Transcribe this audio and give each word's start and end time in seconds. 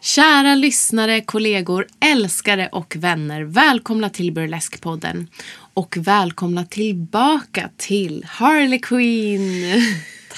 Kära 0.00 0.54
lyssnare, 0.54 1.20
kollegor, 1.20 1.86
älskare 2.00 2.68
och 2.72 2.96
vänner. 2.96 3.42
Välkomna 3.42 4.10
till 4.10 4.32
Burlesque-podden. 4.32 5.26
Och 5.74 5.96
välkomna 6.00 6.64
tillbaka 6.64 7.70
till 7.76 8.24
Harley 8.28 8.78
Quinn. 8.78 9.82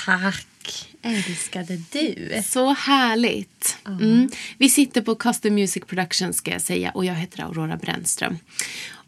Tack, 0.07 0.89
älskade 1.03 1.81
du. 1.93 2.43
Så 2.45 2.75
härligt. 2.75 3.79
Mm. 3.87 4.29
Vi 4.59 4.69
sitter 4.69 5.01
på 5.01 5.15
Custom 5.15 5.55
Music 5.55 5.85
Production 5.87 6.33
ska 6.33 6.51
jag 6.51 6.63
säga 6.63 6.91
och 6.91 7.05
jag 7.05 7.15
heter 7.15 7.43
Aurora 7.43 7.77
Brännström. 7.77 8.39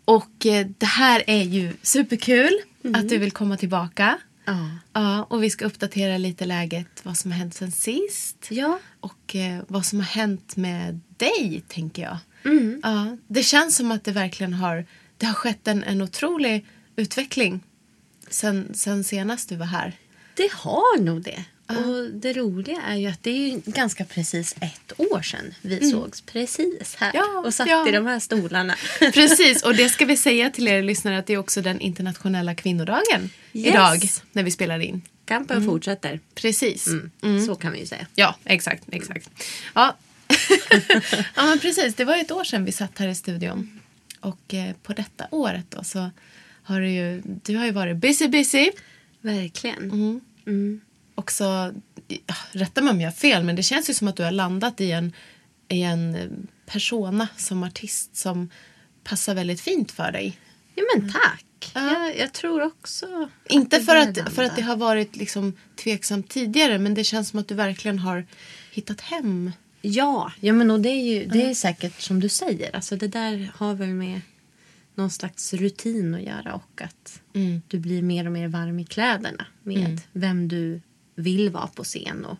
Och 0.05 0.47
eh, 0.47 0.67
det 0.79 0.87
här 0.87 1.23
är 1.27 1.43
ju 1.43 1.73
superkul 1.83 2.61
att 2.95 3.09
du 3.09 3.19
vill 3.19 3.33
komma 3.33 3.57
tillbaka. 3.57 4.19
Ja. 4.45 4.71
Ja, 4.93 5.25
och 5.25 5.43
vi 5.43 5.51
ska 5.51 5.65
uppdatera 5.65 6.19
lite 6.19 6.45
läget, 6.45 7.01
vad 7.03 7.17
som 7.17 7.31
har 7.31 7.39
hänt 7.39 7.55
sen 7.55 7.73
sist. 7.73 8.47
Ja. 8.51 8.79
Och 9.01 9.37
eh, 9.37 9.63
vad 9.69 9.87
som 9.87 9.99
har 9.99 10.07
hänt 10.07 10.57
med 10.57 11.01
dig, 11.17 11.65
tänker 11.69 12.03
jag. 12.03 12.19
Mm. 12.45 12.81
Ja, 12.83 13.17
det 13.29 13.43
känns 13.43 13.77
som 13.77 13.93
att 13.93 14.05
det 14.05 14.13
verkligen 14.13 14.55
har, 14.55 14.87
det 15.17 15.27
har 15.27 15.35
skett 15.35 15.69
en, 15.69 15.85
en 15.85 16.03
otrolig 16.03 16.67
utveckling 16.97 17.61
sen, 18.29 18.75
sen 18.75 19.05
senast 19.05 19.49
du 19.49 19.57
var 19.57 19.67
här. 19.67 19.97
Det 20.35 20.53
har 20.53 21.01
nog 21.01 21.23
det. 21.23 21.45
Och 21.79 22.11
det 22.11 22.33
roliga 22.33 22.83
är 22.83 22.97
ju 22.97 23.07
att 23.07 23.23
det 23.23 23.31
är 23.31 23.71
ganska 23.71 24.05
precis 24.05 24.55
ett 24.61 24.93
år 25.01 25.23
sedan 25.23 25.55
vi 25.63 25.91
sågs 25.91 26.21
precis 26.21 26.95
här 26.99 27.11
Mm. 27.15 27.27
Ja, 27.35 27.41
och 27.47 27.55
satt 27.55 27.69
ja. 27.69 27.89
i 27.89 27.93
de 27.93 28.07
här 28.07 28.19
stolarna. 28.19 28.75
Precis, 29.01 29.63
och 29.63 29.75
det 29.75 29.89
ska 29.89 30.05
vi 30.05 30.17
säga 30.29 30.51
till 30.51 30.69
er 30.69 30.83
lyssnare 30.83 31.19
att 31.19 31.27
det 31.27 31.33
är 31.33 31.39
också 31.39 31.63
den 31.63 31.81
internationella 31.81 32.55
kvinnodagen 32.55 33.31
Yes. 33.53 33.67
idag 33.67 34.01
när 34.33 34.43
vi 34.43 34.51
spelar 34.51 34.79
in. 34.79 35.03
Kampen 35.25 35.65
fortsätter. 35.65 36.21
Precis. 36.35 36.87
Mm. 37.23 37.47
Så 37.47 37.55
kan 37.55 37.73
vi 37.73 37.79
ju 37.81 37.87
säga. 37.87 38.07
Ja, 38.15 38.35
exakt. 38.45 38.85
exakt. 38.93 39.31
Ja. 39.75 39.97
ja, 41.35 41.47
men 41.47 41.59
precis. 41.59 41.95
Det 41.95 42.05
var 42.05 42.17
ett 42.17 42.31
år 42.31 42.45
sedan 42.45 42.65
vi 42.65 42.73
satt 42.73 42.99
här 42.99 43.09
i 43.09 43.15
studion. 43.15 43.81
Och 44.21 44.55
eh, 44.55 44.73
på 44.83 44.93
detta 44.93 45.27
året 45.31 45.65
då 45.69 45.85
så 45.85 46.11
har 46.63 46.81
du 46.81 46.91
ju, 46.91 47.23
du 47.25 47.57
har 47.57 47.65
ju 47.65 47.71
varit 47.71 47.97
busy, 47.97 48.29
busy. 48.29 48.71
Verkligen. 49.21 50.21
Mm. 51.13 51.23
Och 51.25 51.33
så, 51.33 51.73
ja, 52.09 52.35
rätta 52.53 52.81
mig 52.81 52.91
om 52.91 53.01
jag 53.01 53.07
har 53.11 53.15
fel, 53.17 53.45
men 53.45 53.57
det 53.57 53.63
känns 53.63 53.91
ju 53.91 53.95
som 53.95 54.09
att 54.09 54.17
du 54.17 54.23
har 54.23 54.31
landat 54.31 54.81
i 54.81 54.91
en, 54.93 55.13
i 55.69 55.83
en 55.83 56.15
eh, 56.15 56.29
persona 56.67 57.29
som 57.37 57.63
artist 57.63 58.17
som 58.17 58.51
passar 59.05 59.35
väldigt 59.35 59.61
fint 59.61 59.93
för 59.93 60.13
dig. 60.13 60.39
Ja, 60.75 60.83
men 60.97 61.13
tack. 61.13 61.45
Ja. 61.75 61.93
Jag, 61.93 62.19
jag 62.19 62.33
tror 62.33 62.63
också 62.63 63.29
Inte 63.49 63.81
för 63.81 63.97
att, 63.97 64.35
för 64.35 64.43
att 64.43 64.57
det 64.57 64.63
har 64.63 64.77
varit 64.77 65.17
liksom 65.17 65.53
tveksamt 65.77 66.29
tidigare, 66.31 66.79
men 66.79 66.95
det 66.95 67.05
känns 67.05 67.29
som 67.29 67.39
att 67.39 67.49
du 67.49 67.55
verkligen 67.55 67.99
har 67.99 68.27
hittat 68.73 69.01
hem. 69.01 69.53
Ja, 69.83 70.33
ja 70.41 70.53
men 70.53 70.71
och 70.71 70.81
det 70.81 70.89
är 70.89 71.03
ju 71.15 71.27
det 71.27 71.51
är 71.51 71.55
säkert 71.55 72.01
som 72.01 72.21
du 72.21 72.29
säger. 72.29 72.77
Alltså 72.77 72.97
det 72.97 73.09
där 73.09 73.53
har 73.55 73.75
väl 73.75 73.89
med 73.89 74.21
någon 74.95 75.11
slags 75.11 75.55
rutin 75.55 76.15
att 76.15 76.23
göra 76.23 76.55
och 76.55 76.83
att 76.83 77.21
Mm. 77.35 77.63
du 77.69 77.79
blir 77.79 78.03
mer 78.03 78.27
och 78.27 78.33
mer 78.33 78.49
varm 78.49 78.79
i 78.79 78.85
kläderna 78.85 79.47
med 79.63 80.01
vem 80.13 80.49
du 80.49 80.81
vill 81.15 81.51
vara 81.51 81.67
på 81.67 81.85
scen 81.85 82.25
och, 82.25 82.39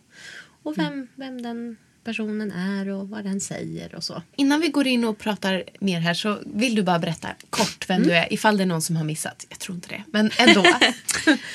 och 0.63 0.77
vem, 0.77 0.93
Mm. 0.93 1.07
vem 1.15 1.41
den 1.41 1.77
personen 2.03 2.51
är 2.51 2.89
och 2.89 3.09
vad 3.09 3.23
den 3.23 3.41
säger 3.41 3.95
och 3.95 4.03
så. 4.03 4.21
Innan 4.35 4.59
vi 4.61 4.67
går 4.67 4.87
in 4.87 5.03
och 5.05 5.17
pratar 5.17 5.63
mer 5.79 5.99
här 5.99 6.13
så 6.13 6.39
vill 6.45 6.75
du 6.75 6.83
bara 6.83 6.99
berätta 6.99 7.29
kort 7.49 7.89
vem 7.89 8.03
du 8.03 8.11
är, 8.11 8.33
ifall 8.33 8.57
det 8.57 8.63
är 8.63 8.67
någon 8.67 8.81
som 8.81 8.95
har 8.95 9.03
missat. 9.03 9.45
Jag 9.49 9.59
tror 9.59 9.75
inte 9.75 9.87
det, 9.89 10.03
men 10.11 10.31
ändå. 10.37 10.61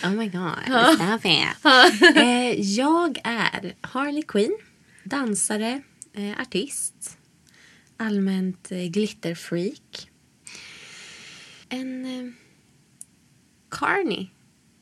Oh 0.04 0.10
my 0.10 0.28
god, 0.28 0.94
stop 0.94 1.28
it. 1.28 2.16
eh, 2.16 2.60
jag 2.60 3.18
är 3.24 3.74
Harley 3.80 4.22
Quinn, 4.22 4.58
dansare, 5.04 5.82
eh, 6.14 6.40
artist, 6.40 7.18
allmänt 7.96 8.72
eh, 8.72 8.78
glitterfreak. 8.84 10.10
En 11.68 12.04
eh, 12.04 12.32
carny, 13.70 14.28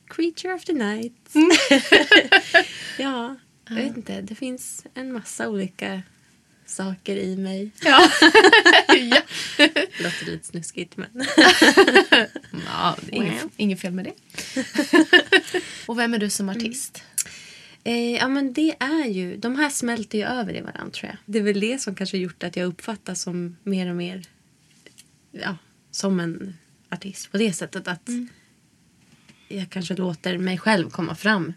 creature 0.07 0.53
of 0.53 0.65
the 0.65 0.73
night. 0.73 1.33
ja, 2.97 3.35
jag 3.69 3.75
vet 3.75 3.97
inte. 3.97 4.21
Det 4.21 4.35
finns 4.35 4.85
en 4.93 5.13
massa 5.13 5.49
olika 5.49 6.01
saker 6.65 7.15
i 7.15 7.37
mig. 7.37 7.71
ja. 7.83 8.09
ja. 8.87 9.21
Låter 9.99 10.25
lite 10.25 10.47
snuskigt 10.47 10.97
men. 10.97 11.09
ja, 12.65 12.97
det 13.01 13.15
inget, 13.15 13.45
inget 13.57 13.81
fel 13.81 13.93
med 13.93 14.05
det. 14.05 14.13
och 15.85 15.99
vem 15.99 16.13
är 16.13 16.19
du 16.19 16.29
som 16.29 16.49
artist? 16.49 17.03
Eh, 17.83 18.15
ja, 18.15 18.27
men 18.27 18.53
det 18.53 18.75
är 18.79 19.05
ju... 19.05 19.37
De 19.37 19.55
här 19.55 19.69
smälter 19.69 20.17
ju 20.17 20.23
över 20.23 20.55
i 20.55 20.61
varandra, 20.61 20.91
tror 20.91 21.09
jag. 21.09 21.17
Det 21.25 21.39
är 21.39 21.43
väl 21.43 21.59
det 21.59 21.81
som 21.81 21.95
kanske 21.95 22.17
gjort 22.17 22.43
att 22.43 22.55
jag 22.55 22.65
uppfattas 22.65 23.21
som 23.21 23.57
mer 23.63 23.89
och 23.89 23.95
mer... 23.95 24.21
Ja, 25.31 25.57
som 25.91 26.19
en 26.19 26.57
artist 26.89 27.31
på 27.31 27.37
det 27.37 27.53
sättet 27.53 27.87
att 27.87 28.09
jag 29.47 29.69
kanske 29.69 29.95
låter 29.95 30.37
mig 30.37 30.57
själv 30.57 30.89
komma 30.89 31.15
fram 31.15 31.53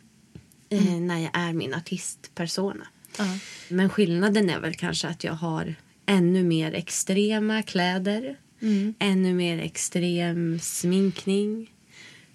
eh, 0.69 1.01
när 1.01 1.19
jag 1.19 1.31
är 1.33 1.53
min 1.53 1.75
artistpersona. 1.75 2.87
Ja. 3.19 3.39
Men 3.69 3.89
skillnaden 3.89 4.51
är 4.51 4.61
väl 4.61 4.75
kanske 4.75 5.09
att 5.09 5.25
jag 5.25 5.33
har 5.33 5.75
ännu 6.07 6.43
mer 6.43 6.73
extrema 6.75 7.63
kläder. 7.63 8.37
Ännu 8.99 9.35
mer 9.35 9.59
extrem 9.59 10.59
sminkning. 10.59 11.71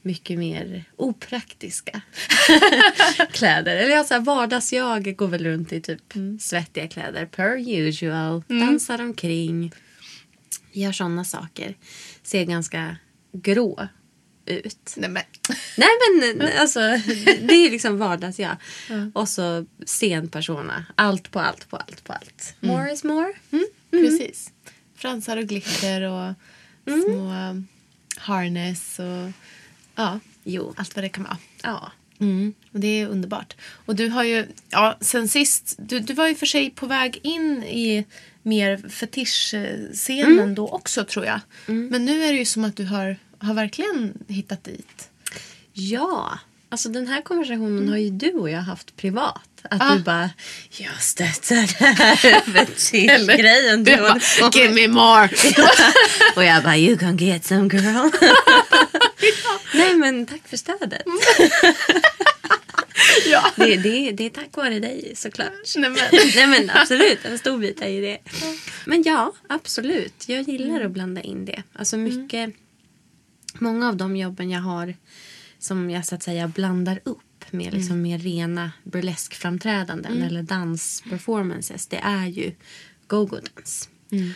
Mycket 0.01 0.39
mer 0.39 0.83
opraktiska 0.95 2.01
kläder. 3.31 3.75
Eller 3.77 3.97
alltså 3.97 4.19
vardagsjag 4.19 5.15
går 5.15 5.27
väl 5.27 5.43
runt 5.43 5.73
i 5.73 5.81
typ 5.81 6.13
svettiga 6.39 6.87
kläder 6.87 7.25
per 7.25 7.69
usual. 7.69 8.43
Dansar 8.47 9.01
omkring. 9.01 9.71
Gör 10.71 10.91
såna 10.91 11.23
saker. 11.23 11.75
Ser 12.23 12.45
ganska 12.45 12.97
grå 13.31 13.87
ut. 14.45 14.93
Nej, 14.97 15.09
men. 15.09 15.23
Nej 15.77 15.87
men 16.35 16.59
alltså 16.59 16.79
det 17.41 17.53
är 17.53 17.71
liksom 17.71 17.97
vardagsjag. 17.97 18.55
Och 19.13 19.29
så 19.29 19.65
scenpersona. 19.85 20.85
Allt 20.95 21.31
på 21.31 21.39
allt 21.39 21.69
på 21.69 21.77
allt 21.77 22.03
på 22.03 22.13
allt. 22.13 22.55
More 22.59 22.93
is 22.93 23.03
more. 23.03 23.33
Precis. 23.91 24.51
Fransar 24.97 25.37
och 25.37 25.43
glitter 25.47 26.01
och 26.01 26.33
små 27.05 27.31
um, 27.49 27.67
harness 28.17 28.99
och 28.99 29.31
ja, 29.95 30.19
Jo. 30.43 30.73
allt 30.77 30.95
vad 30.95 31.05
det 31.05 31.09
kan 31.09 31.23
vara. 31.23 31.37
Ja. 31.63 31.91
Mm, 32.19 32.53
och 32.71 32.79
det 32.79 32.87
är 32.87 33.07
underbart. 33.07 33.55
Och 33.85 33.95
du 33.95 34.09
har 34.09 34.23
ju, 34.23 34.45
ja, 34.69 34.97
sen 35.01 35.27
sist, 35.29 35.75
du, 35.79 35.99
du 35.99 36.13
var 36.13 36.27
ju 36.27 36.35
för 36.35 36.45
sig 36.45 36.69
på 36.69 36.85
väg 36.85 37.19
in 37.23 37.63
i 37.63 38.05
mer 38.41 38.89
fetischscenen 38.89 40.55
då 40.55 40.67
också 40.67 41.05
tror 41.05 41.25
jag. 41.25 41.39
Men 41.65 42.05
nu 42.05 42.23
är 42.23 42.31
det 42.33 42.39
ju 42.39 42.45
som 42.45 42.65
att 42.65 42.75
du 42.77 42.85
har, 42.85 43.17
har 43.45 43.53
verkligen 43.53 44.13
hittat 44.27 44.63
dit. 44.63 45.09
Ja. 45.73 46.39
Alltså 46.69 46.89
den 46.89 47.07
här 47.07 47.21
konversationen 47.21 47.89
har 47.89 47.97
ju 47.97 48.09
du 48.09 48.31
och 48.31 48.49
jag 48.49 48.59
haft 48.61 48.95
privat. 48.95 49.41
Att 49.61 49.81
Ah. 49.81 49.95
du 49.95 49.99
bara, 50.03 50.29
jag 50.69 51.01
stöttar 51.01 51.55
det 51.79 51.85
här 51.85 52.15
fetischgrejen 52.65 53.83
du 53.83 53.97
bara, 53.97 54.19
Give 54.53 54.69
med." 54.73 54.75
me 54.75 54.87
more! 54.87 55.29
Och 56.35 56.43
jag 56.43 56.63
bara, 56.63 56.77
you 56.77 56.97
can 56.97 57.17
get 57.17 57.45
some 57.45 57.69
girl. 57.73 58.09
Nej 59.73 59.93
men 59.95 60.25
tack 60.25 60.47
för 60.47 60.57
stödet. 60.57 61.01
Ja. 63.25 63.51
Det, 63.55 63.75
det, 63.75 64.11
det 64.11 64.25
är 64.25 64.29
tack 64.29 64.49
vare 64.57 64.79
dig 64.79 65.13
såklart. 65.15 65.51
Nej, 65.75 65.89
men. 65.89 65.99
Nej 66.35 66.47
men 66.47 66.69
absolut, 66.69 67.25
en 67.25 67.37
stor 67.37 67.57
bit 67.57 67.81
är 67.81 67.89
ju 67.89 68.01
det. 68.01 68.17
Men 68.85 69.03
ja, 69.03 69.33
absolut. 69.49 70.23
Jag 70.29 70.41
gillar 70.41 70.81
att 70.81 70.91
blanda 70.91 71.21
in 71.21 71.45
det. 71.45 71.63
Alltså 71.73 71.97
mycket, 71.97 72.49
många 73.59 73.89
av 73.89 73.97
de 73.97 74.17
jobben 74.17 74.49
jag 74.49 74.61
har 74.61 74.95
som 75.59 75.89
jag 75.89 76.05
så 76.05 76.15
att 76.15 76.23
säga 76.23 76.47
blandar 76.47 76.99
upp 77.03 77.19
med 77.51 77.73
liksom 77.73 78.01
mer 78.01 78.19
rena 78.19 78.71
burleskframträdanden 78.83 80.21
eller 80.21 80.43
dansperformances. 80.43 81.87
Det 81.87 81.97
är 81.97 82.25
ju 82.27 82.55
go-go-dans. 83.07 83.89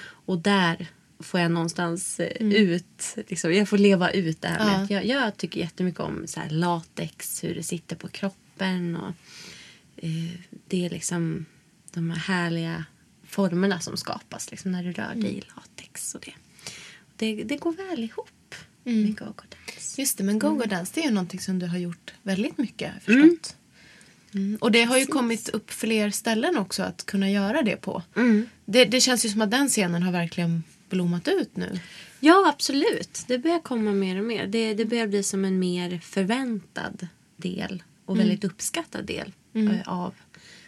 Och 0.09 0.37
där 0.37 0.87
får 1.19 1.39
jag 1.39 1.51
någonstans 1.51 2.19
eh, 2.19 2.47
ut, 2.53 3.15
liksom, 3.27 3.53
jag 3.53 3.69
får 3.69 3.77
leva 3.77 4.11
ut 4.11 4.41
det 4.41 4.47
här 4.47 4.65
med 4.65 4.73
Ja. 4.79 4.83
att 4.83 4.89
jag, 4.89 5.05
jag 5.05 5.37
tycker 5.37 5.59
jättemycket 5.59 5.99
om 5.99 6.23
så 6.27 6.39
latex, 6.49 7.43
hur 7.43 7.55
det 7.55 7.63
sitter 7.63 7.95
på 7.95 8.07
kroppen 8.07 8.95
och 8.95 9.13
eh, 9.97 10.39
det 10.67 10.85
är 10.85 10.89
liksom 10.89 11.45
de 11.93 12.09
här 12.09 12.17
härliga 12.19 12.85
formerna 13.27 13.79
som 13.79 13.97
skapas 13.97 14.51
liksom, 14.51 14.71
när 14.71 14.83
du 14.83 14.91
rör 14.91 15.15
dig 15.15 15.37
i 15.37 15.43
latex. 15.55 16.15
Och 16.15 16.21
det. 16.25 16.33
Det, 17.15 17.43
det 17.43 17.57
går 17.57 17.71
väl 17.89 18.03
ihop 18.03 18.29
med 18.83 19.17
go-go-dans. 19.17 19.99
Just 19.99 20.17
det, 20.17 20.23
men 20.23 20.39
go-go-dance 20.39 20.91
det 20.95 21.01
är 21.01 21.05
ju 21.05 21.11
någonting 21.11 21.39
som 21.39 21.59
du 21.59 21.65
har 21.65 21.77
gjort 21.77 22.13
väldigt 22.23 22.57
mycket, 22.57 22.91
förstått. 23.03 23.55
Mm. 24.33 24.57
Och 24.61 24.71
det 24.71 24.83
har 24.83 24.97
ju 24.97 25.05
kommit 25.05 25.49
upp 25.49 25.71
fler 25.71 26.09
ställen 26.09 26.57
också 26.57 26.83
att 26.83 27.05
kunna 27.05 27.31
göra 27.31 27.61
det 27.61 27.75
på. 27.75 28.03
Det, 28.65 28.85
det 28.85 29.01
känns 29.01 29.25
ju 29.25 29.29
som 29.29 29.41
att 29.41 29.51
den 29.51 29.67
scenen 29.67 30.03
har 30.03 30.11
verkligen 30.11 30.63
blommat 30.89 31.27
ut 31.27 31.55
nu. 31.55 31.79
Ja, 32.19 32.49
absolut. 32.49 33.23
Det 33.27 33.37
börjar 33.37 33.59
komma 33.59 33.91
mer 33.91 34.19
och 34.19 34.25
mer. 34.25 34.47
Det, 34.47 34.73
det 34.73 34.85
börjar 34.85 35.07
bli 35.07 35.23
som 35.23 35.45
en 35.45 35.59
mer 35.59 35.99
förväntad 35.99 37.07
del 37.35 37.83
och 38.05 38.19
väldigt 38.19 38.43
uppskattad 38.43 39.05
del 39.05 39.33
eh, 39.53 39.87
av 39.87 40.13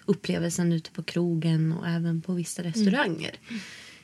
upplevelsen 0.05 0.73
ute 0.73 0.91
på 0.91 1.03
krogen 1.03 1.71
och 1.71 1.87
även 1.87 2.21
på 2.21 2.33
vissa 2.33 2.63
restauranger. 2.63 3.31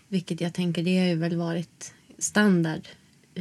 Vilket 0.08 0.42
jag 0.42 0.54
tänker, 0.54 0.84
det 0.84 1.00
har 1.00 1.08
ju 1.08 1.16
väl 1.16 1.36
varit 1.36 1.94
standard 2.18 2.88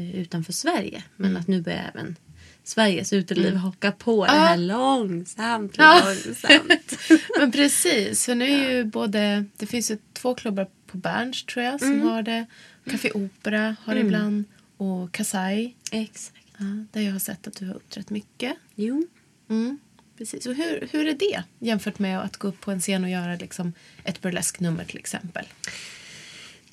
utanför 0.01 0.53
Sverige. 0.53 1.03
Men 1.17 1.37
att 1.37 1.49
nu 1.49 1.63
börjar 1.63 1.91
även 1.95 2.17
Sveriges 2.65 3.13
uteliv 3.13 3.55
haka 3.55 3.93
på 3.93 4.25
det 4.27 4.31
här 4.33 4.57
långsamt, 4.57 5.75
Ja. 5.79 6.03
långsamt. 6.05 6.99
Men 7.39 7.53
precis, 7.53 8.25
för 8.25 8.35
nu 8.35 8.45
är 8.45 8.71
ju 8.73 8.85
både... 8.85 9.45
Det 9.57 9.67
finns 9.67 9.91
ju 9.91 9.99
två 10.13 10.35
klubbar 10.35 10.69
på 10.87 10.97
Berns 10.97 11.45
tror 11.45 11.65
jag 11.65 11.81
som 11.81 12.01
har 12.01 12.23
det. 12.23 12.47
Café 12.91 13.11
Opera 13.15 13.77
har 13.85 13.95
det 13.95 14.01
ibland. 14.01 14.45
Och 14.77 15.13
Kasai. 15.13 15.75
Exakt. 15.93 16.37
Ja, 16.59 16.65
där 16.93 17.01
jag 17.01 17.13
har 17.13 17.19
sett 17.19 17.47
att 17.47 17.57
du 17.57 17.67
har 17.67 17.75
uppträtt 17.75 18.11
mycket. 18.11 18.57
Jo. 18.75 19.07
Mm, 19.51 19.79
precis. 20.19 20.47
Och 20.47 20.55
hur, 20.55 20.89
hur 20.93 21.07
är 21.07 21.15
det 21.15 21.43
jämfört 21.59 21.99
med 21.99 22.21
att 22.21 22.37
gå 22.37 22.49
upp 22.49 22.61
på 22.61 22.71
en 22.71 22.81
scen 22.81 23.05
och 23.05 23.11
göra 23.11 23.37
liksom 23.37 23.73
ett 24.05 24.21
burlesknummer 24.21 24.85
till 24.85 24.99
exempel? 24.99 25.47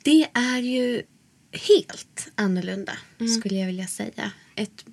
Det 0.04 0.28
är 0.34 0.58
ju 0.58 1.02
helt 1.54 2.32
annorlunda 2.36 2.98
skulle 3.40 3.56
jag 3.56 3.68
vilja 3.68 3.88
säga. 3.88 4.32
Ett 4.56 4.86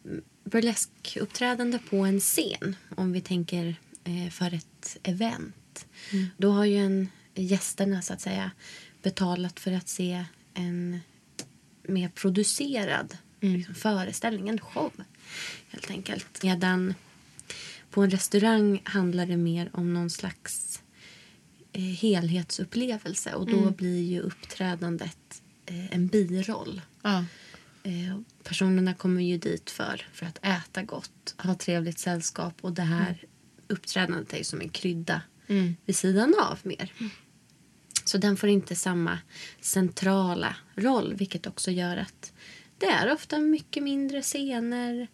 burleskuppträdande 0.45 1.79
på 1.91 1.97
en 1.97 2.21
scen, 2.21 2.77
om 2.97 3.13
vi 3.13 3.21
tänker 3.21 3.75
eh, 4.05 4.31
för 4.31 4.55
ett 4.55 4.99
event. 5.03 5.87
Då 6.37 6.51
har 6.51 6.65
ju 6.65 6.77
en, 6.77 7.09
gästerna 7.35 8.03
så 8.03 8.13
att 8.13 8.21
säga 8.21 8.51
betalat 9.03 9.61
för 9.61 9.73
att 9.73 9.89
se 9.89 10.25
en 10.55 11.01
mer 11.83 12.09
producerad 12.09 13.17
liksom, 13.41 13.75
föreställning, 13.75 14.49
en 14.49 14.61
show 14.61 14.93
helt 15.69 15.91
enkelt. 15.91 16.43
Medan 16.43 16.95
på 17.91 18.03
en 18.03 18.11
restaurang 18.11 18.83
handlar 18.85 19.27
det 19.27 19.37
mer 19.37 19.71
om 19.73 19.95
någon 19.95 20.11
slags 20.11 20.83
eh, 21.73 21.83
helhetsupplevelse 21.83 23.35
och 23.35 23.47
då 23.47 23.71
blir 23.71 24.03
ju 24.03 24.21
uppträdandet 24.21 25.43
en 25.91 26.07
biroll. 26.07 26.81
Ja. 27.03 27.25
Eh, 27.83 28.21
personerna 28.43 28.95
kommer 28.95 29.23
ju 29.23 29.39
dit 29.39 29.71
för, 29.71 30.07
för 30.13 30.27
att 30.27 30.39
äta 30.43 30.83
gott, 30.83 31.35
ha 31.39 31.55
trevligt 31.55 31.99
sällskap 31.99 32.55
och 32.61 32.73
det 32.73 32.83
här 32.83 33.25
uppträdandet 33.69 34.35
är 34.35 34.43
som 34.43 34.61
en 34.61 34.69
krydda 34.69 35.23
vid 35.87 35.97
sidan 35.97 36.35
av 36.41 36.59
mer. 36.63 36.93
Så 38.05 38.19
den 38.19 38.37
får 38.37 38.49
inte 38.49 38.77
samma 38.77 39.19
centrala 39.61 40.57
roll 40.75 41.15
vilket 41.15 41.47
också 41.47 41.71
gör 41.71 41.97
att 41.97 42.33
det 42.79 42.87
är 42.87 43.13
ofta 43.13 43.39
mycket 43.39 43.83
mindre 43.83 44.23
scener, 44.23 45.09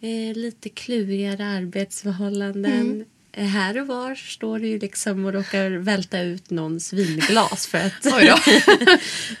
eh, 0.00 0.36
lite 0.36 0.68
klurigare 0.68 1.46
arbetsförhållanden. 1.46 3.04
Eh, 3.32 3.46
Här 3.46 3.80
och 3.80 3.86
var 3.86 4.14
står 4.14 4.58
du 4.58 4.78
liksom 4.78 5.24
och 5.24 5.32
råkar 5.32 5.70
välta 5.70 6.20
ut 6.20 6.50
någons 6.50 6.92
vinglas 6.92 7.66
för 7.66 7.78
att 7.78 8.06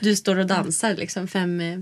du 0.00 0.16
står 0.16 0.36
och 0.36 0.46
dansar 0.46 0.96
liksom 0.96 1.28
fem 1.28 1.60
eh, 1.60 1.78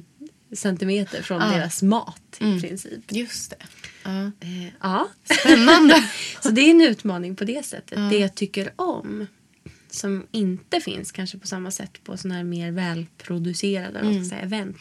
centimeter 0.52 1.22
från 1.22 1.40
Ja. 1.40 1.46
deras 1.48 1.82
mat 1.82 2.36
i 2.40 2.60
princip. 2.60 3.12
Just 3.12 3.50
det. 3.50 3.56
Ja. 4.02 4.24
Eh, 4.40 4.66
ja. 4.80 5.08
Spännande. 5.40 6.04
Så 6.42 6.50
det 6.50 6.60
är 6.60 6.70
en 6.70 6.80
utmaning 6.82 7.36
på 7.36 7.44
det 7.44 7.66
sättet. 7.66 8.10
Det 8.10 8.18
jag 8.18 8.34
tycker 8.34 8.72
om 8.76 9.26
som 9.90 10.26
inte 10.30 10.80
finns 10.80 11.12
kanske 11.12 11.38
på 11.38 11.46
samma 11.46 11.70
sätt 11.70 12.04
på 12.04 12.16
sådana 12.16 12.34
här 12.34 12.44
mer 12.44 12.70
välproducerade 12.70 14.12
jag 14.12 14.26
säga, 14.26 14.40
event. 14.40 14.76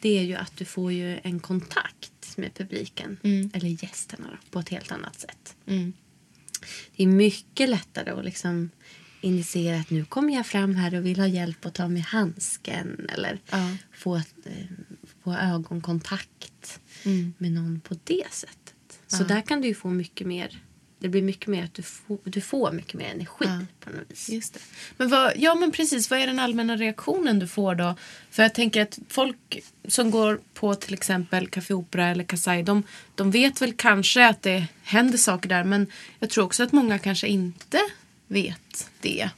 Det 0.00 0.18
är 0.18 0.22
ju 0.22 0.34
att 0.34 0.56
du 0.56 0.64
får 0.64 0.92
ju 0.92 1.18
en 1.22 1.40
kontakt 1.40 2.36
med 2.36 2.54
publiken 2.54 3.18
eller 3.54 3.84
gästerna 3.84 4.26
då, 4.30 4.36
på 4.50 4.58
ett 4.58 4.68
helt 4.68 4.92
annat 4.92 5.20
sätt. 5.20 5.54
Mm. 5.66 5.92
Det 6.96 7.02
är 7.02 7.06
mycket 7.06 7.68
lättare 7.68 8.10
att 8.10 8.24
liksom 8.24 8.70
initiera 9.20 9.80
att 9.80 9.90
nu 9.90 10.04
kommer 10.04 10.34
jag 10.34 10.46
fram 10.46 10.74
här 10.74 10.94
och 10.94 11.06
vill 11.06 11.18
ha 11.20 11.26
hjälp 11.26 11.66
att 11.66 11.74
ta 11.74 11.88
med 11.88 12.02
handsken 12.02 13.06
eller 13.14 13.38
Ja. 13.50 13.76
få, 13.92 14.16
eh, 14.16 14.22
få 15.24 15.34
ögonkontakt 15.34 16.80
med 17.38 17.52
någon 17.52 17.80
på 17.80 17.96
det 18.04 18.24
sättet. 18.30 19.00
Så 19.06 19.24
där 19.24 19.40
kan 19.40 19.60
du 19.60 19.68
ju 19.68 19.74
få 19.74 19.88
mycket 19.90 20.26
mer 20.26 20.58
det 21.00 21.08
blir 21.08 21.22
mycket 21.22 21.46
mer 21.46 21.64
att 21.64 21.74
du 21.74 21.82
får, 21.82 22.18
du 22.24 22.40
får 22.40 22.72
mycket 22.72 22.94
mer 22.94 23.10
energi 23.10 23.44
Ja. 23.44 23.60
på 23.80 23.90
något 23.90 24.10
vis. 24.10 24.28
Just 24.28 24.54
det. 24.54 24.60
Men 24.96 25.08
vad, 25.08 25.32
ja, 25.36 25.54
men 25.54 25.70
precis. 25.72 26.10
Vad 26.10 26.18
är 26.18 26.26
den 26.26 26.38
allmänna 26.38 26.76
reaktionen 26.76 27.38
du 27.38 27.48
får 27.48 27.74
då? 27.74 27.94
För 28.30 28.42
jag 28.42 28.54
tänker 28.54 28.82
att 28.82 28.98
folk 29.08 29.62
som 29.88 30.10
går 30.10 30.40
på 30.54 30.74
till 30.74 30.94
exempel 30.94 31.48
Café 31.48 31.74
Opera 31.74 32.06
eller 32.08 32.24
Kasai, 32.24 32.62
de, 32.62 32.82
de 33.14 33.30
vet 33.30 33.62
väl 33.62 33.72
kanske 33.72 34.26
att 34.28 34.42
det 34.42 34.66
händer 34.82 35.18
saker 35.18 35.48
där, 35.48 35.64
men 35.64 35.86
jag 36.18 36.30
tror 36.30 36.44
också 36.44 36.62
att 36.62 36.72
många 36.72 36.98
kanske 36.98 37.26
inte 37.28 37.78
vet 38.26 38.90
det. 39.00 39.30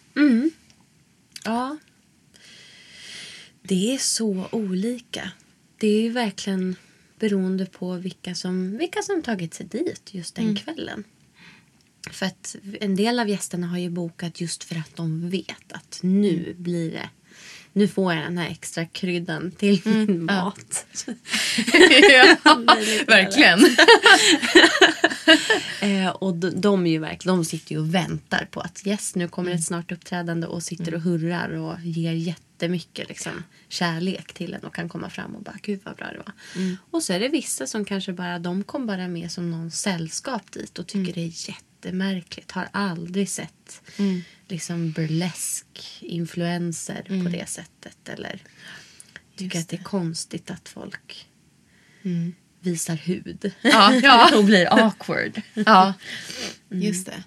Ja. 1.44 1.76
Det 3.62 3.94
är 3.94 3.98
så 3.98 4.48
olika. 4.52 5.30
Det 5.78 5.86
är 5.88 6.00
ju 6.02 6.10
verkligen 6.10 6.76
beroende 7.18 7.66
på 7.66 7.92
vilka 7.94 8.34
som, 8.34 8.78
vilka 8.78 9.02
som 9.02 9.22
tagit 9.22 9.54
sig 9.54 9.66
dit 9.66 10.14
just 10.14 10.34
den 10.34 10.56
kvällen. 10.56 11.04
För 12.10 12.26
att 12.26 12.56
en 12.80 12.96
del 12.96 13.20
av 13.20 13.28
gästerna 13.28 13.66
har 13.66 13.78
ju 13.78 13.90
bokat 13.90 14.40
just 14.40 14.64
för 14.64 14.76
att 14.76 14.96
de 14.96 15.30
vet 15.30 15.72
att 15.72 15.98
nu 16.02 16.54
blir 16.58 16.90
det 16.90 17.08
nu 17.72 17.88
får 17.88 18.14
jag 18.14 18.24
den 18.24 18.38
här 18.38 18.48
extra 18.48 18.86
kryddan 18.86 19.50
till 19.50 19.80
min 19.84 20.24
mat. 20.24 20.86
ja, 22.10 22.36
verkligen. 23.06 23.60
Eh, 25.80 26.08
och 26.08 26.34
de, 26.34 26.60
de, 26.60 26.86
är 26.86 26.90
ju 26.90 26.98
verkligen, 26.98 27.36
de 27.36 27.44
sitter 27.44 27.72
ju 27.72 27.78
och 27.78 27.94
väntar 27.94 28.48
på 28.50 28.60
att 28.60 28.86
yes, 28.86 29.14
nu 29.14 29.28
kommer 29.28 29.52
ett 29.52 29.64
snart 29.64 29.92
uppträdande 29.92 30.46
och 30.46 30.62
sitter 30.62 30.94
och 30.94 31.00
hurrar 31.00 31.50
och 31.50 31.80
ger 31.80 32.12
jättemycket 32.12 33.08
liksom, 33.08 33.32
kärlek 33.68 34.32
till 34.32 34.54
en 34.54 34.60
och 34.60 34.74
kan 34.74 34.88
komma 34.88 35.10
fram 35.10 35.36
och 35.36 35.42
bara 35.42 35.56
gud 35.62 35.80
vad 35.84 35.96
bra 35.96 36.06
det 36.06 36.18
var. 36.18 36.32
Och 36.90 37.02
så 37.02 37.12
är 37.12 37.20
det 37.20 37.28
vissa 37.28 37.66
som 37.66 37.84
kanske 37.84 38.12
bara, 38.12 38.38
de 38.38 38.64
kom 38.64 38.86
bara 38.86 39.08
med 39.08 39.32
som 39.32 39.50
någon 39.50 39.70
sällskap 39.70 40.52
dit 40.52 40.78
och 40.78 40.86
tycker 40.86 41.12
det 41.12 41.26
är 41.26 41.30
jättemärkligt. 41.84 42.50
Har 42.52 42.68
aldrig 42.72 43.28
sett 43.28 43.82
liksom 44.48 44.90
burlesk 44.92 45.98
influenser 46.00 47.02
på 47.24 47.28
det 47.30 47.48
sättet 47.48 48.08
eller 48.08 48.40
tycker 49.36 49.58
att 49.60 49.68
det 49.68 49.76
är 49.76 49.82
konstigt 49.84 50.50
att 50.50 50.68
folk 50.68 51.28
visar 52.60 52.94
hud 52.96 53.52
Ja, 53.62 53.94
ja. 54.02 54.36
och 54.38 54.44
blir 54.44 54.66
awkward. 54.72 55.42
ja, 55.54 55.94
just 56.68 57.06
det. 57.06 57.24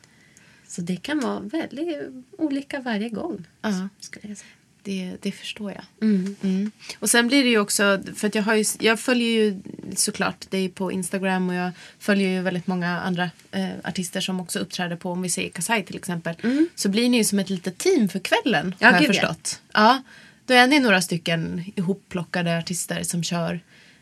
Så 0.68 0.82
det 0.82 0.96
kan 0.96 1.20
vara 1.20 1.40
väldigt 1.40 1.98
olika 2.38 2.80
varje 2.80 3.10
gång. 3.10 3.46
Ja. 3.62 3.90
Skulle 4.00 4.28
jag 4.28 4.38
säga. 4.38 4.50
Det, 4.86 5.18
det 5.22 5.32
förstår 5.32 5.72
jag. 5.72 5.84
Mm. 6.02 6.36
Mm. 6.42 6.72
Och 7.00 7.10
sen 7.10 7.28
blir 7.28 7.44
det 7.44 7.50
ju 7.50 7.60
också, 7.60 8.04
för 8.16 8.32
jag, 8.34 8.44
har 8.44 8.56
ju, 8.56 8.66
jag 8.80 9.00
följer 9.00 9.30
ju 9.30 9.62
såklart 9.96 10.52
dig 10.52 10.70
på 10.70 10.92
Instagram 10.92 11.50
och 11.50 11.56
jag 11.56 11.72
följer 12.00 12.30
ju 12.30 12.42
väldigt 12.42 12.68
många 12.68 13.00
andra 13.02 13.30
eh, 13.52 13.70
artister 13.84 14.22
som 14.22 14.40
också 14.40 14.60
uppträder 14.60 14.96
på, 14.96 15.12
om 15.12 15.22
vi 15.22 15.30
säger 15.30 15.50
Kasai 15.50 15.84
till 15.84 15.96
exempel. 15.96 16.36
Så 16.76 16.90
blir 16.90 17.10
ni 17.10 17.18
ju 17.18 17.24
som 17.24 17.40
ett 17.40 17.50
litet 17.50 17.78
team 17.78 18.10
för 18.10 18.20
kvällen 18.20 18.66
Mm. 18.66 18.74
Ja, 18.80 18.88
har 18.88 18.94
jag 18.94 19.02
gud, 19.02 19.10
ja. 19.10 19.14
förstått. 19.14 19.62
Ja. 19.74 20.02
Då 20.46 20.54
är 20.54 20.68
ni 20.68 20.80
några 20.80 21.02
stycken 21.02 21.64
ihopplockade 21.76 22.58
artister 22.58 23.04
som 23.04 23.24
kör 23.24 23.60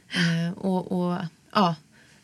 eh, 0.09 0.57
och, 0.57 0.91
och 0.91 1.19
ja, 1.53 1.75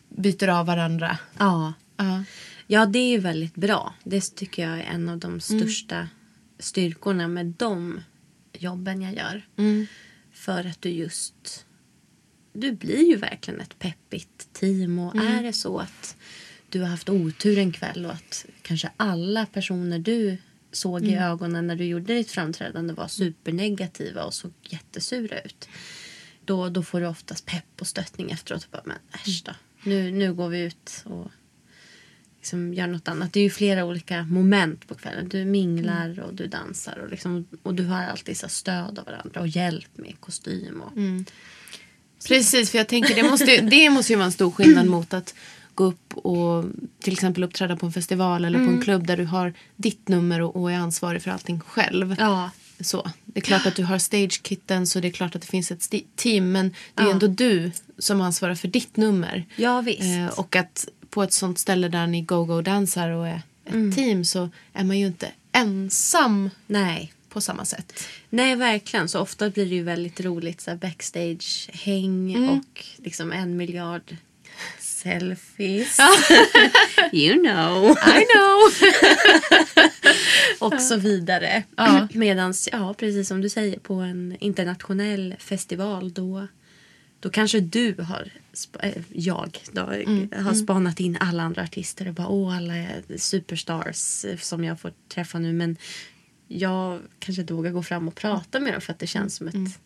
byter 0.10 0.48
av 0.48 0.66
varandra. 0.66 1.18
Ja. 1.38 1.74
Ja. 1.98 2.24
Ja, 2.68 2.86
det 2.86 3.00
är 3.00 3.10
ju 3.10 3.18
väldigt 3.18 3.56
bra. 3.56 3.94
Det 4.04 4.36
tycker 4.36 4.70
jag 4.70 4.80
är 4.80 4.84
en 4.84 5.10
av 5.10 5.18
de 5.18 5.40
största 5.40 6.08
styrkorna 6.60 7.28
med 7.28 7.46
de 7.46 8.00
jobben 8.64 9.02
jag 9.02 9.14
gör. 9.14 9.48
För 10.32 10.66
att 10.66 10.82
du 10.82 10.90
just... 10.90 11.66
Du 12.54 12.72
blir 12.72 13.10
ju 13.10 13.16
verkligen 13.16 13.62
ett 13.62 13.80
peppigt 13.80 14.54
team. 14.54 15.00
Och 15.00 15.16
är 15.16 15.44
det 15.44 15.54
så 15.54 15.80
att 15.80 16.16
du 16.70 16.82
har 16.82 16.88
haft 16.88 17.10
otur 17.10 17.58
en 17.58 17.72
kväll 17.72 18.06
och 18.06 18.12
att 18.12 18.46
kanske 18.62 18.92
alla 18.98 19.46
personer 19.46 20.00
du 20.00 20.38
såg 20.72 21.06
i 21.06 21.16
ögonen 21.16 21.68
när 21.68 21.76
du 21.76 21.86
gjorde 21.86 22.14
ditt 22.14 22.32
framträdande 22.32 22.94
var 22.94 23.08
supernegativa 23.08 24.24
och 24.24 24.34
såg 24.34 24.52
jättesura 24.62 25.40
ut. 25.40 25.70
Då, 26.46 26.70
då 26.70 26.84
får 26.84 27.02
du 27.02 27.08
oftast 27.08 27.46
pepp 27.46 27.82
och 27.82 27.88
stöttning 27.88 28.32
efteråt. 28.32 28.64
Och 28.64 28.72
bara, 28.72 28.84
men 28.86 28.98
äsch 29.14 29.44
då. 29.46 29.52
Nu, 29.84 30.12
nu 30.12 30.34
går 30.34 30.50
vi 30.50 30.60
ut 30.60 31.04
och 31.06 31.32
liksom 32.40 32.74
gör 32.74 32.88
något 32.88 33.08
annat. 33.08 33.34
Det 33.34 33.40
är 33.40 33.44
ju 33.44 33.50
flera 33.50 33.86
olika 33.86 34.24
moment 34.24 34.88
på 34.88 34.96
kvällen. 34.96 35.30
Du 35.30 35.46
minglar 35.46 36.20
och 36.20 36.34
du 36.34 36.48
dansar 36.48 36.98
och, 37.04 37.10
liksom, 37.10 37.46
och 37.64 37.74
du 37.74 37.86
har 37.86 38.04
alltid 38.04 38.38
så 38.38 38.48
stöd 38.50 39.00
av 39.00 39.06
varandra 39.06 39.42
och 39.42 39.48
hjälp 39.48 39.90
med 39.98 40.16
kostym. 40.20 40.82
Och, 40.82 40.92
Precis, 42.28 42.72
för 42.72 42.78
jag 42.78 42.88
tänker 42.88 43.16
det 43.16 43.24
måste, 43.24 43.62
det 43.62 43.90
måste 43.90 44.14
ju 44.14 44.18
vara 44.18 44.26
en 44.26 44.32
stor 44.32 44.52
skillnad 44.52 44.86
mot 44.96 45.14
att 45.14 45.36
gå 45.74 45.84
upp 45.84 46.14
och 46.14 46.66
till 47.00 47.14
exempel 47.14 47.44
uppträda 47.44 47.78
på 47.78 47.86
en 47.86 47.92
festival 47.94 48.46
eller 48.46 48.66
på 48.66 48.72
en 48.72 48.82
klubb 48.82 49.08
där 49.08 49.18
du 49.18 49.26
har 49.26 49.54
ditt 49.76 50.08
nummer 50.08 50.42
och, 50.42 50.56
och 50.56 50.72
är 50.72 50.76
ansvarig 50.78 51.22
för 51.22 51.32
allting 51.32 51.60
själv. 51.60 52.16
Ja. 52.20 52.52
Så. 52.82 53.12
Det 53.26 53.40
är 53.40 53.42
klart 53.42 53.66
att 53.66 53.76
du 53.76 53.84
har 53.84 54.00
stagekitten 54.00 54.88
så 54.88 55.00
det 55.00 55.08
är 55.08 55.12
klart 55.12 55.36
att 55.36 55.42
det 55.42 55.48
finns 55.48 55.72
ett 55.72 55.94
team 56.16 56.52
men 56.52 56.74
det 56.94 57.02
är 57.02 57.06
Ja. 57.06 57.12
ändå 57.12 57.28
du 57.28 57.72
som 57.98 58.22
ansvarar 58.22 58.56
för 58.56 58.68
ditt 58.68 58.98
nummer. 58.98 59.46
Ja, 59.56 59.82
visst. 59.82 60.02
Eh, 60.02 60.40
och 60.40 60.56
att 60.56 60.88
på 61.10 61.24
ett 61.24 61.34
sånt 61.34 61.60
ställe 61.60 61.88
där 61.88 62.08
ni 62.08 62.22
go-go-dansar 62.22 63.10
och 63.10 63.28
är 63.28 63.42
ett 63.66 63.96
team 63.96 64.26
så 64.26 64.50
är 64.74 64.84
man 64.84 65.00
ju 65.00 65.06
inte 65.06 65.32
ensam 65.52 66.50
Nej. 66.68 67.14
på 67.30 67.42
samma 67.42 67.66
sätt. 67.66 68.04
Nej, 68.30 68.56
verkligen. 68.56 69.10
Så 69.10 69.20
ofta 69.20 69.50
blir 69.50 69.66
det 69.66 69.76
ju 69.76 69.84
väldigt 69.84 70.22
roligt 70.22 70.62
så 70.62 70.76
backstage-häng 70.76 72.50
och 72.50 72.86
liksom 72.98 73.32
en 73.32 73.58
miljard 73.58 74.16
selfies. 74.80 75.98
you 77.12 77.40
know. 77.40 77.92
I 77.92 78.26
know! 78.34 78.72
och 80.74 80.82
så 80.82 80.96
vidare. 80.96 81.64
Ja. 81.76 82.08
Medan, 82.14 82.54
ja, 82.72 82.94
precis 82.94 83.28
som 83.28 83.42
du 83.42 83.50
säger, 83.50 83.80
på 83.80 83.94
en 83.94 84.38
internationell 84.40 85.36
festival 85.40 86.14
då, 86.14 86.48
då 87.20 87.30
kanske 87.30 87.60
du 87.60 87.96
har, 88.02 88.32
jag 89.10 89.58
då, 89.72 89.82
har 90.36 90.54
spanat 90.54 91.00
in 91.00 91.18
alla 91.20 91.44
andra 91.44 91.64
artister 91.64 92.08
och 92.08 92.14
bara 92.14 92.28
åh, 92.28 92.58
alla 92.58 92.74
superstars 93.18 94.26
eh, 94.26 94.38
som 94.38 94.64
jag 94.64 94.80
får 94.80 94.94
träffa 95.14 95.40
nu. 95.40 95.54
Men 95.54 95.78
jag 96.48 97.00
kanske 97.20 97.42
inte 97.42 97.54
vågar 97.54 97.72
gå 97.72 97.84
fram 97.84 98.08
och 98.08 98.16
prata 98.16 98.60
med 98.60 98.74
dem 98.74 98.82
för 98.82 98.94
att 98.94 99.00
det 99.00 99.08
känns 99.08 99.36
som 99.36 99.48
ett 99.48 99.80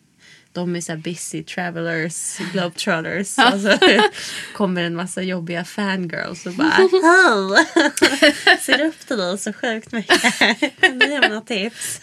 de 0.54 0.76
är 0.76 0.80
så 0.80 0.96
busy 0.96 1.42
travelers, 1.42 2.38
globetrotters. 2.52 3.38
Alltså, 3.38 3.78
kommer 4.52 4.82
en 4.82 4.96
massa 4.96 5.22
jobbiga 5.22 5.64
fangirls 5.64 6.46
och 6.46 6.52
bara 6.52 6.68
Hej! 6.68 7.66
Ser 8.60 8.84
upp 8.84 9.06
till 9.06 9.16
dig 9.16 9.38
så 9.38 9.52
sjukt 9.52 9.92
mycket. 9.92 10.38
Kan 10.80 10.98
du 10.98 11.06
ge 11.06 11.20
mig 11.20 11.28
några 11.28 11.40
tips? 11.40 12.00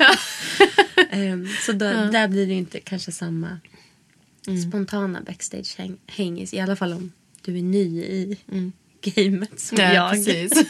Ehm, 1.12 1.48
så 1.62 1.72
då, 1.72 1.86
där 1.86 2.28
blir 2.28 2.48
det 2.48 2.54
inte 2.54 2.80
kanske 2.80 3.12
samma 3.12 3.60
spontana 4.70 5.22
backstage-häng. 5.22 6.48
I 6.52 6.60
alla 6.60 6.76
fall 6.76 6.94
om 6.94 7.12
du 7.42 7.58
är 7.58 7.62
ny 7.62 8.02
i 8.04 8.38
gamet 9.02 9.60
som 9.60 9.78
Ja, 9.78 9.94
jag. 9.94 10.12
precis. 10.12 10.52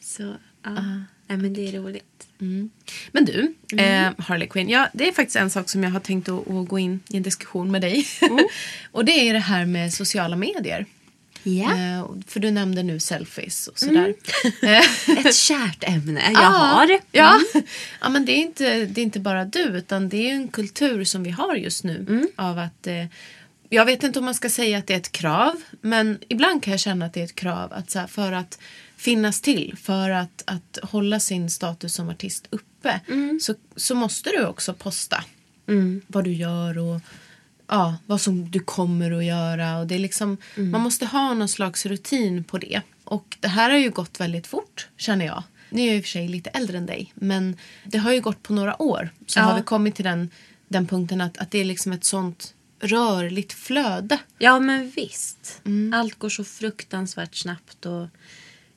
Så 0.00 0.34
ja. 0.62 0.70
Nej, 1.26 1.38
men 1.38 1.52
det 1.54 1.68
är 1.68 1.72
roligt. 1.72 2.26
Men 3.12 3.24
du, 3.24 3.54
eh, 3.76 4.10
Harley 4.18 4.48
Quinn. 4.48 4.68
Ja, 4.68 4.88
det 4.92 5.08
är 5.08 5.12
faktiskt 5.12 5.36
en 5.36 5.50
sak 5.50 5.68
som 5.70 5.82
jag 5.82 5.90
har 5.90 6.00
tänkt 6.00 6.28
att, 6.28 6.50
att 6.50 6.68
gå 6.68 6.78
in 6.78 7.00
i 7.08 7.16
en 7.16 7.22
diskussion 7.22 7.70
med 7.70 7.80
dig. 7.80 8.06
och 8.92 9.04
det 9.04 9.12
är 9.28 9.32
det 9.32 9.38
här 9.38 9.66
med 9.66 9.94
sociala 9.94 10.36
medier. 10.36 10.86
Eh, 11.98 12.06
för 12.26 12.40
du 12.40 12.50
nämnde 12.50 12.82
nu 12.82 13.00
selfies 13.00 13.66
och 13.68 13.78
sådär. 13.78 14.14
Eh, 14.62 15.18
Ett 15.26 15.34
kärt 15.34 15.84
ämne. 15.84 16.20
Jag 16.24 16.32
Ja, 16.32 16.46
har. 16.46 16.98
Ja, 17.12 17.40
ja 18.00 18.08
men 18.08 18.24
det 18.24 18.32
är, 18.32 18.36
inte, 18.42 18.84
det 18.84 19.00
är 19.00 19.02
inte 19.02 19.20
bara 19.20 19.44
du 19.44 19.62
utan 19.62 20.08
det 20.08 20.30
är 20.30 20.34
en 20.34 20.48
kultur 20.48 21.04
som 21.04 21.22
vi 21.22 21.30
har 21.30 21.54
just 21.54 21.84
nu. 21.84 22.26
Av 22.36 22.58
att, 22.58 22.86
eh, 22.86 23.04
jag 23.68 23.84
vet 23.84 24.02
inte 24.02 24.18
om 24.18 24.24
man 24.24 24.34
ska 24.34 24.50
säga 24.50 24.78
att 24.78 24.86
det 24.86 24.94
är 24.94 24.98
ett 24.98 25.12
krav 25.12 25.54
men 25.80 26.18
ibland 26.28 26.62
kan 26.62 26.70
jag 26.70 26.80
känna 26.80 27.06
att 27.06 27.12
det 27.14 27.20
är 27.20 27.24
ett 27.24 27.34
krav 27.34 27.72
att, 27.72 27.90
så 27.90 27.98
här, 27.98 28.06
för 28.06 28.32
att 28.32 28.58
finnas 28.96 29.40
till, 29.40 29.74
för 29.82 30.10
att, 30.10 30.42
att 30.46 30.78
hålla 30.82 31.20
sin 31.20 31.50
status 31.50 31.94
som 31.94 32.08
artist 32.08 32.46
uppe 32.50 33.00
så, 33.40 33.54
så 33.76 33.94
måste 33.94 34.30
du 34.30 34.46
också 34.46 34.74
posta 34.74 35.24
vad 36.06 36.24
du 36.24 36.32
gör 36.32 36.78
och 36.78 37.00
ja, 37.72 37.96
vad 38.06 38.20
som 38.20 38.50
du 38.50 38.60
kommer 38.60 39.12
att 39.12 39.24
göra. 39.24 39.78
Och 39.78 39.86
det 39.86 39.94
är 39.94 39.98
liksom, 39.98 40.36
Man 40.56 40.80
måste 40.80 41.06
ha 41.06 41.34
någon 41.34 41.48
slags 41.48 41.86
rutin 41.86 42.44
på 42.44 42.58
det. 42.58 42.80
Och 43.04 43.36
det 43.40 43.48
här 43.48 43.70
har 43.70 43.78
ju 43.78 43.90
gått 43.90 44.20
väldigt 44.20 44.46
fort 44.46 44.88
känner 44.96 45.26
jag. 45.26 45.42
Nu 45.70 45.82
är 45.82 45.86
jag 45.86 45.96
i 45.96 46.00
och 46.00 46.04
för 46.04 46.10
sig 46.10 46.28
lite 46.28 46.50
äldre 46.50 46.78
än 46.78 46.86
dig 46.86 47.12
men 47.14 47.56
det 47.84 47.98
har 47.98 48.12
ju 48.12 48.20
gått 48.20 48.42
på 48.42 48.52
några 48.52 48.82
år. 48.82 49.10
Så 49.26 49.38
Ja. 49.38 49.42
har 49.42 49.56
vi 49.56 49.62
kommit 49.62 49.94
till 49.94 50.04
den, 50.04 50.30
den 50.68 50.86
punkten 50.86 51.20
att, 51.20 51.38
att 51.38 51.50
det 51.50 51.58
är 51.58 51.64
liksom 51.64 51.92
ett 51.92 52.04
sånt 52.04 52.54
rörligt 52.80 53.52
flöde. 53.52 54.18
Ja, 54.38 54.60
men 54.60 54.90
visst. 54.96 55.62
Allt 55.94 56.18
går 56.18 56.28
så 56.28 56.44
fruktansvärt 56.44 57.34
snabbt. 57.34 57.86
Och 57.86 58.08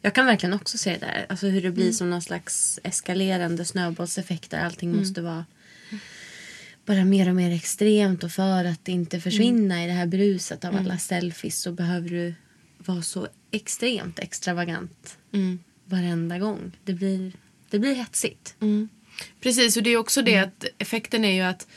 jag 0.01 0.15
kan 0.15 0.25
verkligen 0.25 0.53
också 0.53 0.77
se 0.77 0.91
det 0.91 1.05
där. 1.05 1.25
Alltså 1.29 1.47
hur 1.47 1.61
det 1.61 1.71
blir 1.71 1.91
som 1.91 2.09
någon 2.09 2.21
slags 2.21 2.79
eskalerande 2.83 3.65
snöbollseffekt 3.65 4.51
där 4.51 4.65
allting 4.65 4.95
måste 4.97 5.21
vara 5.21 5.45
bara 6.85 7.05
mer 7.05 7.29
och 7.29 7.35
mer 7.35 7.51
extremt. 7.51 8.23
Och 8.23 8.31
för 8.31 8.65
att 8.65 8.87
inte 8.87 9.21
försvinna 9.21 9.83
i 9.83 9.87
det 9.87 9.93
här 9.93 10.07
bruset 10.07 10.65
av 10.65 10.75
alla 10.75 10.97
selfies 10.97 11.61
så 11.61 11.71
behöver 11.71 12.09
du 12.09 12.33
vara 12.77 13.01
så 13.01 13.27
extremt 13.51 14.19
extravagant 14.19 15.17
varenda 15.85 16.39
gång. 16.39 16.71
Det 16.83 16.93
blir, 16.93 17.31
det 17.69 17.79
blir 17.79 17.95
hetsigt. 17.95 18.55
Precis, 19.41 19.77
och 19.77 19.83
det 19.83 19.89
är 19.89 19.97
också 19.97 20.21
det 20.21 20.37
att 20.37 20.65
effekten 20.77 21.25
är 21.25 21.33
ju 21.33 21.41
att 21.41 21.67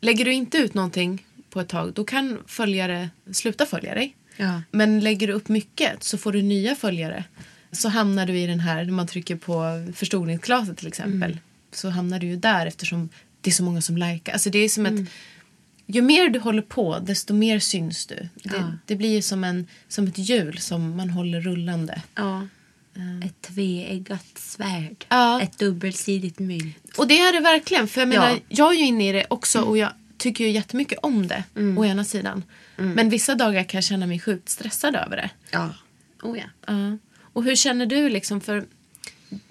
lägger 0.00 0.24
du 0.24 0.32
inte 0.32 0.58
ut 0.58 0.74
någonting 0.74 1.26
på 1.50 1.60
ett 1.60 1.68
tag 1.68 1.92
då 1.92 2.04
kan 2.04 2.38
följare 2.46 3.10
sluta 3.32 3.66
följa 3.66 3.94
dig. 3.94 4.16
Ja. 4.36 4.62
Men 4.70 5.00
lägger 5.00 5.26
du 5.26 5.32
upp 5.32 5.48
mycket 5.48 6.02
så 6.02 6.18
får 6.18 6.32
du 6.32 6.42
nya 6.42 6.74
följare. 6.74 7.24
Så 7.72 7.88
hamnar 7.88 8.26
du 8.26 8.38
i 8.38 8.46
den 8.46 8.60
här, 8.60 8.84
när 8.84 8.92
man 8.92 9.06
trycker 9.06 9.36
på 9.36 9.62
förstoringsglaset 9.94 10.76
till 10.76 10.86
exempel. 10.88 11.38
Så 11.72 11.88
hamnar 11.88 12.18
du 12.18 12.26
ju 12.26 12.36
där 12.36 12.66
eftersom 12.66 13.08
det 13.40 13.50
är 13.50 13.54
så 13.54 13.62
många 13.62 13.80
som 13.82 13.96
likar. 13.96 14.32
Alltså 14.32 14.50
det 14.50 14.58
är 14.58 14.68
som 14.68 14.86
ett... 14.86 15.08
Ju 15.90 16.02
mer 16.02 16.28
du 16.28 16.38
håller 16.38 16.62
på 16.62 16.98
desto 16.98 17.34
mer 17.34 17.58
syns 17.58 18.06
du. 18.06 18.14
Det, 18.14 18.28
Ja. 18.56 18.72
det 18.86 18.96
blir 18.96 19.22
som, 19.22 19.44
en, 19.44 19.66
som 19.88 20.06
ett 20.06 20.18
hjul 20.18 20.58
som 20.58 20.96
man 20.96 21.10
håller 21.10 21.40
rullande. 21.40 22.02
Ja. 22.14 22.46
Ett 23.24 23.42
tveeggat 23.42 24.26
svärd. 24.38 25.04
Ja. 25.08 25.40
Ett 25.42 25.58
dubbelsidigt 25.58 26.38
mynt. 26.38 26.76
Och 26.98 27.08
det 27.08 27.18
är 27.18 27.32
det 27.32 27.40
verkligen. 27.40 27.88
För 27.88 28.00
jag 28.00 28.08
menar, 28.08 28.30
Ja. 28.30 28.38
jag 28.48 28.74
är 28.74 28.78
ju 28.78 28.84
inne 28.84 29.08
i 29.08 29.12
det 29.12 29.26
också 29.30 29.60
och 29.60 29.78
jag 29.78 29.90
tycker 30.18 30.44
ju 30.44 30.50
jättemycket 30.50 30.98
om 31.02 31.26
det. 31.28 31.44
Å 31.76 31.84
ena 31.84 32.04
sidan. 32.04 32.42
Men 32.76 33.10
vissa 33.10 33.34
dagar 33.34 33.64
kan 33.64 33.78
jag 33.78 33.84
känna 33.84 34.06
mig 34.06 34.20
sjukt 34.20 34.48
stressad 34.48 34.96
över 34.96 35.16
det. 35.16 35.30
Ja. 35.50 35.74
Oh 36.22 36.38
ja. 36.38 36.44
Ja. 36.66 36.98
Och 37.20 37.44
hur 37.44 37.56
känner 37.56 37.86
du 37.86 38.08
liksom 38.08 38.40
för 38.40 38.64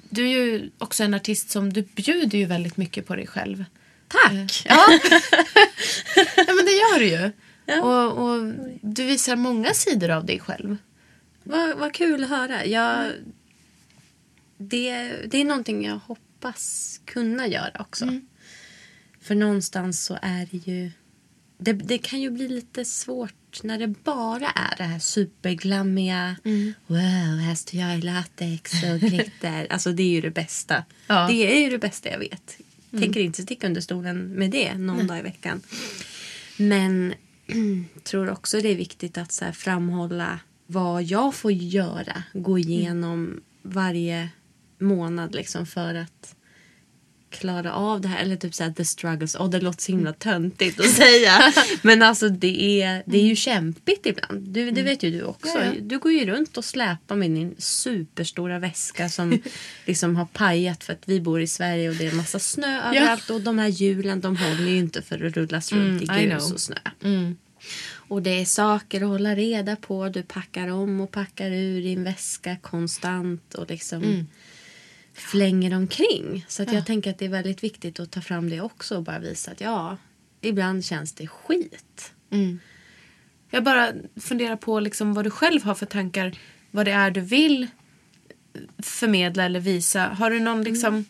du 0.10 0.24
är 0.24 0.32
ju 0.32 0.70
också 0.78 1.04
en 1.04 1.14
artist 1.14 1.50
som 1.50 1.74
du 1.74 1.82
bjuder 1.82 2.38
ju 2.38 2.46
väldigt 2.46 2.78
mycket 2.78 3.08
på 3.08 3.16
dig 3.16 3.28
själv. 3.28 3.66
Tack! 4.08 4.66
Ja, 4.66 5.00
ja 6.48 6.54
men 6.54 6.66
det 6.66 6.72
gör 6.72 7.00
du 7.00 7.06
ju. 7.06 7.32
Och, 7.82 8.18
och 8.18 8.54
du 8.82 9.06
visar 9.06 9.36
många 9.36 9.74
sidor 9.74 10.10
av 10.10 10.26
dig 10.26 10.40
själv. 10.40 10.78
Vad, 11.44 11.78
vad 11.78 11.94
kul 11.94 12.24
att 12.24 12.30
höra. 12.30 12.66
Jag, 12.66 13.12
det, 14.58 15.12
det 15.28 15.38
är 15.38 15.46
någonting 15.46 15.86
jag 15.86 15.98
hoppas 15.98 17.00
kunna 17.06 17.48
göra 17.48 17.72
också. 17.80 18.20
För 19.22 19.36
någonstans 19.36 20.06
så 20.06 20.18
är 20.22 20.48
det 20.52 20.58
ju... 20.72 20.92
Det, 21.58 21.74
det 21.74 21.98
kan 21.98 22.22
ju 22.22 22.30
bli 22.30 22.48
lite 22.48 22.86
svårt 22.86 23.64
när 23.64 23.80
det 23.80 23.88
bara 23.88 24.50
är 24.50 24.78
det 24.78 24.84
här 24.84 25.00
superglammiga. 25.00 26.36
Wow, 26.88 27.38
här 27.46 27.56
står 27.56 27.80
jag 27.80 27.98
i 27.98 28.02
latex 28.02 28.72
och 28.84 29.00
glitter. 29.00 29.68
alltså 29.70 29.92
det 29.92 30.04
är 30.04 30.10
ju 30.12 30.22
det 30.22 30.32
bästa. 30.32 30.84
Ja. 31.08 31.28
Det 31.28 31.58
är 31.58 31.60
ju 31.64 31.70
det 31.70 31.78
bästa 31.78 32.10
jag 32.10 32.20
vet. 32.20 32.58
Tänker 32.92 33.20
inte 33.20 33.42
sticka 33.42 33.68
under 33.68 33.82
stolen 33.82 34.28
med 34.28 34.52
det 34.52 34.78
någon 34.78 35.08
dag 35.08 35.20
i 35.20 35.22
veckan. 35.22 35.62
Men 36.58 37.14
tror 38.04 38.30
också 38.30 38.62
det 38.62 38.70
är 38.70 38.76
viktigt 38.76 39.18
att 39.18 39.32
så 39.32 39.46
här 39.46 39.52
framhålla 39.52 40.40
vad 40.68 41.04
jag 41.04 41.36
får 41.36 41.52
göra. 41.52 42.24
Gå 42.34 42.60
igenom 42.60 43.42
varje 43.62 44.30
månad 44.80 45.36
liksom 45.36 45.66
för 45.66 45.96
att 45.96 46.36
klara 47.30 47.74
av 47.74 48.02
det 48.02 48.08
här. 48.08 48.22
Eller 48.22 48.36
typ 48.36 48.54
såhär 48.54 48.72
the 48.72 48.86
struggles. 48.86 49.36
Och 49.36 49.50
det 49.50 49.60
låter 49.60 49.82
så 49.82 49.92
himla 49.92 50.14
töntigt 50.14 50.80
att 50.80 50.90
säga. 50.90 51.54
Men 51.82 52.02
alltså 52.02 52.30
det 52.30 52.82
är, 52.82 53.04
det 53.06 53.18
är 53.18 53.24
ju 53.24 53.36
kämpigt 53.36 54.06
ibland. 54.06 54.42
Du, 54.48 54.72
det 54.72 54.82
vet 54.84 55.04
ju 55.04 55.12
du 55.12 55.24
också. 55.24 55.48
Ja, 55.58 55.66
ja. 55.66 55.72
Du 55.82 56.00
går 56.00 56.12
ju 56.12 56.26
runt 56.26 56.58
och 56.58 56.66
släpar 56.66 57.16
med 57.16 57.32
din 57.32 57.56
superstora 57.58 58.60
väska 58.60 59.10
som 59.10 59.42
liksom 59.86 60.16
har 60.16 60.26
pajat 60.26 60.84
för 60.84 60.94
att 60.94 61.04
vi 61.06 61.22
bor 61.22 61.42
i 61.42 61.48
Sverige 61.48 61.90
och 61.90 61.96
det 61.96 62.06
är 62.06 62.12
en 62.12 62.18
massa 62.18 62.40
snö 62.40 62.82
överallt. 62.90 63.30
Och 63.30 63.42
de 63.42 63.60
här 63.60 63.68
hjulen 63.68 64.22
de 64.22 64.38
håller 64.38 64.68
ju 64.72 64.78
inte 64.78 65.02
för 65.02 65.26
att 65.26 65.38
rullas 65.38 65.72
runt 65.72 66.10
Mm, 66.10 66.24
I 66.24 66.28
grus 66.28 66.52
och 66.52 66.60
snö. 66.60 66.76
Och 68.10 68.22
det 68.22 68.42
är 68.42 68.46
saker 68.46 69.02
att 69.02 69.08
hålla 69.08 69.36
reda 69.36 69.76
på. 69.76 70.10
Du 70.10 70.24
packar 70.24 70.68
om 70.68 71.02
och 71.02 71.12
packar 71.12 71.52
ur 71.52 71.82
din 71.82 72.04
väska 72.04 72.58
konstant 72.62 73.54
och 73.56 73.70
liksom 73.70 74.04
Mm. 74.04 74.28
Flänger 75.18 75.74
omkring. 75.76 76.46
Så 76.48 76.64
att 76.64 76.74
jag 76.74 76.86
tänker 76.86 77.10
att 77.10 77.18
det 77.18 77.26
är 77.26 77.30
väldigt 77.30 77.64
viktigt 77.64 78.00
att 78.00 78.12
ta 78.12 78.22
fram 78.22 78.50
det 78.50 78.62
också 78.62 78.98
och 78.98 79.04
bara 79.04 79.20
visa 79.20 79.52
att 79.52 79.62
ja, 79.62 79.98
ibland 80.42 80.86
känns 80.86 81.14
det 81.14 81.28
skit. 81.28 82.14
Jag 83.50 83.64
bara 83.64 83.92
funderar 84.22 84.56
på 84.56 84.80
liksom 84.80 85.14
vad 85.14 85.26
du 85.26 85.30
själv 85.30 85.64
har 85.64 85.76
för 85.76 85.86
tankar. 85.86 86.36
Vad 86.72 86.86
det 86.86 86.92
är 86.92 87.12
du 87.12 87.22
vill 87.22 87.68
förmedla 88.78 89.44
eller 89.44 89.60
visa. 89.60 90.08
Har 90.08 90.30
du 90.32 90.40
någon 90.40 90.64
liksom... 90.64 91.06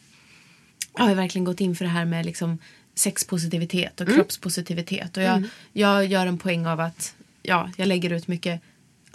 Jag 0.96 1.04
har 1.04 1.10
ju 1.10 1.16
verkligen 1.16 1.46
gått 1.46 1.62
in 1.62 1.76
för 1.76 1.86
det 1.86 1.92
här 1.92 2.06
med 2.06 2.26
liksom 2.26 2.58
sexpositivitet 2.96 4.02
och 4.02 4.08
kroppspositivitet. 4.08 5.18
Och 5.18 5.24
jag, 5.24 5.44
jag 5.74 6.06
gör 6.06 6.28
en 6.28 6.38
poäng 6.38 6.66
av 6.66 6.80
att 6.80 7.16
ja, 7.42 7.72
jag 7.78 7.88
lägger 7.88 8.10
ut 8.10 8.28
mycket 8.28 8.62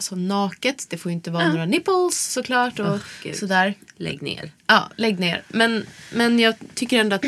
alltså, 0.03 0.17
naket. 0.17 0.87
Det 0.91 0.99
får 0.99 1.11
ju 1.11 1.15
inte 1.15 1.31
vara 1.31 1.49
några 1.49 1.67
nipples 1.67 2.33
såklart. 2.33 2.79
Och 2.79 2.99
gud. 3.23 3.37
sådär. 3.37 3.75
Lägg 3.97 4.23
ner. 4.23 4.51
Ja, 4.67 4.91
lägg 4.97 5.21
ner. 5.21 5.43
Men, 5.49 5.87
men 6.13 6.39
jag 6.39 6.55
tycker 6.75 7.01
ändå 7.01 7.17
att 7.17 7.25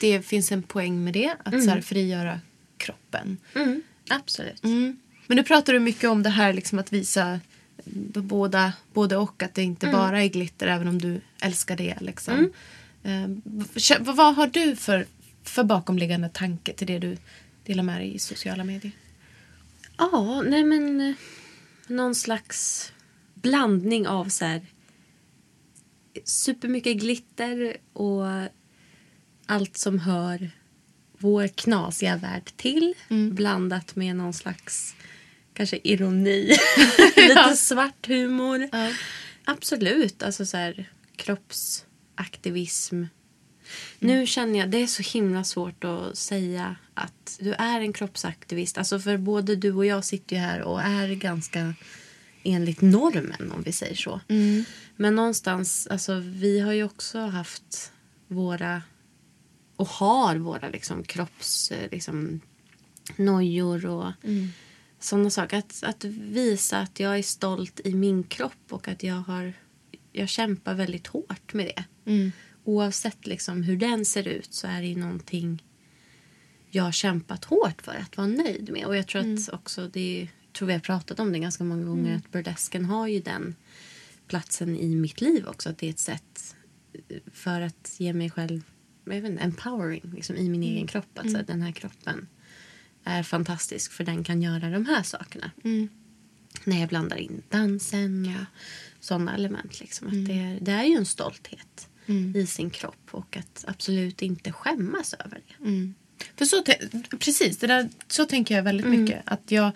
det 0.00 0.22
finns 0.22 0.52
en 0.52 0.62
poäng 0.62 1.04
med 1.04 1.14
det. 1.14 1.36
Att 1.44 1.64
så 1.64 1.70
här, 1.70 1.80
frigöra 1.80 2.40
kroppen. 2.76 3.36
Absolut. 4.08 4.64
Mm. 4.64 4.96
Men 5.26 5.36
nu 5.36 5.42
pratar 5.42 5.72
du 5.72 5.78
mycket 5.78 6.10
om 6.10 6.22
det 6.22 6.30
här 6.30 6.52
liksom 6.52 6.78
att 6.78 6.92
visa 6.92 7.40
båda, 8.14 8.72
både 8.92 9.16
och. 9.16 9.42
Att 9.42 9.54
det 9.54 9.62
inte 9.62 9.86
bara 9.86 10.22
är 10.22 10.28
glitter 10.28 10.66
även 10.66 10.88
om 10.88 10.98
du 10.98 11.20
älskar 11.40 11.76
det. 11.76 11.96
Liksom. 12.00 12.52
Eh, 13.02 13.28
vad 14.00 14.34
har 14.34 14.46
du 14.46 14.76
för, 14.76 15.06
för 15.42 15.64
bakomliggande 15.64 16.28
tanke 16.28 16.72
till 16.72 16.86
det 16.86 16.98
du 16.98 17.16
delar 17.64 17.82
med 17.82 18.00
dig 18.00 18.14
i 18.14 18.18
sociala 18.18 18.64
medier? 18.64 18.92
Ja, 19.98 20.42
nej 20.46 20.64
men 20.64 21.00
eh, 21.00 21.14
någon 21.92 22.14
slags 22.14 22.92
blandning 23.34 24.08
av 24.08 24.28
så 24.28 24.44
här 24.44 24.66
supermycket 26.24 26.96
glitter 26.96 27.76
och 27.92 28.26
allt 29.46 29.76
som 29.76 29.98
hör 29.98 30.50
vår 31.18 31.48
knasiga 31.48 32.16
värld 32.16 32.52
till 32.56 32.94
blandat 33.32 33.96
med 33.96 34.16
någon 34.16 34.32
slags 34.32 34.94
kanske 35.54 35.78
ironi, 35.84 36.56
lite 37.16 37.56
svart 37.56 38.06
humor. 38.06 38.68
Absolut, 39.44 40.22
alltså 40.22 40.46
så 40.46 40.56
här 40.56 40.90
kroppsaktivism. 41.16 43.04
Nu 43.98 44.26
känner 44.26 44.58
jag, 44.58 44.70
det 44.70 44.82
är 44.82 44.86
så 44.86 45.02
himla 45.02 45.44
svårt 45.44 45.84
att 45.84 46.18
säga 46.18 46.76
att 46.94 47.38
du 47.40 47.52
är 47.52 47.80
en 47.80 47.92
kroppsaktivist. 47.92 48.78
Alltså 48.78 49.00
för 49.00 49.16
både 49.16 49.56
du 49.56 49.72
och 49.72 49.86
jag 49.86 50.04
sitter 50.04 50.36
ju 50.36 50.42
här 50.42 50.62
och 50.62 50.82
är 50.82 51.08
ganska 51.14 51.74
enligt 52.42 52.80
normen 52.80 53.52
om 53.52 53.62
vi 53.62 53.72
säger 53.72 53.94
så. 53.94 54.20
Men 54.96 55.14
någonstans, 55.14 55.86
alltså 55.90 56.14
vi 56.14 56.60
har 56.60 56.72
ju 56.72 56.84
också 56.84 57.18
haft 57.18 57.92
våra 58.28 58.82
och 59.76 59.88
har 59.88 60.36
våra 60.36 60.68
liksom 60.68 61.04
kropps 61.04 61.70
eh, 61.70 61.90
liksom, 61.90 62.40
nojor 63.16 63.86
och 63.86 64.12
sådana 65.00 65.30
saker. 65.30 65.56
Att, 65.56 65.82
att 65.82 66.04
visa 66.04 66.78
att 66.78 67.00
jag 67.00 67.18
är 67.18 67.22
stolt 67.22 67.80
i 67.84 67.94
min 67.94 68.22
kropp 68.22 68.66
och 68.70 68.88
att 68.88 69.02
jag 69.02 69.14
har 69.14 69.52
jag 70.12 70.28
kämpar 70.28 70.74
väldigt 70.74 71.06
hårt 71.06 71.52
med 71.52 71.66
det. 71.66 71.84
Oavsett 72.64 73.26
liksom 73.26 73.62
hur 73.62 73.76
den 73.76 74.04
ser 74.04 74.28
ut 74.28 74.54
så 74.54 74.66
är 74.66 74.80
det 74.80 74.86
ju 74.86 74.96
någonting 74.96 75.62
jag 76.70 76.82
har 76.82 76.92
kämpat 76.92 77.44
hårt 77.44 77.82
för 77.82 77.94
att 77.94 78.16
vara 78.16 78.26
nöjd 78.26 78.72
med. 78.72 78.86
Och 78.86 78.96
jag 78.96 79.06
tror 79.06 79.20
att 79.22 79.48
också 79.52 79.88
det 79.88 80.22
är, 80.22 80.28
tror 80.52 80.66
vi 80.66 80.72
har 80.72 80.80
pratat 80.80 81.20
om 81.20 81.32
det 81.32 81.38
ganska 81.38 81.64
många 81.64 81.84
gånger 81.84 82.16
att 82.16 82.32
burlesken 82.32 82.84
har 82.84 83.06
ju 83.06 83.20
den 83.20 83.54
platsen 84.26 84.76
i 84.76 84.96
mitt 84.96 85.20
liv 85.20 85.46
också. 85.46 85.68
Att 85.68 85.78
det 85.78 85.86
är 85.86 85.90
ett 85.90 85.98
sätt 85.98 86.56
för 87.32 87.60
att 87.60 87.96
ge 87.98 88.12
mig 88.12 88.30
själv 88.30 88.62
jag 89.04 89.20
vet 89.20 89.30
inte, 89.30 89.42
empowering 89.42 90.12
liksom, 90.14 90.36
i 90.36 90.48
min 90.48 90.62
egen 90.62 90.86
kropp. 90.86 91.18
Att 91.18 91.30
så 91.30 91.36
här, 91.36 91.44
den 91.44 91.62
här 91.62 91.72
kroppen 91.72 92.28
är 93.04 93.22
fantastisk 93.22 93.92
för 93.92 94.04
den 94.04 94.24
kan 94.24 94.42
göra 94.42 94.70
de 94.70 94.86
här 94.86 95.02
sakerna. 95.02 95.50
När 96.64 96.80
jag 96.80 96.88
blandar 96.88 97.16
in 97.16 97.42
dansen 97.48 98.26
och 98.26 99.04
sådana 99.04 99.34
element. 99.34 99.80
Liksom. 99.80 100.06
Att 100.06 100.26
det, 100.26 100.38
är, 100.38 100.60
det 100.60 100.72
är 100.72 100.84
ju 100.84 100.94
en 100.94 101.06
stolthet 101.06 101.88
i 102.36 102.46
sin 102.46 102.70
kropp 102.70 103.08
och 103.10 103.36
att 103.36 103.64
absolut 103.68 104.22
inte 104.22 104.52
skämmas 104.52 105.14
över 105.14 105.40
det. 105.48 105.68
För 106.36 106.44
så, 106.44 106.64
precis, 107.18 107.58
det 107.58 107.66
där, 107.66 107.88
så 108.08 108.24
tänker 108.24 108.56
jag 108.56 108.62
väldigt 108.62 108.86
mycket. 109.00 109.22
Att 109.24 109.50
jag, 109.50 109.70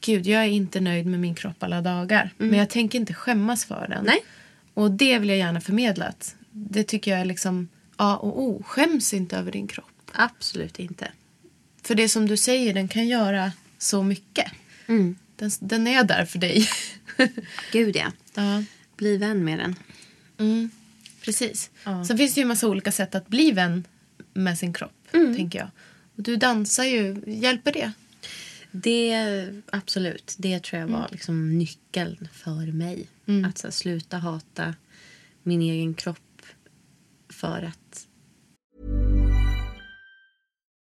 gud, 0.00 0.26
jag 0.26 0.42
är 0.42 0.48
inte 0.48 0.80
nöjd 0.80 1.06
med 1.06 1.20
min 1.20 1.34
kropp 1.34 1.62
alla 1.62 1.80
dagar. 1.80 2.30
Men 2.38 2.58
jag 2.58 2.70
tänker 2.70 2.98
inte 2.98 3.14
skämmas 3.14 3.64
för 3.64 3.86
den. 3.88 4.04
Nej. 4.04 4.24
Och 4.74 4.90
det 4.90 5.18
vill 5.18 5.28
jag 5.28 5.38
gärna 5.38 5.60
förmedla. 5.60 6.12
Det 6.50 6.84
tycker 6.84 7.10
jag 7.10 7.20
är 7.20 7.24
liksom 7.24 7.68
A 7.96 8.16
och 8.16 8.42
O. 8.42 8.62
Skäms 8.66 9.14
inte 9.14 9.36
över 9.36 9.52
din 9.52 9.66
kropp. 9.66 10.10
Absolut 10.12 10.78
inte. 10.78 11.08
För 11.82 11.94
det 11.94 12.08
som 12.08 12.28
du 12.28 12.36
säger, 12.36 12.74
den 12.74 12.88
kan 12.88 13.08
göra 13.08 13.52
så 13.78 14.02
mycket. 14.02 14.52
Den, 15.36 15.50
den 15.60 15.86
är 15.86 16.04
där 16.04 16.24
för 16.24 16.38
dig. 16.38 16.68
Gud 17.72 17.96
ja. 17.96 18.12
ja. 18.34 18.64
Bli 18.96 19.16
vän 19.16 19.44
med 19.44 19.58
den. 19.58 19.76
Precis. 21.24 21.70
Ja. 21.84 22.04
Sen 22.04 22.18
finns 22.18 22.34
det 22.34 22.40
ju 22.40 22.42
en 22.42 22.48
massa 22.48 22.68
olika 22.68 22.92
sätt 22.92 23.14
att 23.14 23.28
bli 23.28 23.52
vän 23.52 23.84
med 24.34 24.58
sin 24.58 24.72
kropp. 24.72 25.08
Tänker 25.10 25.58
jag. 25.58 25.68
Och 26.16 26.22
du 26.22 26.36
dansar 26.36 26.84
ju. 26.84 27.22
Hjälper 27.26 27.72
det? 27.72 27.92
Det, 28.70 29.46
absolut. 29.72 30.34
Det 30.38 30.62
tror 30.62 30.80
jag 30.80 30.88
var 30.88 31.08
liksom 31.12 31.58
nyckeln 31.58 32.28
för 32.32 32.72
mig. 32.72 33.06
Att 33.48 33.58
så, 33.58 33.66
här, 33.66 33.72
sluta 33.72 34.18
hata 34.18 34.74
min 35.42 35.62
egen 35.62 35.94
kropp 35.94 36.42
för 37.28 37.62
att 37.62 38.06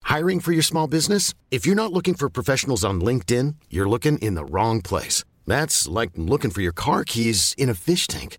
Hiring 0.05 0.41
for 0.41 0.53
your 0.53 0.63
small 0.63 0.91
business? 0.91 1.35
If 1.51 1.67
you're 1.67 1.75
not 1.75 1.93
looking 1.93 2.15
for 2.15 2.29
professionals 2.29 2.85
on 2.85 3.01
LinkedIn, 3.01 3.55
you're 3.71 3.89
looking 3.89 4.19
in 4.19 4.35
the 4.35 4.45
wrong 4.45 4.83
place. 4.83 5.25
That's 5.47 5.89
like 5.89 6.13
looking 6.17 6.51
for 6.51 6.61
your 6.61 6.75
car 6.75 7.05
keys 7.05 7.55
in 7.57 7.71
a 7.71 7.75
fish 7.75 8.07
tank. 8.09 8.39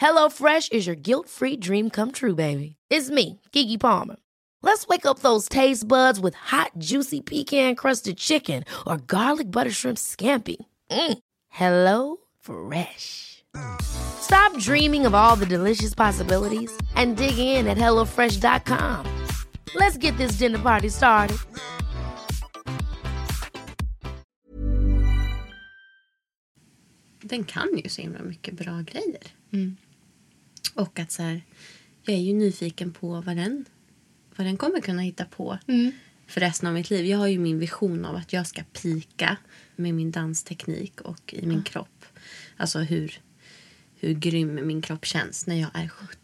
HelloFresh 0.00 0.72
is 0.72 0.86
your 0.86 0.96
guilt-free 0.96 1.56
dream 1.56 1.90
come 1.90 2.12
true, 2.12 2.34
baby. 2.34 2.76
It's 2.90 3.10
me, 3.10 3.40
Gigi 3.52 3.78
Palmer. 3.78 4.16
Let's 4.62 4.86
wake 4.86 5.06
up 5.06 5.20
those 5.20 5.48
taste 5.48 5.86
buds 5.88 6.20
with 6.20 6.34
hot, 6.34 6.72
juicy 6.78 7.20
pecan-crusted 7.20 8.16
chicken 8.18 8.64
or 8.86 8.98
garlic 8.98 9.50
butter 9.50 9.70
shrimp 9.70 9.98
scampi. 9.98 10.56
Mm. 10.90 11.18
Hello 11.48 12.16
Fresh. 12.40 13.44
Stop 13.80 14.58
dreaming 14.58 15.06
of 15.06 15.14
all 15.14 15.36
the 15.36 15.46
delicious 15.46 15.94
possibilities 15.94 16.70
and 16.94 17.16
dig 17.16 17.38
in 17.38 17.66
at 17.66 17.78
HelloFresh.com. 17.78 19.06
Let's 19.74 19.96
get 19.96 20.16
this 20.18 20.32
dinner 20.32 20.58
party 20.58 20.88
started. 20.88 21.38
Den 27.20 27.44
kan 27.44 27.68
ju 27.76 27.88
så 27.88 28.02
himla 28.02 28.22
mycket 28.22 28.54
bra 28.54 28.82
grejer. 28.82 29.22
Mm. 29.52 29.76
Och 30.74 30.98
att 30.98 31.10
så 31.12 31.22
här, 31.22 31.42
jag 32.04 32.16
är 32.16 32.20
ju 32.20 32.32
nyfiken 32.34 32.92
på 32.92 33.20
vad 33.20 33.36
den, 33.36 33.64
vad 34.36 34.46
den 34.46 34.56
kommer 34.56 34.80
kunna 34.80 35.02
hitta 35.02 35.24
på 35.24 35.58
Mm. 35.66 35.92
för 36.26 36.40
resten 36.40 36.68
av 36.68 36.74
mitt 36.74 36.90
liv. 36.90 37.06
Jag 37.06 37.18
har 37.18 37.26
ju 37.26 37.38
min 37.38 37.58
vision 37.58 38.04
av 38.04 38.16
att 38.16 38.32
jag 38.32 38.46
ska 38.46 38.62
pika 38.82 39.36
med 39.76 39.94
min 39.94 40.10
dansteknik 40.10 41.00
och 41.00 41.34
i 41.34 41.46
min 41.46 41.62
kropp. 41.62 42.04
Alltså 42.56 42.78
hur, 42.78 43.20
hur 44.00 44.14
grym 44.14 44.66
min 44.66 44.82
kropp 44.82 45.04
känns 45.04 45.46
när 45.46 45.60
jag 45.60 45.70
är 45.74 45.88
70. 45.88 46.16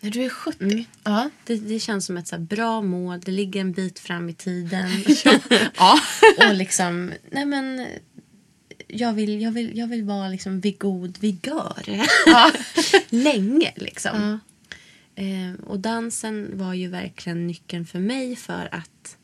När 0.00 0.10
du 0.10 0.22
är 0.24 0.28
70? 0.28 0.64
Mm. 0.64 0.84
Ja. 1.04 1.30
Det, 1.44 1.56
det 1.56 1.80
känns 1.80 2.06
som 2.06 2.16
ett 2.16 2.28
så 2.28 2.38
bra 2.38 2.82
mål. 2.82 3.20
Det 3.20 3.30
ligger 3.30 3.60
en 3.60 3.72
bit 3.72 3.98
fram 3.98 4.28
i 4.28 4.34
tiden. 4.34 4.90
ja. 5.76 6.00
och 6.48 6.54
liksom, 6.54 7.12
nej 7.30 7.46
men... 7.46 7.86
Jag 8.88 9.12
vill, 9.12 9.40
jag 9.40 9.52
vill, 9.52 9.78
jag 9.78 9.86
vill 9.86 10.04
vara 10.04 10.28
liksom 10.28 10.60
vid 10.60 10.78
god 10.78 11.18
vigör. 11.18 11.82
Länge 13.14 13.72
liksom. 13.76 14.40
Eh, 15.14 15.64
och 15.66 15.80
dansen 15.80 16.50
var 16.52 16.74
ju 16.74 16.88
verkligen 16.88 17.46
nyckeln 17.46 17.86
för 17.86 17.98
mig 17.98 18.36
för 18.36 18.68
att 18.72 19.16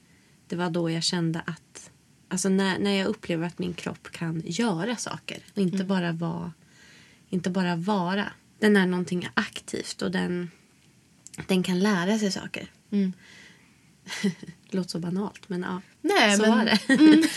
det 0.49 0.57
var 0.57 0.71
då 0.71 0.91
jag 0.91 1.03
kände 1.03 1.41
att 1.47 1.91
alltså 2.29 2.49
när, 2.49 2.79
när 2.79 2.91
jag 2.91 3.07
upplever 3.07 3.47
att 3.47 3.59
min 3.59 3.75
kropp 3.75 4.11
kan 4.11 4.43
göra 4.47 4.97
saker 4.97 5.39
och 5.55 5.63
inte 5.63 5.85
bara 5.85 6.13
vara 6.13 6.53
inte 7.35 7.51
bara 7.51 7.77
vara. 7.77 8.33
Den 8.59 8.77
är 8.77 8.87
någonting 8.87 9.29
aktivt 9.35 10.03
och 10.03 10.11
den, 10.11 10.51
den 11.47 11.63
kan 11.63 11.81
lära 11.81 12.19
sig 12.19 12.33
saker. 12.33 12.71
Låter 14.75 14.91
så 14.91 14.99
banalt, 14.99 15.49
men 15.49 15.63
ja. 15.63 15.81
Nej, 16.01 16.37
så 16.37 16.43
men- 16.43 16.51
var 16.51 16.65
det. 16.65 17.29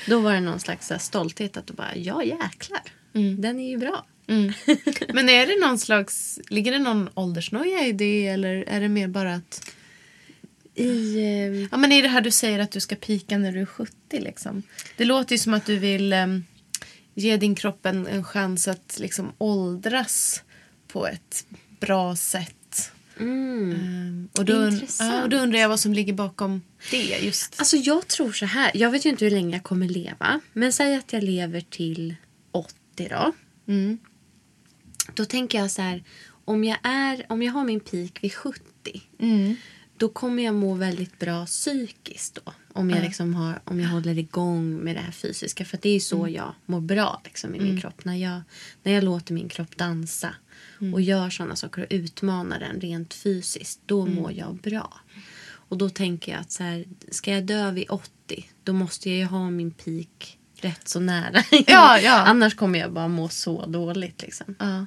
Då 0.06 0.20
var 0.20 0.32
det 0.32 0.40
någon 0.40 0.60
slags 0.60 0.92
stolthet 0.98 1.56
att 1.56 1.66
du 1.66 1.74
bara, 1.74 1.96
ja 1.96 2.22
jäklar. 2.22 2.82
Den 3.38 3.60
är 3.60 3.70
ju 3.70 3.78
bra. 3.78 4.06
Men 5.14 5.28
är 5.28 5.46
det 5.46 5.66
någon 5.66 5.78
slags, 5.78 6.40
ligger 6.48 6.72
det 6.72 6.78
någon 6.78 7.08
åldersnoja 7.14 7.86
i 7.86 7.92
det 7.92 8.26
eller 8.26 8.64
är 8.68 8.80
det 8.80 8.88
mer 8.88 9.08
bara 9.08 9.34
att 9.34 9.70
I, 10.74 11.16
eh, 11.16 11.68
Ja, 11.70 11.76
men 11.76 11.92
i 11.92 12.02
det 12.02 12.08
här 12.08 12.20
du 12.20 12.30
säger 12.30 12.58
att 12.58 12.70
du 12.70 12.80
ska 12.80 12.96
pika 12.96 13.38
när 13.38 13.52
du 13.52 13.60
är 13.60 13.66
70 13.66 13.92
liksom. 14.10 14.62
Det 14.96 15.04
låter 15.04 15.32
ju 15.34 15.38
som 15.38 15.54
att 15.54 15.66
du 15.66 15.78
vill 15.78 16.12
em, 16.12 16.44
ge 17.14 17.36
din 17.36 17.54
kropp 17.54 17.86
en, 17.86 18.06
en 18.06 18.24
chans 18.24 18.68
att 18.68 18.98
liksom 19.00 19.32
åldras 19.38 20.42
på 20.88 21.06
ett 21.06 21.46
bra 21.80 22.16
sätt. 22.16 22.55
Em, 23.20 24.28
och, 24.38 24.44
då, 24.44 24.70
ja, 24.98 25.22
och 25.22 25.28
då 25.28 25.36
undrar 25.36 25.58
jag 25.58 25.68
vad 25.68 25.80
som 25.80 25.92
ligger 25.92 26.12
bakom 26.12 26.62
det 26.90 27.18
just. 27.18 27.54
Alltså 27.58 27.76
jag 27.76 28.08
tror 28.08 28.32
så 28.32 28.46
här. 28.46 28.70
Jag 28.74 28.90
vet 28.90 29.06
ju 29.06 29.10
inte 29.10 29.24
hur 29.24 29.32
länge 29.32 29.56
jag 29.56 29.62
kommer 29.62 29.88
leva. 29.88 30.40
Men 30.52 30.72
säg 30.72 30.96
att 30.96 31.12
jag 31.12 31.22
lever 31.22 31.60
till 31.60 32.14
80 32.52 32.74
då. 32.96 33.32
Mm. 33.68 33.98
Då 35.14 35.24
tänker 35.24 35.58
jag 35.58 35.70
så 35.70 35.82
här. 35.82 36.04
Om 36.44 36.64
jag, 36.64 36.78
är, 36.82 37.26
om 37.28 37.42
jag 37.42 37.52
har 37.52 37.64
min 37.64 37.80
peak 37.80 38.18
vid 38.22 38.34
70. 38.34 38.62
Mm. 39.18 39.56
Då 39.96 40.08
kommer 40.08 40.42
jag 40.42 40.54
må 40.54 40.74
väldigt 40.74 41.18
bra 41.18 41.46
psykiskt 41.46 42.38
då. 42.44 42.52
Om 42.76 42.90
jag, 42.90 43.02
liksom 43.02 43.34
har, 43.34 43.60
om 43.64 43.80
jag 43.80 43.88
håller 43.88 44.18
igång 44.18 44.76
med 44.76 44.96
det 44.96 45.00
här 45.00 45.12
fysiska. 45.12 45.64
För 45.64 45.78
det 45.82 45.88
är 45.90 46.00
så 46.00 46.20
Mm. 46.22 46.34
jag 46.34 46.54
mår 46.66 46.80
bra 46.80 47.20
liksom, 47.24 47.54
i 47.54 47.60
min 47.60 47.80
kropp. 47.80 48.04
När 48.04 48.14
jag, 48.16 48.40
när 48.82 48.92
jag 48.92 49.04
låter 49.04 49.34
min 49.34 49.48
kropp 49.48 49.76
dansa. 49.76 50.34
Och 50.94 51.00
gör 51.00 51.30
sådana 51.30 51.56
saker 51.56 51.80
och 51.82 51.86
utmanar 51.90 52.60
den 52.60 52.80
rent 52.80 53.14
fysiskt. 53.14 53.80
Då 53.86 54.06
mår 54.06 54.32
jag 54.32 54.56
bra. 54.56 55.00
Och 55.68 55.78
då 55.78 55.88
tänker 55.90 56.32
jag 56.32 56.40
att 56.40 56.52
så 56.52 56.62
här, 56.62 56.84
ska 57.10 57.32
jag 57.32 57.44
dö 57.44 57.70
vid 57.70 57.90
80. 57.90 58.10
Då 58.64 58.72
måste 58.72 59.10
jag 59.10 59.18
ju 59.18 59.24
ha 59.24 59.50
min 59.50 59.70
peak 59.70 60.38
rätt 60.60 60.88
så 60.88 61.00
nära. 61.00 61.42
Ja, 61.50 61.98
ja. 61.98 62.14
Annars 62.26 62.54
kommer 62.54 62.78
jag 62.78 62.92
bara 62.92 63.08
må 63.08 63.28
så 63.28 63.66
dåligt 63.66 64.22
liksom. 64.22 64.54
Ja. 64.58 64.86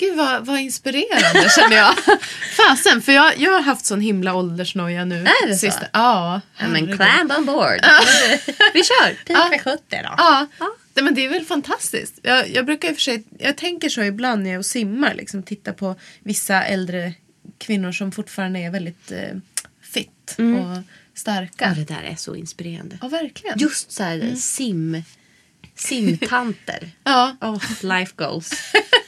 Gud 0.00 0.16
vad, 0.16 0.46
vad 0.46 0.60
inspirerande 0.60 1.50
känner 1.56 1.76
jag. 1.76 1.94
Fasen, 2.56 3.02
för 3.02 3.12
jag, 3.12 3.38
jag 3.38 3.52
har 3.52 3.60
haft 3.60 3.86
sån 3.86 4.00
himla 4.00 4.34
åldersnoja 4.34 5.04
nu. 5.04 5.20
Är 5.20 5.48
det 5.48 5.54
så? 5.56 5.66
Ja, 5.92 6.40
Ja, 6.58 6.68
men 6.68 6.86
climb 6.86 7.32
on 7.38 7.46
board. 7.46 7.80
Vi 8.74 8.82
kör. 8.84 9.50
Vid 9.50 9.62
70 9.62 9.80
då. 9.90 10.14
Ja, 10.16 10.46
Nej, 10.94 11.04
men 11.04 11.14
det 11.14 11.24
är 11.24 11.28
väl 11.28 11.44
fantastiskt. 11.44 12.18
Jag, 12.22 12.48
jag 12.50 12.66
brukar 12.66 12.88
i 12.88 12.92
och 12.92 12.96
för 12.96 13.02
sig, 13.02 13.24
jag 13.38 13.56
tänker 13.56 13.88
så 13.88 14.02
ibland 14.02 14.42
när 14.42 14.50
jag 14.50 14.64
simmar, 14.64 15.14
liksom 15.14 15.42
tittar 15.42 15.72
på 15.72 15.94
vissa 16.22 16.62
äldre 16.64 17.14
kvinnor 17.58 17.92
som 17.92 18.12
fortfarande 18.12 18.58
är 18.60 18.70
väldigt 18.70 19.12
eh, 19.12 19.18
fit 19.82 20.36
och 20.38 20.82
starka. 21.14 21.64
Ja, 21.68 21.74
det 21.74 21.94
där 21.94 22.02
är 22.02 22.16
så 22.16 22.34
inspirerande. 22.34 22.98
Ja, 23.00 23.08
verkligen. 23.08 23.58
Just 23.58 23.92
så 23.92 24.02
här 24.02 24.34
sim, 24.36 25.02
simtanter. 25.74 26.90
Ja. 27.04 27.36
Oh, 27.40 27.64
life 27.82 28.12
goals. 28.16 28.50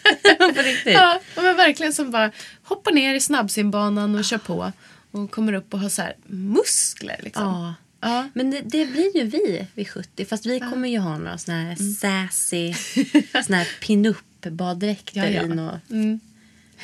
På 0.55 0.63
riktigt. 0.63 0.93
Ja, 0.93 1.21
ja, 1.37 1.43
men 1.43 1.57
verkligen 1.57 1.93
som 1.93 2.11
bara 2.11 2.31
hoppar 2.63 2.93
ner 2.93 3.15
i 3.15 3.21
snabbsimbanan 3.21 4.15
och 4.15 4.25
kör 4.25 4.39
på. 4.39 4.73
Och 5.11 5.31
kommer 5.31 5.53
upp 5.53 5.75
och 5.75 5.81
har 5.81 5.89
så 5.89 6.03
här 6.03 6.17
muskler 6.27 7.21
liksom. 7.23 7.45
Ja. 7.45 7.75
Ja. 8.01 8.29
Men 8.35 8.51
det, 8.51 8.61
det 8.61 8.87
blir 8.87 9.17
ju 9.17 9.25
vi 9.25 9.67
vid 9.75 9.89
70. 9.89 10.25
Fast 10.25 10.47
vi 10.47 10.61
kommer 10.61 10.89
ju 10.89 10.99
ha 10.99 11.19
några 11.19 11.39
såna 11.39 11.63
här 11.63 11.75
sassy 11.75 12.75
såna 13.47 13.57
här 13.59 13.69
pinup-baddräkter 13.81 15.21
Ja, 15.21 15.27
ja. 15.29 15.43
i 15.43 15.49
något 15.49 16.21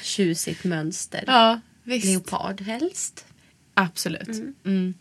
tjusigt 0.02 0.64
mönster. 0.64 1.24
ja, 1.26 1.60
visst. 1.84 2.06
Leopard 2.06 2.60
helst. 2.60 3.24
Absolut. 3.74 4.28
Mm. 4.64 4.94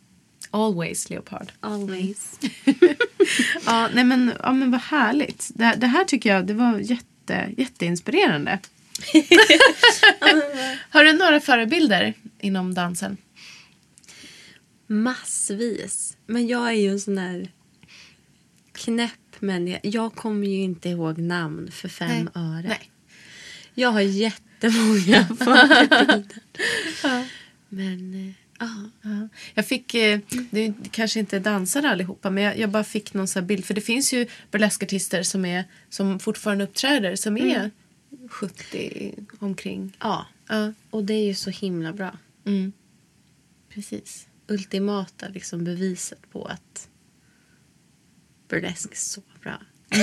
Always 0.52 1.10
leopard. 1.10 1.52
Always. 1.60 2.40
Ja, 3.66 3.90
nej 3.94 4.04
men, 4.04 4.34
ja, 4.44 4.54
men 4.54 4.72
vad 4.72 4.82
härligt. 4.82 5.50
Det, 5.56 5.74
det 5.78 5.88
här 5.88 6.04
tycker 6.04 6.34
jag 6.36 6.48
det 6.48 6.54
var 6.54 6.80
jätte, 6.80 7.06
jätteinspirerande. 7.58 8.60
Har 10.90 11.04
du 11.04 11.14
några 11.14 11.40
förebilder 11.40 12.14
inom 12.40 12.74
dansen? 12.74 13.18
Massvis. 14.88 16.18
Men 16.26 16.48
jag 16.48 16.68
är 16.68 16.72
ju 16.72 16.90
en 16.90 17.00
sån 17.00 17.18
här 17.18 17.52
knäpp 18.72 19.12
människa. 19.40 19.80
Jag 19.84 20.16
kommer 20.16 20.48
ju 20.48 20.58
inte 20.62 20.90
ihåg 20.90 21.18
namn 21.18 21.72
för 21.72 21.90
fem 21.90 22.10
Nej. 22.10 22.44
öre. 22.44 22.68
Nej. 22.68 22.92
Jag 23.74 23.90
har 23.90 24.02
jättemånga 24.02 25.28
förebilder. 25.40 26.42
Men, 27.70 28.34
ja. 28.60 28.90
Ja. 29.02 29.28
Jag 29.54 29.68
fick, 29.68 29.94
eh, 29.94 30.20
det 30.52 30.74
kanske 30.92 31.20
inte 31.20 31.36
är 31.36 31.40
dansare 31.40 31.90
allihopa, 31.90 32.30
men 32.30 32.44
jag, 32.44 32.58
jag 32.58 32.70
bara 32.70 32.84
fick 32.84 33.14
någon 33.14 33.28
här 33.36 33.42
bild. 33.42 33.66
För 33.66 33.74
det 33.74 33.82
finns 33.82 34.14
ju 34.14 34.28
burleskartister 34.52 35.24
som, 35.24 35.46
är, 35.46 35.64
som 35.90 36.20
fortfarande 36.20 36.64
uppträder 36.64 37.16
som 37.16 37.38
är 37.38 37.72
70 38.30 39.14
omkring. 39.40 39.98
ja. 40.00 40.26
Ja, 40.50 40.74
Och 40.90 41.04
det 41.04 41.14
är 41.14 41.26
ju 41.26 41.36
så 41.36 41.50
himla 41.50 41.94
bra. 41.94 42.18
mm. 42.46 42.72
precis. 43.70 44.28
Ultimata 44.48 45.28
liksom 45.28 45.64
beviset 45.64 46.32
på 46.32 46.46
att 46.46 46.90
burlesk 48.48 48.92
är 48.92 48.96
så 48.96 49.22
bra. 49.42 49.62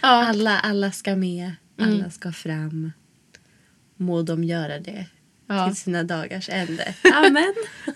alla, 0.00 0.58
alla 0.60 0.92
ska 0.92 1.16
med. 1.16 1.52
Alla 1.78 2.10
ska 2.10 2.32
fram. 2.32 2.92
Må 3.96 4.22
de 4.22 4.44
göra 4.44 4.78
det 4.78 5.06
Ja. 5.56 5.66
till 5.68 5.76
sina 5.76 6.02
dagars 6.04 6.48
ände. 6.48 6.94
Amen. 7.14 7.54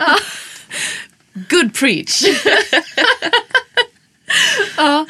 Good 1.50 1.74
preach! 1.74 2.22
ja, 4.76 5.06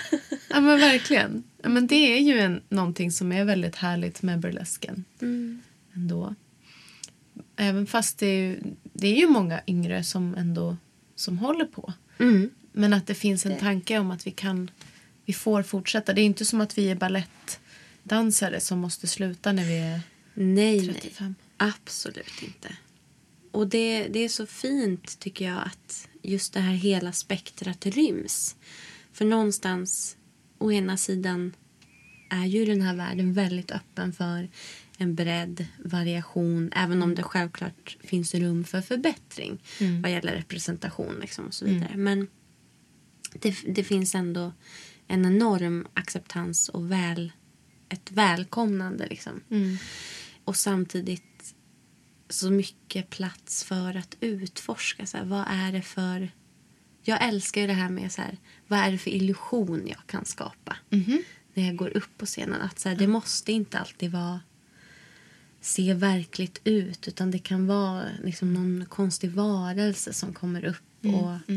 ja, 0.48 0.60
men 0.60 0.80
verkligen. 0.80 1.42
Ja, 1.62 1.68
men 1.68 1.86
det 1.86 2.16
är 2.16 2.20
ju 2.20 2.38
en, 2.40 2.62
någonting 2.68 3.12
som 3.12 3.32
är 3.32 3.44
väldigt 3.44 3.76
härligt 3.76 4.22
med 4.22 4.38
burlesken. 4.40 5.04
Ändå. 5.94 6.34
Även 7.56 7.86
fast 7.86 8.18
det 8.18 8.26
är, 8.26 8.40
ju- 8.42 8.60
det 8.92 9.08
är 9.08 9.16
ju 9.16 9.26
många 9.28 9.60
yngre 9.66 10.04
som 10.04 10.34
ändå 10.34 10.76
som 11.16 11.38
håller 11.38 11.64
på. 11.64 11.92
Mm. 12.18 12.50
Men 12.72 12.92
att 12.92 13.06
det 13.06 13.14
finns 13.14 13.46
en 13.46 13.56
tanke 13.58 13.98
om 13.98 14.10
att 14.10 14.26
vi 14.26 14.30
kan 14.30 14.70
vi 15.24 15.32
får 15.32 15.62
fortsätta. 15.62 16.12
Det 16.12 16.20
är 16.20 16.24
inte 16.24 16.44
som 16.44 16.60
att 16.60 16.78
vi 16.78 16.90
är 16.90 16.94
ballettdansare 16.94 18.60
som 18.60 18.78
måste 18.78 19.06
sluta 19.06 19.52
när 19.52 19.64
vi 19.64 19.78
är 19.78 20.00
Nej, 20.34 20.86
35. 20.86 21.26
nej. 21.26 21.34
Absolut 21.58 22.42
inte. 22.42 22.76
Och 23.50 23.68
det, 23.68 24.08
det 24.08 24.18
är 24.18 24.28
så 24.28 24.46
fint 24.46 25.18
tycker 25.18 25.44
jag 25.44 25.62
att 25.66 26.08
just 26.22 26.52
det 26.52 26.60
här 26.60 26.74
hela 26.74 27.12
spektrat 27.12 27.86
ryms. 27.86 28.56
För 29.12 29.24
någonstans, 29.24 30.16
å 30.58 30.72
ena 30.72 30.96
sidan 30.96 31.52
är 32.30 32.46
ju 32.46 32.64
den 32.64 32.82
här 32.82 32.96
världen 32.96 33.32
väldigt 33.32 33.70
öppen 33.70 34.12
för 34.12 34.48
en 34.98 35.14
bredd, 35.14 35.66
variation, 35.84 36.72
även 36.74 37.02
om 37.02 37.14
det 37.14 37.22
självklart 37.22 37.96
finns 38.00 38.34
rum 38.34 38.64
för 38.64 38.80
förbättring 38.80 39.62
vad 40.02 40.10
gäller 40.10 40.32
representation 40.32 41.14
liksom 41.20 41.46
och 41.46 41.54
så 41.54 41.64
vidare. 41.64 41.96
Men 41.96 42.28
det, 43.32 43.56
det 43.66 43.84
finns 43.84 44.14
ändå 44.14 44.52
en 45.06 45.24
enorm 45.24 45.86
acceptans 45.94 46.68
och 46.68 46.90
väl, 46.90 47.32
ett 47.88 48.12
välkomnande. 48.12 49.06
Liksom. 49.06 49.40
Och 50.44 50.56
samtidigt 50.56 51.24
så 52.28 52.50
mycket 52.50 53.10
plats 53.10 53.64
för 53.64 53.96
att 53.96 54.16
utforska. 54.20 55.06
Så 55.06 55.16
här, 55.16 55.24
vad 55.24 55.44
är 55.48 55.72
det 55.72 55.82
för... 55.82 56.30
Jag 57.02 57.28
älskar 57.28 57.60
ju 57.60 57.66
det 57.66 57.72
här 57.72 57.88
med 57.90 58.12
så 58.12 58.22
här, 58.22 58.36
vad 58.66 58.78
är 58.78 58.90
det 58.92 58.98
för 58.98 59.10
illusion 59.10 59.86
jag 59.86 60.06
kan 60.06 60.24
skapa 60.24 60.76
när 61.54 61.66
jag 61.66 61.76
går 61.76 61.96
upp 61.96 62.18
på 62.18 62.26
scenen. 62.26 62.60
Att 62.62 62.78
så 62.78 62.88
här, 62.88 62.96
Det 62.96 63.06
måste 63.06 63.52
inte 63.52 63.78
alltid 63.78 64.10
vara 64.10 64.40
se 65.60 65.94
verkligt 65.94 66.60
ut 66.64 67.08
utan 67.08 67.30
det 67.30 67.38
kan 67.38 67.66
vara 67.66 68.04
liksom 68.24 68.54
någon 68.54 68.86
konstig 68.88 69.30
varelse 69.30 70.12
som 70.12 70.32
kommer 70.32 70.64
upp 70.64 70.82
och 71.14 71.54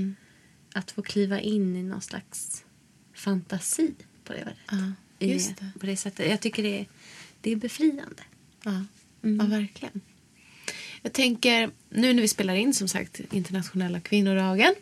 att 0.73 0.91
få 0.91 1.01
kliva 1.01 1.39
in 1.39 1.75
i 1.75 1.84
någon 1.84 2.01
slags 2.01 2.65
fantasi 3.13 3.93
på 4.23 4.34
det, 4.34 4.53
Ja, 4.71 4.91
i 5.19 5.34
det. 5.34 5.79
på 5.79 5.86
det 5.86 5.97
sättet. 5.97 6.29
Jag 6.29 6.39
tycker 6.41 6.63
det 6.63 6.79
är, 6.79 6.86
det 7.41 7.51
är 7.51 7.55
befriande. 7.55 8.23
Ja, 8.63 8.86
ja 9.21 9.45
verkligen. 9.45 10.01
Jag 11.01 11.13
tänker, 11.13 11.69
nu 11.89 12.13
när 12.13 12.21
vi 12.21 12.27
spelar 12.27 12.55
in 12.55 12.73
som 12.73 12.87
sagt 12.87 13.19
internationella 13.31 13.99
kvinnodagen. 13.99 14.73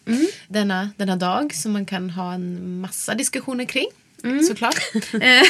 Denna, 0.47 0.89
denna 0.97 1.15
dag 1.15 1.53
som 1.55 1.71
man 1.71 1.85
kan 1.85 2.09
ha 2.09 2.33
en 2.33 2.79
massa 2.79 3.15
diskussioner 3.15 3.65
kring. 3.65 3.87
Såklart. 4.47 4.75
Eh, 5.13 5.43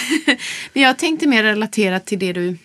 Men 0.73 0.83
jag 0.83 0.97
tänkte 0.97 1.27
mer 1.27 1.43
relatera 1.43 1.99
till 1.99 2.19
det 2.19 2.33
du 2.33 2.57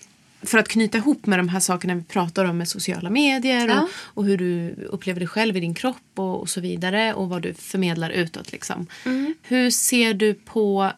för 0.42 0.58
att 0.58 0.68
knyta 0.68 0.98
ihop 0.98 1.26
med 1.26 1.38
de 1.38 1.48
här 1.48 1.60
sakerna 1.60 1.94
vi 1.94 2.02
pratar 2.02 2.44
om 2.44 2.58
med 2.58 2.68
sociala 2.68 3.10
medier 3.10 3.68
Ja. 3.68 3.80
och, 3.82 3.88
och 4.04 4.24
hur 4.24 4.38
du 4.38 4.74
upplever 4.88 5.20
dig 5.20 5.28
själv 5.28 5.56
i 5.56 5.60
din 5.60 5.74
kropp 5.74 5.96
och, 6.14 6.40
och 6.40 6.48
så 6.48 6.60
vidare 6.60 7.14
och 7.14 7.28
vad 7.28 7.42
du 7.42 7.54
förmedlar 7.54 8.10
utåt. 8.10 8.52
Liksom. 8.52 8.86
Hur 9.42 9.70
ser 9.70 10.14
du 10.14 10.34
på 10.34 10.92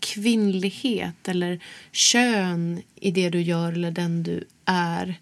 kvinnlighet 0.00 1.28
eller 1.28 1.60
kön 1.92 2.82
i 2.94 3.10
det 3.10 3.28
du 3.30 3.40
gör 3.40 3.72
eller 3.72 3.90
den 3.90 4.22
du 4.22 4.44
är? 4.64 5.14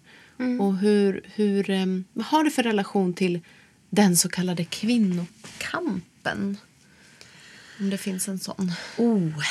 Och 0.59 0.77
hur, 0.77 1.21
hur, 1.35 1.69
em, 1.69 2.03
vad 2.13 2.25
har 2.25 2.43
du 2.43 2.51
för 2.51 2.63
relation 2.63 3.13
till 3.13 3.39
den 3.89 4.17
så 4.17 4.29
kallade 4.29 4.65
kvinnokampen? 4.65 6.57
Om 7.79 7.89
det 7.89 7.97
finns 7.97 8.27
en 8.27 8.39
sån. 8.39 8.71
Oh. 8.97 9.43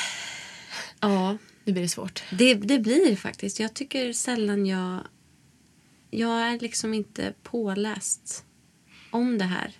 Ja, 1.00 1.38
Nu 1.64 1.72
blir 1.72 1.82
det 1.82 1.88
svårt. 1.88 2.22
det, 2.30 2.54
det 2.54 2.78
blir 2.78 3.16
faktiskt. 3.16 3.60
Jag 3.60 3.74
tycker 3.74 4.12
sällan 4.12 4.66
jag... 4.66 5.00
Jag 6.10 6.40
är 6.40 6.58
liksom 6.58 6.94
inte 6.94 7.34
påläst 7.42 8.44
om 9.10 9.38
det 9.38 9.44
här. 9.44 9.72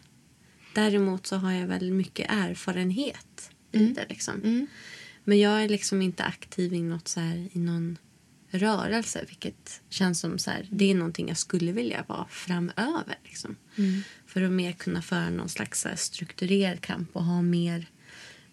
Däremot 0.75 1.27
så 1.27 1.37
har 1.37 1.53
jag 1.53 1.67
väl 1.67 1.93
mycket 1.93 2.31
erfarenhet 2.31 3.51
i 3.73 3.79
det. 3.79 4.07
Liksom. 4.09 4.67
Men 5.25 5.39
jag 5.39 5.63
är 5.65 5.69
liksom 5.69 6.03
inte 6.03 6.25
aktiv 6.25 6.75
i, 6.75 6.83
något 6.83 7.09
så 7.09 7.21
här, 7.21 7.49
i 7.53 7.59
någon 7.59 7.99
rörelse. 8.51 9.25
Vilket 9.29 9.81
känns 9.89 10.21
som 10.21 10.39
så 10.39 10.51
här, 10.51 10.67
det 10.71 10.91
är 10.91 10.95
någonting 10.95 11.29
jag 11.29 11.37
skulle 11.37 11.73
vilja 11.73 12.05
vara 12.07 12.27
framöver. 12.31 13.19
Liksom. 13.25 13.57
För 14.27 14.43
att 14.43 14.53
mer 14.53 14.73
kunna 14.73 15.03
föra 15.03 15.31
någon 15.31 15.49
slags 15.49 15.85
här, 15.85 15.97
strukturerad 15.97 16.81
kamp 16.81 17.17
och 17.17 17.25
ha 17.25 17.43
mer 17.43 17.87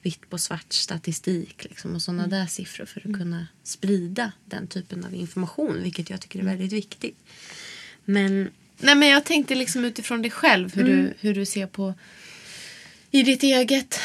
vitt 0.01 0.29
på 0.29 0.37
svart 0.37 0.73
statistik 0.73 1.63
liksom, 1.63 1.95
och 1.95 2.01
sådana 2.01 2.27
där 2.27 2.45
siffror 2.45 2.85
för 2.85 3.09
att 3.09 3.17
kunna 3.17 3.47
sprida 3.63 4.31
den 4.45 4.67
typen 4.67 5.05
av 5.05 5.15
information. 5.15 5.83
Vilket 5.83 6.09
jag 6.09 6.21
tycker 6.21 6.39
är 6.39 6.43
väldigt 6.43 6.73
viktigt. 6.73 7.17
Men 8.05 8.49
Nej, 8.79 8.95
men 8.95 9.09
jag 9.09 9.25
tänkte 9.25 9.55
liksom 9.55 9.85
utifrån 9.85 10.21
dig 10.21 10.31
själv 10.31 10.75
hur, 10.75 10.83
du, 10.83 11.13
hur 11.19 11.35
du 11.35 11.45
ser 11.45 11.67
på 11.67 11.93
i 13.11 13.23
ditt 13.23 13.43
eget. 13.43 13.99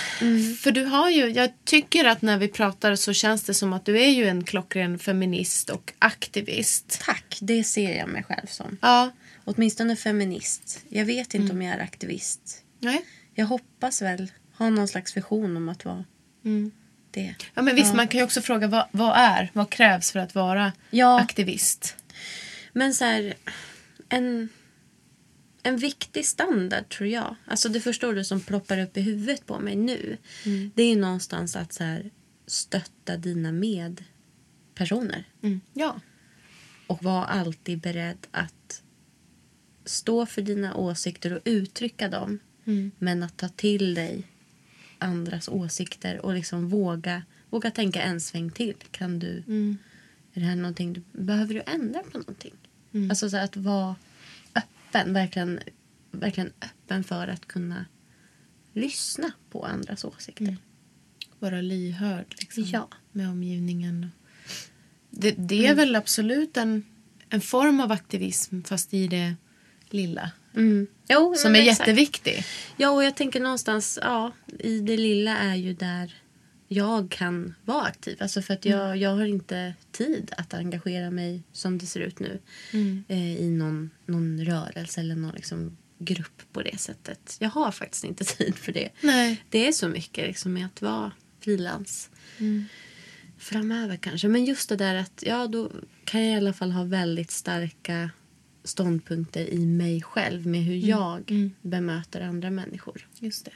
För 0.62 0.70
du 0.70 0.84
har 0.84 1.10
ju, 1.10 1.28
jag 1.28 1.50
tycker 1.64 2.04
att 2.04 2.22
när 2.22 2.38
vi 2.38 2.48
pratar 2.48 2.96
så 2.96 3.12
känns 3.12 3.42
det 3.42 3.54
som 3.54 3.72
att 3.72 3.84
du 3.84 4.00
är 4.02 4.08
ju 4.08 4.28
en 4.28 4.44
klockren 4.44 4.98
feminist 4.98 5.70
och 5.70 5.92
aktivist. 5.98 7.00
tack, 7.06 7.38
det 7.40 7.64
ser 7.64 7.98
jag 7.98 8.08
mig 8.08 8.22
själv 8.22 8.46
som. 8.46 8.78
Ja. 8.82 9.10
Åtminstone 9.44 9.96
feminist. 9.96 10.84
Jag 10.88 11.04
vet 11.04 11.34
inte 11.34 11.52
om 11.52 11.62
jag 11.62 11.74
är 11.74 11.80
aktivist. 11.82 12.62
Nej. 12.78 13.02
Jag 13.34 13.46
hoppas 13.46 14.02
väl 14.02 14.30
ha 14.58 14.70
någon 14.70 14.88
slags 14.88 15.16
vision 15.16 15.56
om 15.56 15.68
att 15.68 15.84
vara 15.84 16.04
det. 17.10 17.34
Ja, 17.54 17.62
men 17.62 17.74
visst, 17.74 17.94
man 17.94 18.08
kan 18.08 18.18
ju 18.18 18.24
också 18.24 18.42
fråga 18.42 18.66
vad, 18.66 18.88
vad 18.90 19.16
är, 19.16 19.50
vad 19.52 19.70
krävs 19.70 20.12
för 20.12 20.18
att 20.18 20.34
vara 20.34 20.72
Ja. 20.90 21.20
aktivist? 21.20 21.96
Men 22.72 22.94
så 22.94 23.04
här, 23.04 23.34
en, 24.08 24.48
en 25.62 25.76
viktig 25.76 26.26
standard 26.26 26.88
tror 26.88 27.08
jag. 27.08 27.34
Alltså 27.46 27.68
det 27.68 27.80
förstår 27.80 28.14
du 28.14 28.24
som 28.24 28.40
ploppar 28.40 28.78
upp 28.78 28.96
i 28.96 29.00
huvudet 29.00 29.46
på 29.46 29.58
mig 29.58 29.76
nu. 29.76 30.16
Det 30.74 30.82
är 30.82 30.88
ju 30.88 31.00
någonstans 31.00 31.56
att 31.56 31.72
så 31.72 31.84
här, 31.84 32.10
stötta 32.46 33.16
dina 33.16 33.52
medpersoner. 33.52 35.24
Ja. 35.72 36.00
Och 36.86 37.02
vara 37.02 37.24
alltid 37.24 37.80
beredd 37.80 38.26
att 38.30 38.82
stå 39.84 40.26
för 40.26 40.42
dina 40.42 40.74
åsikter 40.74 41.32
och 41.32 41.40
uttrycka 41.44 42.08
dem. 42.08 42.38
Men 42.98 43.22
att 43.22 43.36
ta 43.36 43.48
till 43.48 43.94
dig 43.94 44.22
andras 44.98 45.48
åsikter 45.48 46.26
och 46.26 46.34
liksom 46.34 46.68
våga, 46.68 47.22
våga 47.50 47.70
tänka 47.70 48.02
en 48.02 48.20
sväng 48.20 48.50
till. 48.50 48.74
Kan 48.90 49.18
du, 49.18 49.28
är 50.32 50.40
det 50.40 50.46
här 50.46 50.56
någonting 50.56 51.02
behöver 51.12 51.54
du 51.54 51.62
ändra 51.66 52.02
på 52.02 52.18
någonting? 52.18 52.54
Alltså 53.10 53.30
så 53.30 53.36
här, 53.36 53.44
att 53.44 53.56
vara 53.56 53.96
öppen, 54.94 55.12
verkligen, 55.12 55.60
verkligen 56.10 56.52
öppen 56.62 57.04
för 57.04 57.28
att 57.28 57.46
kunna 57.46 57.84
lyssna 58.72 59.32
på 59.50 59.64
andras 59.66 60.04
åsikter. 60.04 60.56
Vara 61.38 61.60
lyhörd 61.60 62.34
liksom, 62.38 62.64
Ja. 62.64 62.88
med 63.12 63.28
omgivningen. 63.28 64.10
Det, 65.10 65.30
det 65.30 65.66
är 65.66 65.74
väl 65.74 65.96
absolut 65.96 66.56
en, 66.56 66.84
en 67.28 67.40
form 67.40 67.80
av 67.80 67.92
aktivism 67.92 68.62
fast 68.62 68.94
i 68.94 69.06
det 69.06 69.34
lilla. 69.90 70.30
Mm. 70.54 70.86
Jo, 71.08 71.34
Som 71.38 71.54
är 71.56 71.60
exakt. 71.60 71.78
jätteviktig. 71.80 72.44
Ja, 72.76 72.90
och 72.90 73.04
jag 73.04 73.16
tänker 73.16 73.40
någonstans, 73.40 73.98
ja, 74.02 74.32
i 74.58 74.78
det 74.80 74.96
lilla 74.96 75.38
är 75.38 75.54
ju 75.56 75.74
där 75.74 76.14
jag 76.72 77.10
kan 77.10 77.54
vara 77.64 77.82
aktiv. 77.82 78.16
Alltså 78.20 78.42
för 78.42 78.54
att 78.54 78.64
jag, 78.64 78.96
jag 78.96 79.10
har 79.10 79.24
inte 79.24 79.74
tid 79.92 80.32
att 80.36 80.54
engagera 80.54 81.10
mig 81.10 81.42
som 81.52 81.78
det 81.78 81.86
ser 81.86 82.00
ut 82.00 82.18
nu 82.18 82.40
eh, 83.08 83.40
i 83.40 83.50
någon, 83.50 83.90
någon 84.06 84.44
rörelse 84.44 85.00
eller 85.00 85.16
någon 85.16 85.34
liksom, 85.34 85.76
grupp 85.98 86.42
på 86.52 86.62
det 86.62 86.80
sättet. 86.80 87.36
Jag 87.38 87.50
har 87.50 87.70
faktiskt 87.70 88.04
inte 88.04 88.24
tid 88.36 88.54
för 88.54 88.72
det. 88.72 88.88
Nej. 89.00 89.44
Det 89.48 89.68
är 89.68 89.72
så 89.72 89.88
mycket 89.88 90.26
liksom, 90.26 90.52
med 90.52 90.66
att 90.66 90.82
vara 90.82 91.12
frilans. 91.40 92.10
Framöver 93.38 93.96
kanske. 93.96 94.28
Men 94.28 94.44
just 94.44 94.68
det 94.68 94.76
där 94.76 94.94
att 94.94 95.22
ja, 95.26 95.46
då 95.46 95.70
kan 96.04 96.24
jag 96.24 96.34
i 96.34 96.36
alla 96.36 96.52
fall 96.52 96.72
ha 96.72 96.84
väldigt 96.84 97.30
starka 97.30 98.10
ståndpunkter 98.64 99.50
i 99.50 99.66
mig 99.66 100.02
själv 100.02 100.46
med 100.46 100.60
hur 100.60 100.74
jag 100.74 101.50
bemöter 101.62 102.20
andra 102.20 102.50
människor. 102.50 103.08
Just 103.20 103.44
det. 103.44 103.52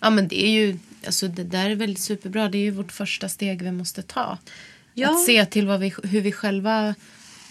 Ja, 0.00 0.10
men 0.10 0.28
det 0.28 0.46
är 0.46 0.50
ju, 0.50 0.78
alltså 1.06 1.28
det 1.28 1.44
där 1.44 1.70
är 1.70 1.74
väldigt 1.74 2.02
superbra. 2.02 2.48
Det 2.48 2.58
är 2.58 2.62
ju 2.62 2.70
vårt 2.70 2.92
första 2.92 3.28
steg 3.28 3.62
vi 3.62 3.72
måste 3.72 4.02
ta. 4.02 4.38
Ja. 4.94 5.10
Att 5.10 5.24
se 5.24 5.46
till 5.46 5.66
vad 5.66 5.80
vi, 5.80 5.94
hur 6.02 6.20
vi 6.20 6.32
själva 6.32 6.94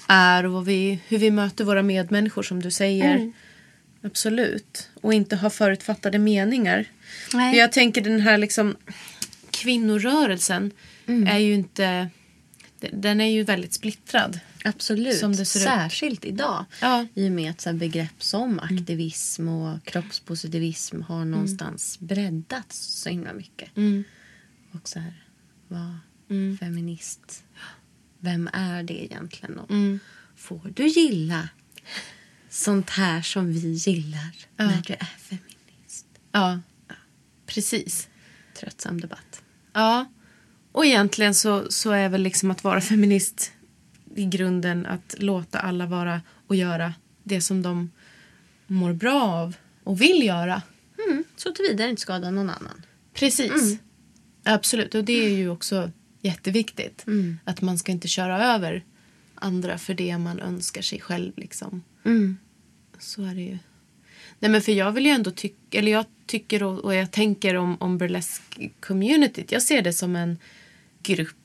är 0.08 0.46
och 0.46 0.52
vad 0.52 0.66
vi, 0.66 1.00
hur 1.08 1.18
vi 1.18 1.32
möter 1.32 1.64
våra 1.64 1.84
medmänniskor 1.84 2.44
som 2.44 2.62
du 2.62 2.72
säger. 2.72 3.34
Absolut. 4.04 4.90
Och 5.02 5.14
inte 5.14 5.36
ha 5.36 5.50
förutfattade 5.50 6.20
meningar. 6.20 6.86
Nej. 7.34 7.58
Jag 7.58 7.72
tänker 7.72 8.02
den 8.02 8.22
här 8.22 8.38
liksom 8.38 8.76
kvinnorörelsen 9.52 10.72
är 11.28 11.38
ju 11.38 11.54
inte... 11.54 12.10
Den 12.92 13.22
är 13.22 13.26
ju 13.26 13.44
väldigt 13.44 13.74
splittrad. 13.74 14.40
Absolut. 14.66 15.20
Som 15.20 15.36
det 15.36 15.46
ser 15.46 15.60
ut. 15.60 15.66
Särskilt 15.66 16.26
idag. 16.26 16.66
Ja. 16.82 17.06
I 17.14 17.28
och 17.28 17.32
med 17.32 17.52
att 17.52 17.62
så 17.62 17.74
begrepp 17.74 18.24
som 18.24 18.60
aktivism 18.60 19.48
och 19.48 19.86
kroppspositivism 19.86 21.02
har 21.02 21.26
någonstans 21.26 22.00
breddats 22.00 22.78
så 22.78 23.10
himla 23.10 23.34
mycket. 23.34 23.70
Och 24.72 24.90
så 24.90 25.00
här, 25.00 25.24
vara 25.68 26.00
feminist. 26.60 27.44
Vem 28.20 28.50
är 28.54 28.84
det 28.84 29.04
egentligen? 29.04 29.60
Och 29.60 29.70
Får 30.36 30.72
du 30.76 30.88
gilla 30.88 31.50
sånt 32.50 32.90
här 32.90 33.22
som 33.22 33.54
vi 33.54 33.72
gillar 33.72 34.36
när 34.58 34.82
du 34.82 34.94
är 34.94 35.18
feminist? 35.18 36.06
Ja, 36.32 36.60
precis. 37.46 38.08
Tröttsam 38.60 39.02
debatt. 39.02 39.42
Ja. 39.74 40.06
Och 40.72 40.86
egentligen 40.86 41.36
så, 41.36 41.72
så 41.72 41.92
är 41.92 42.10
väl 42.10 42.22
liksom 42.22 42.52
att 42.52 42.64
vara 42.64 42.82
feminist 42.82 43.52
i 44.16 44.26
grunden 44.26 44.86
att 44.86 45.16
låta 45.20 45.60
alla 45.60 45.86
vara 45.86 46.22
och 46.48 46.56
göra 46.56 46.94
det 47.24 47.42
som 47.42 47.62
de 47.62 47.92
mår 48.68 48.94
bra 48.94 49.24
av 49.24 49.56
och 49.84 50.02
vill 50.02 50.24
göra. 50.26 50.62
Mm, 51.08 51.24
så 51.36 51.52
tillvida 51.52 51.88
inte 51.88 52.02
skada 52.02 52.32
någon 52.32 52.50
annan. 52.50 52.86
Precis. 53.14 53.80
Absolut. 54.44 54.96
Och 54.96 55.04
det 55.04 55.26
är 55.26 55.30
ju 55.30 55.50
också 55.50 55.92
jätteviktigt. 56.22 57.06
Att 57.44 57.62
man 57.62 57.78
ska 57.78 57.92
inte 57.92 58.08
köra 58.08 58.44
över 58.56 58.84
andra 59.36 59.78
för 59.78 59.94
det 59.94 60.18
man 60.18 60.40
önskar 60.40 60.82
sig 60.82 61.00
själv. 61.02 61.34
Liksom. 61.38 61.84
Så 63.00 63.24
är 63.24 63.36
det 63.36 63.42
ju. 63.42 63.58
Nej, 64.40 64.52
men 64.52 64.62
för 64.62 64.72
jag 64.72 64.92
vill 64.92 65.06
ju 65.06 65.12
ändå 65.12 65.32
tycka, 65.32 65.78
eller 65.80 65.92
jag 65.92 66.06
tycker 66.26 66.64
och, 66.64 66.80
och 66.80 66.96
jag 66.96 67.12
tänker 67.12 67.56
om, 67.56 67.78
om 67.80 67.98
burlesque-communityt. 67.98 69.46
Jag 69.54 69.62
ser 69.62 69.82
det 69.82 69.94
som 69.94 70.16
en 70.16 70.38
grupp 71.04 71.36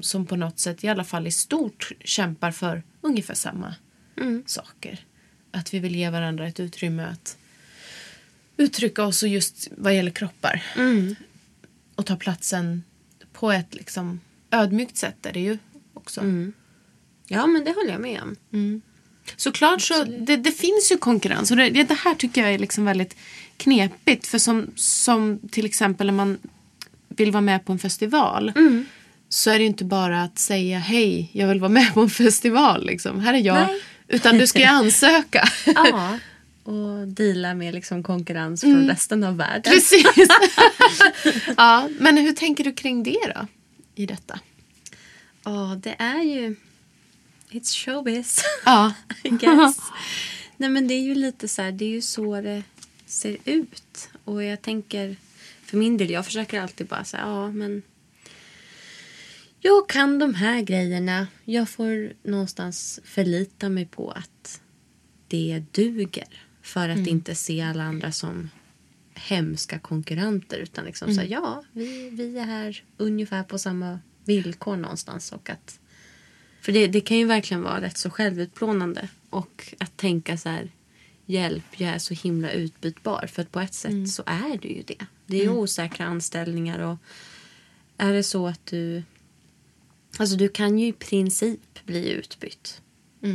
som 0.00 0.26
på 0.26 0.36
något 0.36 0.58
sätt, 0.58 0.84
i 0.84 0.88
alla 0.88 1.04
fall 1.04 1.26
i 1.26 1.30
stort, 1.30 1.92
kämpar 2.00 2.50
för 2.50 2.82
ungefär 3.00 3.34
samma 3.34 3.74
saker. 4.46 5.04
att 5.50 5.74
vi 5.74 5.78
vill 5.78 5.96
ge 5.96 6.10
varandra 6.10 6.48
ett 6.48 6.60
utrymme 6.60 7.02
att 7.04 7.36
uttrycka 8.56 9.04
oss 9.04 9.22
och 9.22 9.28
just 9.28 9.68
vad 9.76 9.94
gäller 9.94 10.10
kroppar. 10.10 10.62
Och 11.94 12.06
ta 12.06 12.16
platsen 12.16 12.82
på 13.32 13.52
ett 13.52 13.74
liksom 13.74 14.20
ödmjukt 14.50 14.96
sätt 14.96 15.26
är 15.26 15.32
det 15.32 15.40
ju 15.40 15.58
också. 15.94 16.20
Ja, 17.26 17.46
men 17.46 17.64
det 17.64 17.72
håller 17.72 17.90
jag 17.90 18.00
med 18.00 18.22
om. 18.22 18.36
Såklart 19.36 19.82
så 19.82 20.04
det, 20.04 20.36
det 20.36 20.52
finns 20.52 20.92
ju 20.92 20.96
konkurrens 20.98 21.50
och 21.50 21.56
det, 21.56 21.70
det 21.70 21.94
här 21.94 22.14
tycker 22.14 22.40
jag 22.42 22.54
är 22.54 22.58
liksom 22.58 22.84
väldigt 22.84 23.16
knepigt. 23.56 24.26
För 24.26 24.38
som, 24.38 24.70
som 24.74 25.38
till 25.50 25.66
exempel 25.66 26.06
när 26.06 26.14
man 26.14 26.38
vill 27.08 27.30
vara 27.30 27.40
med 27.40 27.64
på 27.64 27.72
en 27.72 27.78
festival 27.78 28.52
så 29.28 29.50
är 29.50 29.58
det 29.58 29.64
inte 29.64 29.84
bara 29.84 30.22
att 30.22 30.38
säga 30.38 30.78
hej, 30.78 31.30
jag 31.32 31.48
vill 31.48 31.60
vara 31.60 31.68
med 31.68 31.94
på 31.94 32.00
en 32.00 32.10
festival. 32.10 32.86
Liksom. 32.86 33.20
Här 33.20 33.34
är 33.34 33.38
jag. 33.38 33.66
Nej. 33.66 33.82
Utan 34.08 34.38
du 34.38 34.46
ska 34.46 34.58
ju 34.58 34.64
ansöka. 34.64 35.48
Ja, 35.66 36.18
och 36.62 37.08
deala 37.08 37.54
med 37.54 37.74
liksom 37.74 38.02
konkurrens 38.02 38.60
från 38.60 38.88
resten 38.88 39.24
av 39.24 39.36
världen. 39.36 39.72
Precis. 39.72 40.06
ja, 41.56 41.88
men 41.98 42.16
hur 42.16 42.32
tänker 42.32 42.64
du 42.64 42.72
kring 42.72 43.02
det 43.02 43.32
då? 43.34 43.46
I 43.94 44.06
detta? 44.06 44.40
Ja, 45.44 45.78
det 45.82 45.94
är 45.98 46.22
ju... 46.22 46.56
It's 47.50 47.84
showbiz. 47.84 48.44
Ja. 48.64 48.92
I 49.22 49.28
guess. 49.28 49.76
Nej 50.56 50.70
men 50.70 50.88
det 50.88 50.94
är 50.94 51.02
ju 51.02 51.14
lite 51.14 51.48
så 51.48 51.62
här, 51.62 51.72
det 51.72 51.84
är 51.84 51.88
ju 51.88 52.02
så 52.02 52.40
det 52.40 52.62
ser 53.06 53.36
ut. 53.44 54.10
Och 54.24 54.44
jag 54.44 54.62
tänker, 54.62 55.16
för 55.64 55.76
min 55.76 55.96
del, 55.96 56.10
jag 56.10 56.24
försöker 56.24 56.60
alltid 56.60 56.86
bara 56.86 57.04
säga, 57.04 57.22
ja 57.22 57.50
men 57.50 57.82
jag 59.60 59.88
kan 59.88 60.18
de 60.18 60.34
här 60.34 60.62
grejerna. 60.62 61.26
Jag 61.44 61.68
får 61.68 62.12
någonstans 62.22 63.00
förlita 63.04 63.68
mig 63.68 63.86
på 63.86 64.10
att 64.10 64.60
det 65.28 65.62
duger. 65.72 66.42
För 66.62 66.88
att 66.88 67.06
inte 67.06 67.34
se 67.34 67.60
alla 67.60 67.82
andra 67.82 68.12
som 68.12 68.50
hemska 69.14 69.78
konkurrenter. 69.78 70.58
Utan 70.58 70.84
liksom 70.84 71.14
så 71.14 71.20
här, 71.20 71.28
ja, 71.28 71.64
vi, 71.72 72.10
vi 72.10 72.38
är 72.38 72.44
här 72.44 72.84
ungefär 72.96 73.42
på 73.42 73.58
samma 73.58 74.00
villkor 74.24 74.76
någonstans. 74.76 75.32
Och 75.32 75.50
att, 75.50 75.80
för 76.60 76.72
det, 76.72 76.86
det 76.86 77.00
kan 77.00 77.16
ju 77.16 77.24
verkligen 77.24 77.62
vara 77.62 77.80
rätt 77.80 77.96
så 77.96 78.10
självutplånande. 78.10 79.08
Och 79.30 79.74
att 79.78 79.96
tänka 79.96 80.36
så 80.36 80.48
här, 80.48 80.70
hjälp, 81.26 81.64
jag 81.76 81.90
är 81.90 81.98
så 81.98 82.14
himla 82.14 82.50
utbytbar. 82.50 83.26
För 83.26 83.42
att 83.42 83.52
på 83.52 83.60
ett 83.60 83.74
sätt 83.74 84.10
så 84.10 84.22
är 84.26 84.58
du 84.58 84.68
ju 84.68 84.82
det. 84.82 85.06
Det 85.26 85.36
är 85.40 85.42
ju 85.42 85.50
osäkra 85.50 86.06
anställningar 86.06 86.78
och 86.78 86.98
är 87.98 88.12
det 88.12 88.22
så 88.22 88.46
att 88.46 88.66
du... 88.66 89.02
Alltså 90.16 90.36
du 90.36 90.48
kan 90.48 90.78
ju 90.78 90.86
i 90.86 90.92
princip 90.92 91.86
bli 91.86 92.10
utbytt. 92.10 92.82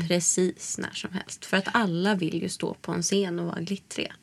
Precis 0.07 0.77
när 0.77 0.91
som 0.93 1.11
helst. 1.13 1.45
För 1.45 1.57
att 1.57 1.67
alla 1.71 2.15
vill 2.15 2.41
ju 2.41 2.49
stå 2.49 2.73
på 2.73 2.91
en 2.91 3.01
scen 3.01 3.39
och 3.39 3.45
vara 3.45 3.61
glittriga. 3.61 4.13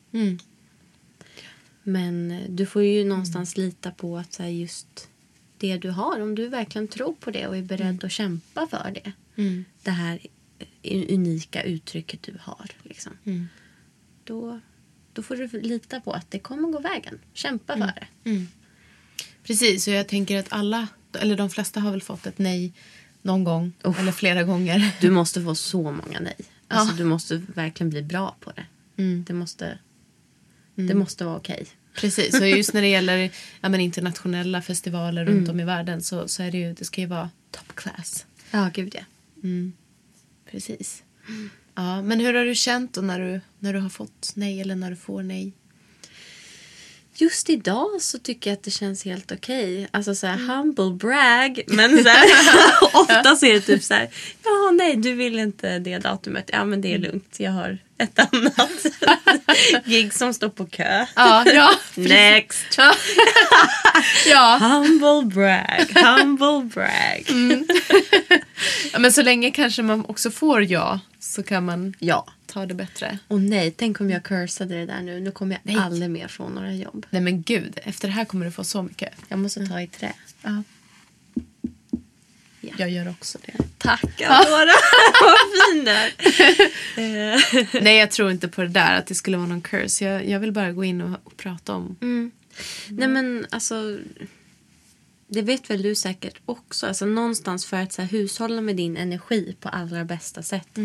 Men 1.82 2.30
eh, 2.30 2.40
du 2.48 2.66
får 2.66 2.82
ju 2.82 3.04
någonstans 3.04 3.56
lita 3.56 3.90
på 3.90 4.18
att 4.18 4.32
så 4.32 4.42
just 4.44 5.08
det 5.58 5.76
du 5.76 5.90
har, 5.90 6.20
om 6.20 6.34
du 6.34 6.48
verkligen 6.48 6.88
tror 6.88 7.12
på 7.12 7.30
det 7.30 7.46
och 7.46 7.56
är 7.56 7.62
beredd 7.62 8.04
att 8.04 8.12
kämpa 8.12 8.66
för 8.66 8.90
det. 8.94 9.12
Det 9.82 9.90
här 9.90 10.26
eh, 10.82 11.14
unika 11.14 11.62
uttrycket 11.62 12.22
du 12.22 12.38
har. 12.40 12.70
Liksom. 12.82 13.12
Då, 14.24 14.60
då 15.12 15.22
får 15.22 15.36
du 15.36 15.60
lita 15.60 16.00
på 16.00 16.12
att 16.12 16.30
det 16.30 16.38
kommer 16.38 16.68
gå 16.68 16.78
vägen. 16.80 17.18
Kämpa 17.32 17.72
för 17.72 18.00
det. 18.00 18.06
Precis, 19.42 19.86
och 19.88 19.94
jag 19.94 20.08
tänker 20.08 20.38
att 20.38 20.52
alla, 20.52 20.88
eller 21.16 21.36
de 21.36 21.50
flesta 21.50 21.80
har 21.80 21.90
väl 21.90 22.02
fått 22.02 22.26
ett 22.26 22.38
nej 22.38 22.72
någon 23.22 23.44
gång 23.44 23.72
eller 23.98 24.12
flera 24.12 24.42
gånger. 24.42 24.90
Du 25.00 25.10
måste 25.10 25.42
få 25.42 25.54
så 25.54 25.82
många 25.82 26.20
nej. 26.20 26.36
Alltså, 26.68 26.96
Du 26.96 27.04
måste 27.04 27.36
verkligen 27.54 27.90
bli 27.90 28.02
bra 28.02 28.36
på 28.40 28.50
det. 28.50 28.66
Det, 29.26 29.32
måste, 29.32 29.78
det 30.74 30.94
måste 30.94 31.24
vara 31.24 31.36
okej. 31.36 31.66
Precis, 31.94 32.40
och 32.40 32.48
just 32.48 32.74
när 32.74 32.80
det 32.82 32.88
gäller 32.98 33.30
ja, 33.60 33.68
men 33.68 33.80
internationella 33.80 34.62
festivaler 34.62 35.24
runt 35.24 35.48
om 35.48 35.60
i 35.60 35.64
världen 35.64 36.02
så, 36.02 36.28
så 36.28 36.42
är 36.42 36.50
det 36.50 36.58
ju, 36.58 36.72
det 36.72 36.84
ska 36.84 37.00
ju 37.00 37.06
vara 37.06 37.30
top 37.50 37.74
class. 37.74 38.26
Ja, 38.50 38.70
gud 38.74 38.94
ja. 38.94 39.02
Precis. 40.50 41.02
Ja, 41.74 42.02
men 42.02 42.20
hur 42.20 42.34
har 42.34 42.44
du 42.44 42.54
känt 42.54 42.94
då 42.94 43.00
när 43.00 43.20
du, 43.20 43.40
när 43.58 43.72
du 43.72 43.78
har 43.80 43.88
fått 43.88 44.32
nej 44.34 44.60
eller 44.60 44.76
när 44.76 44.90
du 44.90 44.96
får 44.96 45.22
nej? 45.22 45.52
Just 47.20 47.50
idag 47.50 47.88
så 48.00 48.18
tycker 48.18 48.50
jag 48.50 48.56
att 48.56 48.62
det 48.64 48.70
känns 48.70 49.04
helt 49.04 49.32
okej. 49.32 49.88
Alltså 49.90 50.14
så 50.14 50.26
här 50.26 50.36
humble 50.36 50.90
brag. 50.90 51.60
Men 51.66 52.02
så 52.04 52.08
här, 52.08 52.26
ofta 53.00 53.36
så 53.36 53.46
är 53.46 53.52
det 53.54 53.60
typ 53.60 53.82
så 53.82 53.94
här. 53.94 54.08
Ja, 54.44 54.70
nej, 54.72 54.96
du 54.96 55.12
vill 55.14 55.38
inte 55.38 55.78
det 55.78 55.98
datumet. 55.98 56.50
Ja, 56.52 56.64
men 56.64 56.80
det 56.80 56.94
är 56.94 56.98
lugnt. 56.98 57.34
Jag 57.36 57.50
har 57.50 57.78
ett 57.98 58.18
annat 58.18 58.86
gig 59.84 60.14
som 60.14 60.34
står 60.34 60.48
på 60.48 60.66
kö. 60.66 61.06
Ja, 61.16 61.44
ja, 61.46 61.70
Next. 61.94 62.78
ja. 64.26 64.58
Humble 64.60 65.34
brag. 65.34 66.04
Humble 66.04 66.64
brag. 66.74 67.24
ja, 68.92 68.98
men 68.98 69.12
så 69.12 69.22
länge 69.22 69.50
kanske 69.50 69.82
man 69.82 70.04
också 70.08 70.30
får 70.30 70.62
ja 70.62 71.00
så 71.20 71.42
kan 71.42 71.64
man 71.64 71.94
Ja. 71.98 72.26
Ta 72.50 72.66
det 72.66 72.74
bättre. 72.74 73.18
Och 73.28 73.40
nej, 73.40 73.70
tänk 73.76 74.00
om 74.00 74.10
jag 74.10 74.22
cursade 74.22 74.74
det 74.74 74.86
där 74.86 75.02
nu. 75.02 75.20
Nu 75.20 75.30
kommer 75.30 75.54
jag 75.54 75.74
Nej. 75.74 75.84
aldrig 75.84 76.10
mer 76.10 76.28
få 76.28 76.48
några 76.48 76.72
jobb. 76.72 77.06
Nej 77.10 77.22
men 77.22 77.42
gud, 77.42 77.78
efter 77.84 78.08
det 78.08 78.14
här 78.14 78.24
kommer 78.24 78.44
du 78.44 78.52
få 78.52 78.64
så 78.64 78.82
mycket. 78.82 79.14
Jag 79.28 79.38
måste 79.38 79.66
ta 79.66 79.80
i 79.80 79.86
trä. 79.86 80.12
Ja. 80.42 80.62
Ja. 82.60 82.70
Jag 82.76 82.90
gör 82.90 83.08
också 83.08 83.38
det. 83.46 83.52
Tack 83.78 84.20
Aurora. 84.20 84.72
Vad 85.22 85.38
fin 85.66 85.84
du 87.74 87.80
Nej, 87.84 87.98
jag 87.98 88.10
tror 88.10 88.30
inte 88.30 88.48
på 88.48 88.62
det 88.62 88.68
där 88.68 88.98
att 88.98 89.06
det 89.06 89.14
skulle 89.14 89.36
vara 89.36 89.48
någon 89.48 89.60
curse. 89.60 90.04
Jag, 90.04 90.28
jag 90.28 90.40
vill 90.40 90.52
bara 90.52 90.72
gå 90.72 90.84
in 90.84 91.00
och, 91.00 91.20
och 91.24 91.36
prata 91.36 91.74
om. 91.74 91.96
Nej 92.88 93.08
men 93.08 93.46
alltså. 93.50 93.98
Det 95.32 95.42
vet 95.42 95.70
väl 95.70 95.82
du 95.82 95.94
säkert 95.94 96.40
också. 96.44 96.86
Alltså, 96.86 97.06
någonstans 97.06 97.66
för 97.66 97.76
att 97.76 97.92
så 97.92 98.02
här, 98.02 98.08
hushålla 98.08 98.60
med 98.60 98.76
din 98.76 98.96
energi 98.96 99.56
på 99.60 99.68
allra 99.68 100.04
bästa 100.04 100.42
sätt. 100.42 100.78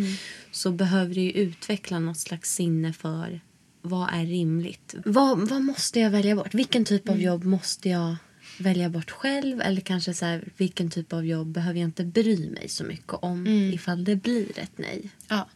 Så 0.51 0.71
behöver 0.71 1.15
du 1.15 1.31
utveckla 1.31 1.99
något 1.99 2.17
slags 2.19 2.53
sinne 2.53 2.93
för 2.93 3.41
vad 3.81 4.09
är 4.13 4.25
rimligt. 4.25 4.95
Vad, 5.05 5.49
vad 5.49 5.61
måste 5.61 5.99
jag 5.99 6.09
välja 6.09 6.35
bort? 6.35 6.53
Vilken 6.53 6.85
typ 6.85 7.09
av 7.09 7.21
jobb 7.21 7.43
måste 7.43 7.89
jag 7.89 8.15
välja 8.59 8.89
bort 8.89 9.11
själv? 9.11 9.61
Eller 9.61 9.81
kanske 9.81 10.13
så 10.13 10.25
här, 10.25 10.49
vilken 10.57 10.89
typ 10.89 11.13
av 11.13 11.25
jobb 11.25 11.47
behöver 11.47 11.79
jag 11.79 11.87
inte 11.87 12.03
bry 12.03 12.49
mig 12.49 12.69
så 12.69 12.83
mycket 12.83 13.13
om 13.13 13.47
ifall 13.47 14.03
det 14.03 14.15
blir 14.15 14.59
ett 14.59 14.77
nej? 14.77 15.09
Ja. 15.27 15.49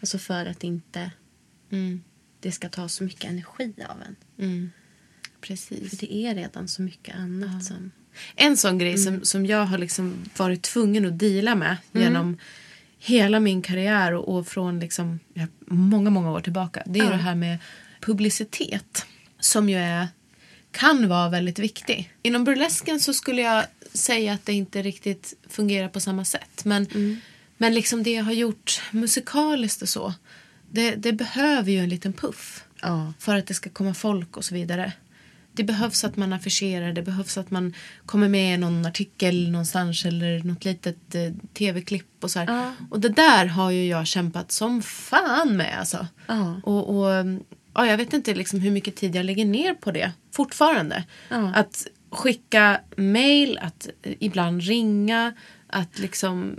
Alltså 0.00 0.18
för 0.18 0.46
att 0.46 0.64
inte 0.64 1.10
det 2.40 2.52
ska 2.52 2.68
ta 2.68 2.88
så 2.88 3.04
mycket 3.04 3.24
energi 3.24 3.74
av 3.88 3.96
en. 4.02 4.16
Precis. 5.40 5.90
För 5.90 5.96
det 5.96 6.14
är 6.14 6.34
redan 6.34 6.68
så 6.68 6.82
mycket 6.82 7.16
annat 7.16 7.64
som... 7.64 7.90
En 8.36 8.56
sån 8.56 8.78
grej 8.78 8.98
som, 8.98 9.24
som 9.24 9.46
jag 9.46 9.66
har 9.66 9.78
liksom 9.78 10.24
varit 10.36 10.62
tvungen 10.62 11.06
att 11.06 11.18
deala 11.18 11.54
med 11.54 11.76
genom 11.92 12.38
hela 12.98 13.40
min 13.40 13.62
karriär 13.62 14.14
och, 14.14 14.36
och 14.36 14.46
från 14.46 14.80
liksom, 14.80 15.20
ja, 15.34 15.46
många, 15.66 16.10
många 16.10 16.32
år 16.32 16.40
tillbaka. 16.40 16.82
Det 16.86 17.00
är 17.00 17.10
det 17.10 17.16
här 17.16 17.34
med 17.34 17.58
publicitet. 18.00 19.06
Som 19.40 19.68
ju 19.68 19.76
är, 19.76 20.08
kan 20.70 21.08
vara 21.08 21.28
väldigt 21.28 21.58
viktig. 21.58 22.12
Inom 22.22 22.44
burlesken 22.44 23.00
så 23.00 23.14
skulle 23.14 23.42
jag 23.42 23.64
säga 23.92 24.32
att 24.32 24.46
det 24.46 24.52
inte 24.52 24.82
riktigt 24.82 25.34
fungerar 25.48 25.88
på 25.88 26.00
samma 26.00 26.24
sätt. 26.24 26.64
Men, 26.64 26.86
men 27.56 27.74
liksom 27.74 28.02
det 28.02 28.12
jag 28.12 28.24
har 28.24 28.32
gjort 28.32 28.82
musikaliskt 28.90 29.82
och 29.82 29.88
så. 29.88 30.14
Det, 30.70 30.94
det 30.94 31.12
behöver 31.12 31.72
ju 31.72 31.78
en 31.78 31.88
liten 31.88 32.12
puff. 32.12 32.64
Ja. 32.82 33.12
För 33.18 33.36
att 33.36 33.46
det 33.46 33.54
ska 33.54 33.70
komma 33.70 33.94
folk 33.94 34.36
och 34.36 34.44
så 34.44 34.54
vidare. 34.54 34.92
Det 35.54 35.64
behövs 35.64 36.04
att 36.04 36.16
man 36.16 36.32
affischerar, 36.32 36.92
det 36.92 37.02
behövs 37.02 37.38
att 37.38 37.50
man 37.50 37.74
kommer 38.06 38.28
med 38.28 38.54
i 38.54 38.58
någon 38.58 38.86
artikel 38.86 39.50
någonstans 39.50 40.04
eller 40.04 40.42
något 40.42 40.64
litet 40.64 41.14
eh, 41.14 41.32
tv-klipp 41.54 42.24
och 42.24 42.30
så. 42.30 42.38
Ja. 42.38 42.72
Och 42.90 43.00
det 43.00 43.08
där 43.08 43.46
har 43.46 43.70
ju 43.70 43.86
jag 43.86 44.06
kämpat 44.06 44.52
som 44.52 44.82
fan 44.82 45.56
med 45.56 45.78
alltså. 45.78 46.06
Ja. 46.26 46.60
Och, 46.64 46.96
och 46.96 47.26
ja, 47.74 47.86
jag 47.86 47.96
vet 47.96 48.12
inte 48.12 48.34
liksom 48.34 48.60
hur 48.60 48.70
mycket 48.70 48.96
tid 48.96 49.16
jag 49.16 49.26
lägger 49.26 49.44
ner 49.44 49.74
på 49.74 49.90
det 49.90 50.12
fortfarande. 50.32 51.04
Ja. 51.28 51.52
Att 51.54 51.86
skicka 52.10 52.80
mail, 52.96 53.58
att 53.62 53.88
eh, 54.02 54.12
ibland 54.18 54.62
ringa, 54.62 55.32
att 55.66 55.98
liksom 55.98 56.58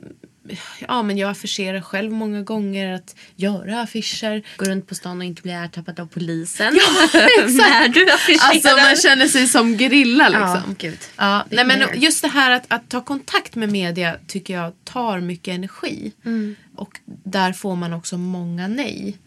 Ja, 0.79 1.03
men 1.03 1.17
jag 1.17 1.29
affischerar 1.31 1.81
själv 1.81 2.11
många 2.11 2.41
gånger, 2.41 2.93
att 2.93 3.15
göra 3.35 3.81
affischer. 3.81 4.43
Gå 4.57 4.65
runt 4.65 4.87
på 4.87 4.95
stan 4.95 5.17
och 5.17 5.23
inte 5.23 5.41
bli 5.41 5.51
ertappad 5.51 5.99
av 5.99 6.05
polisen. 6.05 6.79
Ja. 6.79 7.19
När 7.47 7.87
du 7.87 8.11
affischerar. 8.11 8.49
Alltså 8.49 8.69
man 8.69 8.95
känner 8.95 9.27
sig 9.27 9.47
som 9.47 9.77
gerilla 9.77 10.29
liksom. 10.29 10.61
Ja, 10.67 10.75
gud. 10.77 10.99
Ja, 11.15 11.45
nej, 11.49 11.65
men 11.65 12.01
just 12.01 12.21
det 12.21 12.27
här 12.27 12.51
att, 12.51 12.65
att 12.67 12.89
ta 12.89 13.01
kontakt 13.01 13.55
med 13.55 13.69
media 13.71 14.15
tycker 14.27 14.53
jag 14.53 14.73
tar 14.83 15.19
mycket 15.19 15.53
energi. 15.53 16.11
Mm. 16.25 16.55
Och 16.75 16.99
där 17.05 17.53
får 17.53 17.75
man 17.75 17.93
också 17.93 18.17
många 18.17 18.67
nej. 18.67 19.17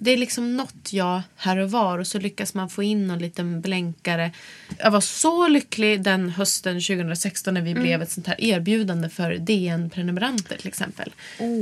Det 0.00 0.10
är 0.10 0.16
liksom 0.16 0.56
något 0.56 0.92
ja 0.92 1.22
här 1.36 1.56
och 1.56 1.70
var 1.70 1.98
och 1.98 2.06
så 2.06 2.18
lyckas 2.18 2.54
man 2.54 2.68
få 2.68 2.82
in 2.82 3.06
någon 3.06 3.18
liten 3.18 3.60
blänkare. 3.60 4.30
Jag 4.78 4.90
var 4.90 5.00
så 5.00 5.48
lycklig 5.48 6.02
den 6.02 6.30
hösten 6.30 6.74
2016 6.80 7.54
när 7.54 7.60
vi 7.62 7.74
blev 7.74 8.02
ett 8.02 8.10
sånt 8.10 8.26
här 8.26 8.40
erbjudande 8.44 9.08
för 9.08 9.32
DN-prenumeranter 9.38 10.56
till 10.56 10.68
exempel. 10.68 11.12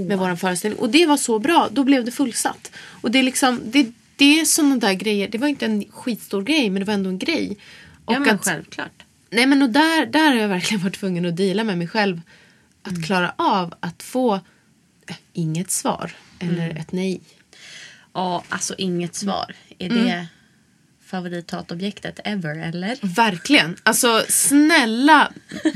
Med 0.09 0.19
vår 0.19 0.37
föreställning. 0.37 0.81
Och 0.81 0.91
det 0.91 1.07
var 1.07 1.17
så 1.17 1.39
bra. 1.39 1.69
Då 1.73 1.85
blev 1.85 2.05
det 2.05 2.11
fullsatt. 2.13 2.71
Och 2.77 3.11
det 3.11 3.19
är 3.19 3.23
liksom, 3.23 3.61
det, 3.65 3.93
det 4.17 4.41
är 4.41 4.45
sådana 4.45 4.77
där 4.77 4.93
grejer. 4.93 5.29
Det 5.29 5.39
var 5.39 5.49
inte 5.49 5.67
en 5.67 5.85
skitstor 5.91 6.43
grej 6.43 6.71
men 6.71 6.81
det 6.81 6.87
var 6.87 6.95
ändå 6.95 7.11
en 7.11 7.19
grej. 7.19 7.57
Och 8.05 8.15
Ja, 8.15 8.19
men 8.19 8.35
att- 8.35 8.45
självklart. 8.45 9.03
Nej 9.31 9.47
men 9.47 9.63
och 9.63 9.71
där, 9.71 10.07
där 10.07 10.29
har 10.33 10.35
jag 10.41 10.49
verkligen 10.49 10.83
varit 10.83 10.95
tvungen 11.01 11.27
att 11.27 11.37
deala 11.37 11.65
med 11.65 11.79
mig 11.79 11.89
själv. 11.89 12.21
Att 12.83 13.07
klara 13.07 13.35
av 13.39 13.75
att 13.81 14.03
få 14.03 14.35
eh, 15.07 15.17
inget 15.33 15.71
svar 15.71 16.13
eller 16.39 16.71
ett 16.71 16.93
nej. 16.93 17.21
Ja, 18.17 18.43
alltså 18.49 18.75
inget 18.79 19.15
svar. 19.15 19.55
Är 19.79 19.89
det 19.89 20.27
favorithatobjektet 21.07 22.21
ever, 22.25 22.59
eller? 22.69 22.99
Verkligen. 23.03 23.77
Alltså 23.83 24.25
snälla 24.29 25.33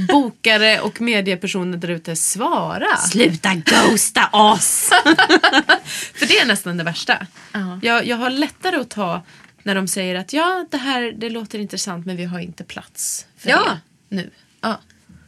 bokare 0.08 0.80
och 0.80 1.00
mediepersoner 1.00 1.78
där 1.78 1.88
ute, 1.90 2.16
svara. 2.16 2.96
Sluta 2.96 3.54
ghosta 3.54 4.26
oss! 4.32 4.88
För 6.14 6.26
det 6.26 6.38
är 6.38 6.46
nästan 6.46 6.76
det 6.76 6.84
värsta. 6.84 7.26
Ja. 7.52 7.78
Jag, 7.82 8.06
jag 8.06 8.16
har 8.16 8.30
lättare 8.30 8.76
att 8.76 8.90
ta 8.90 9.22
när 9.62 9.74
de 9.74 9.88
säger 9.88 10.14
att 10.14 10.32
ja, 10.32 10.66
det 10.70 10.76
här 10.76 11.12
det 11.12 11.30
låter 11.30 11.58
intressant 11.58 12.06
men 12.06 12.16
vi 12.16 12.24
har 12.24 12.40
inte 12.40 12.64
plats 12.64 13.26
för 13.38 13.50
Ja. 13.50 13.64
det 14.08 14.16
nu. 14.16 14.30
Ja. 14.60 14.80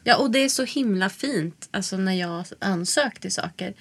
Ja, 0.04 0.16
och 0.16 0.30
det 0.30 0.38
är 0.38 0.48
så 0.48 0.64
himla 0.64 1.08
fint 1.08 1.68
alltså, 1.70 1.96
när 1.96 2.12
jag 2.12 2.44
ansökt 2.58 3.22
till 3.22 3.32
saker. 3.32 3.74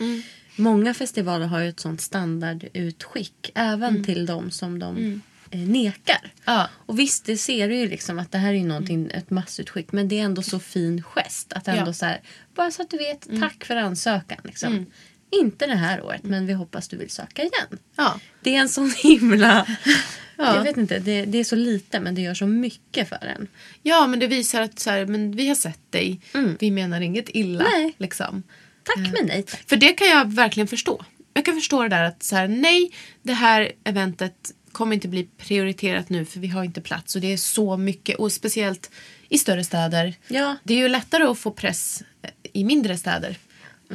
Många 0.55 0.93
festivaler 0.93 1.45
har 1.47 1.59
ju 1.59 1.69
ett 1.69 1.79
sånt 1.79 2.01
standardutskick 2.01 3.51
även 3.55 4.03
till 4.03 4.25
de 4.25 4.51
som 4.51 4.79
de 4.79 5.21
eh, 5.51 5.59
nekar. 5.59 6.33
Ja. 6.45 6.69
Och 6.85 6.99
visst, 6.99 7.25
det 7.25 7.37
ser 7.37 7.69
du 7.69 7.75
ju 7.75 7.89
liksom 7.89 8.19
att 8.19 8.31
det 8.31 8.37
här 8.37 8.49
är 8.49 8.57
ju 8.57 8.63
någonting, 8.63 9.11
ett 9.13 9.29
massutskick. 9.29 9.91
Men 9.91 10.07
det 10.07 10.19
är 10.19 10.23
ändå 10.23 10.41
så 10.41 10.59
fin 10.59 11.03
gest. 11.03 11.53
Att 11.53 11.67
ändå 11.67 11.89
Ja. 11.89 11.93
så 11.93 12.05
här, 12.05 12.21
bara 12.55 12.71
så 12.71 12.81
att 12.81 12.89
du 12.89 12.97
vet, 12.97 13.27
tack 13.39 13.65
för 13.65 13.75
ansökan. 13.75 14.37
Liksom. 14.43 14.85
Inte 15.29 15.67
det 15.67 15.75
här 15.75 16.01
året, 16.03 16.23
men 16.23 16.45
vi 16.47 16.53
hoppas 16.53 16.87
du 16.87 16.97
vill 16.97 17.09
söka 17.09 17.41
igen. 17.41 17.79
Ja. 17.95 18.19
Det 18.41 18.55
är 18.55 18.59
en 18.59 18.69
sån 18.69 18.93
himla... 18.97 19.67
Ja. 20.41 20.55
Jag 20.55 20.63
vet 20.63 20.77
inte, 20.77 20.99
det, 20.99 21.25
det 21.25 21.37
är 21.37 21.43
så 21.43 21.55
lite 21.55 21.99
men 21.99 22.15
det 22.15 22.21
gör 22.21 22.33
så 22.33 22.47
mycket 22.47 23.09
för 23.09 23.25
en. 23.37 23.47
ja, 23.83 24.07
men 24.07 24.19
det 24.19 24.27
visar 24.27 24.61
att 24.61 24.79
så 24.79 24.89
här, 24.89 25.05
men 25.05 25.31
vi 25.35 25.47
har 25.47 25.55
sett 25.55 25.91
dig. 25.91 26.19
Vi 26.59 26.71
menar 26.71 27.01
inget 27.01 27.29
illa. 27.29 27.63
Nej. 27.63 27.93
Liksom. 27.97 28.43
Tack 28.83 28.97
men 29.13 29.25
nej 29.25 29.43
tack. 29.43 29.69
För 29.69 29.75
det 29.75 29.93
kan 29.93 30.07
jag 30.07 30.33
verkligen 30.33 30.67
förstå. 30.67 31.05
Jag 31.33 31.45
kan 31.45 31.55
förstå 31.55 31.83
det 31.83 31.89
där 31.89 32.03
att 32.03 32.23
så 32.23 32.35
här, 32.35 32.47
nej, 32.47 32.91
det 33.21 33.33
här 33.33 33.71
eventet 33.83 34.51
kommer 34.71 34.93
inte 34.93 35.07
bli 35.07 35.27
prioriterat 35.37 36.09
nu 36.09 36.25
för 36.25 36.39
vi 36.39 36.47
har 36.47 36.63
inte 36.63 36.81
plats 36.81 37.15
och 37.15 37.21
det 37.21 37.33
är 37.33 37.37
så 37.37 37.77
mycket 37.77 38.15
och 38.15 38.31
speciellt 38.31 38.91
i 39.29 39.37
större 39.37 39.63
städer. 39.63 40.13
Ja. 40.27 40.55
Det 40.63 40.73
är 40.73 40.77
ju 40.77 40.87
lättare 40.87 41.23
att 41.23 41.39
få 41.39 41.51
press 41.51 42.03
eh, 42.21 42.29
i 42.53 42.63
mindre 42.63 42.97
städer. 42.97 43.37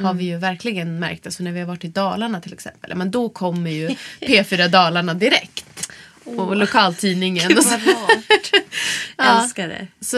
Har 0.01 0.13
vi 0.13 0.25
ju 0.25 0.37
verkligen 0.37 0.99
märkt. 0.99 1.25
Alltså 1.25 1.43
när 1.43 1.51
vi 1.51 1.59
har 1.59 1.67
varit 1.67 1.83
i 1.83 1.87
Dalarna 1.87 2.41
till 2.41 2.53
exempel. 2.53 2.95
Men 2.95 3.11
då 3.11 3.29
kommer 3.29 3.71
ju 3.71 3.87
P4 4.21 4.67
Dalarna 4.67 5.13
direkt. 5.13 5.76
Och 6.35 6.55
lokaltidningen. 6.55 7.57
och 7.57 7.63
så. 7.63 7.79
Ja. 9.17 9.43
Älskar 9.43 9.67
det. 9.67 9.87
Så, 9.99 10.17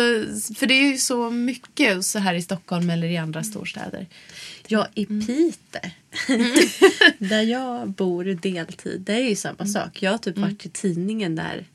för 0.55 0.65
det 0.65 0.73
är 0.73 0.91
ju 0.91 0.97
så 0.97 1.29
mycket 1.29 2.05
så 2.05 2.19
här 2.19 2.33
i 2.33 2.41
Stockholm 2.41 2.89
eller 2.89 3.07
i 3.07 3.17
andra 3.17 3.43
storstäder. 3.43 4.07
Ja, 4.67 4.87
i 4.93 5.05
Piteå. 5.05 5.91
där 7.17 7.41
jag 7.41 7.89
bor 7.89 8.23
deltid. 8.23 9.01
Det 9.01 9.13
är 9.13 9.29
ju 9.29 9.35
samma 9.35 9.65
sak. 9.65 10.01
Jag 10.01 10.11
har 10.11 10.17
typ 10.17 10.37
varit 10.37 10.65
i 10.65 10.69
tidningen 10.69 11.35
där 11.35 11.65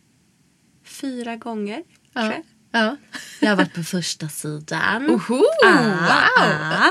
fyra 0.84 1.36
gånger. 1.36 1.82
kanske. 2.12 2.42
Ja. 2.70 2.96
Jag 3.40 3.48
har 3.48 3.56
varit 3.56 3.74
på 3.74 3.82
första 3.82 4.28
sidan. 4.28 5.10
Oho, 5.10 5.42
Ah, 5.64 5.72
wow! 5.82 6.52
ah. 6.72 6.90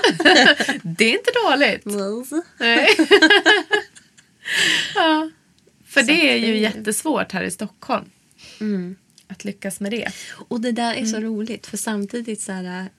Det 0.84 1.06
är 1.06 1.12
inte 1.18 1.32
dåligt. 1.44 1.86
Nej. 2.60 2.88
ja. 4.96 5.30
För 5.94 6.04
det 6.04 6.32
är 6.32 6.38
ju 6.38 6.58
jättesvårt 6.58 7.32
här 7.32 7.44
i 7.44 7.52
Stockholm. 7.52 8.06
Att 9.28 9.46
lyckas 9.46 9.80
med 9.80 9.92
det. 9.92 10.12
Och 10.48 10.62
det 10.62 10.72
där 10.72 10.94
är 10.94 11.06
så 11.06 11.20
roligt 11.20 11.68
för 11.68 11.78
samtidigt 11.78 12.42
så 12.42 12.52
här 12.52 12.90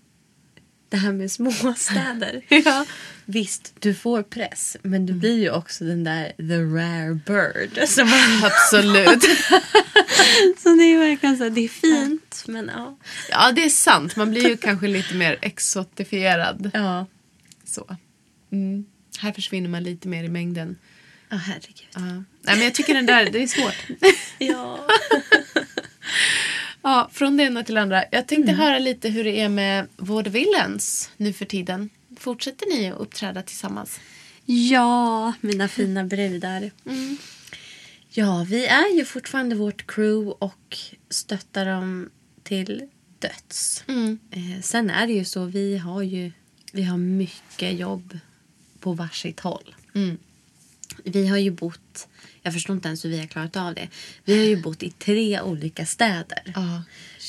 det 0.88 0.96
här 0.96 1.12
med 1.12 1.32
småstäder. 1.32 2.42
Ja. 2.48 2.86
Visst, 3.24 3.74
du 3.80 3.94
får 3.94 4.22
press 4.22 4.76
men 4.82 5.06
du 5.06 5.12
blir 5.12 5.38
ju 5.38 5.50
också 5.50 5.84
den 5.84 6.04
där 6.04 6.32
the 6.36 6.58
rare 6.58 7.14
bird. 7.14 7.88
Som 7.88 8.10
man, 8.10 8.44
Absolut. 8.44 9.22
så 10.58 10.68
det 10.68 10.84
är 10.84 10.98
verkligen 10.98 11.36
så 11.36 11.42
här, 11.42 11.50
det 11.50 11.64
är 11.64 11.68
fint 11.68 12.44
men 12.46 12.70
ja. 12.74 12.98
Ja, 13.30 13.52
det 13.52 13.64
är 13.64 13.70
sant. 13.70 14.16
Man 14.16 14.30
blir 14.30 14.48
ju 14.48 14.56
kanske 14.56 14.88
lite 14.88 15.14
mer 15.14 15.38
exotifierad. 15.42 16.70
Ja, 16.74 17.06
Så. 17.64 17.96
Mm. 18.52 18.84
Här 19.18 19.32
försvinner 19.32 19.68
man 19.68 19.82
lite 19.82 20.08
mer 20.08 20.24
i 20.24 20.28
mängden. 20.28 20.76
Ja 21.34 21.38
herregud. 21.38 21.88
Ja. 21.94 22.00
Nej, 22.00 22.56
men 22.56 22.60
jag 22.60 22.74
tycker 22.74 22.94
den 22.94 23.06
där, 23.06 23.30
det 23.30 23.42
är 23.42 23.46
svårt. 23.46 23.86
Ja. 24.38 24.86
Ja, 26.82 27.10
från 27.12 27.36
det 27.36 27.42
ena 27.42 27.62
till 27.64 27.74
det 27.74 27.82
andra. 27.82 28.04
Jag 28.10 28.26
tänkte 28.26 28.52
höra 28.52 28.78
lite 28.78 29.08
hur 29.08 29.24
det 29.24 29.40
är 29.40 29.48
med 29.48 29.86
Vaudevillens 29.96 31.10
nu 31.16 31.32
för 31.32 31.44
tiden. 31.44 31.90
Fortsätter 32.18 32.66
ni 32.66 32.90
att 32.90 32.98
uppträda 32.98 33.42
tillsammans? 33.42 34.00
ja, 34.44 35.32
mina 35.40 35.68
fina 35.68 36.04
brudar. 36.04 36.70
Ja, 38.08 38.46
vi 38.48 38.66
är 38.66 38.96
ju 38.96 39.04
fortfarande 39.04 39.54
vårt 39.54 39.86
crew 39.86 40.36
och 40.38 40.78
stöttar 41.10 41.66
dem 41.66 42.10
till 42.42 42.88
döds. 43.18 43.84
Eh, 44.30 44.60
sen 44.62 44.90
är 44.90 45.06
det 45.06 45.12
ju 45.12 45.24
så, 45.24 45.44
vi 45.44 45.78
har 45.78 46.02
ju 46.02 46.32
vi 46.72 46.82
har 46.82 46.96
mycket 46.96 47.78
jobb 47.78 48.18
på 48.80 48.92
varsitt 48.92 49.40
håll. 49.40 49.74
Vi 51.04 51.26
har 51.26 51.38
ju 51.38 51.50
bott, 51.50 52.08
jag 52.42 52.52
förstår 52.52 52.76
inte 52.76 52.88
ens 52.88 53.04
hur 53.04 53.10
vi 53.10 53.18
har 53.18 53.26
klarat 53.26 53.56
av 53.56 53.74
det. 53.74 53.88
Vi 54.24 54.36
har 54.38 54.44
ju 54.44 54.62
bott 54.62 54.82
i 54.82 54.90
tre 54.90 55.40
olika 55.40 55.86
städer 55.86 56.52
Ja. 56.54 56.82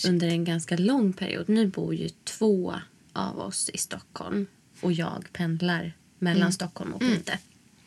under 0.07 0.27
en 0.27 0.43
ganska 0.43 0.77
lång 0.77 1.13
period. 1.13 1.49
Nu 1.49 1.67
bor 1.67 1.95
ju 1.95 2.09
två 2.23 2.75
av 3.13 3.39
oss 3.39 3.69
i 3.73 3.77
Stockholm 3.77 4.47
och 4.81 4.93
jag 4.93 5.25
pendlar 5.33 5.93
mellan 6.19 6.53
Stockholm 6.53 6.93
och 6.93 6.99
Piteå. 7.01 7.35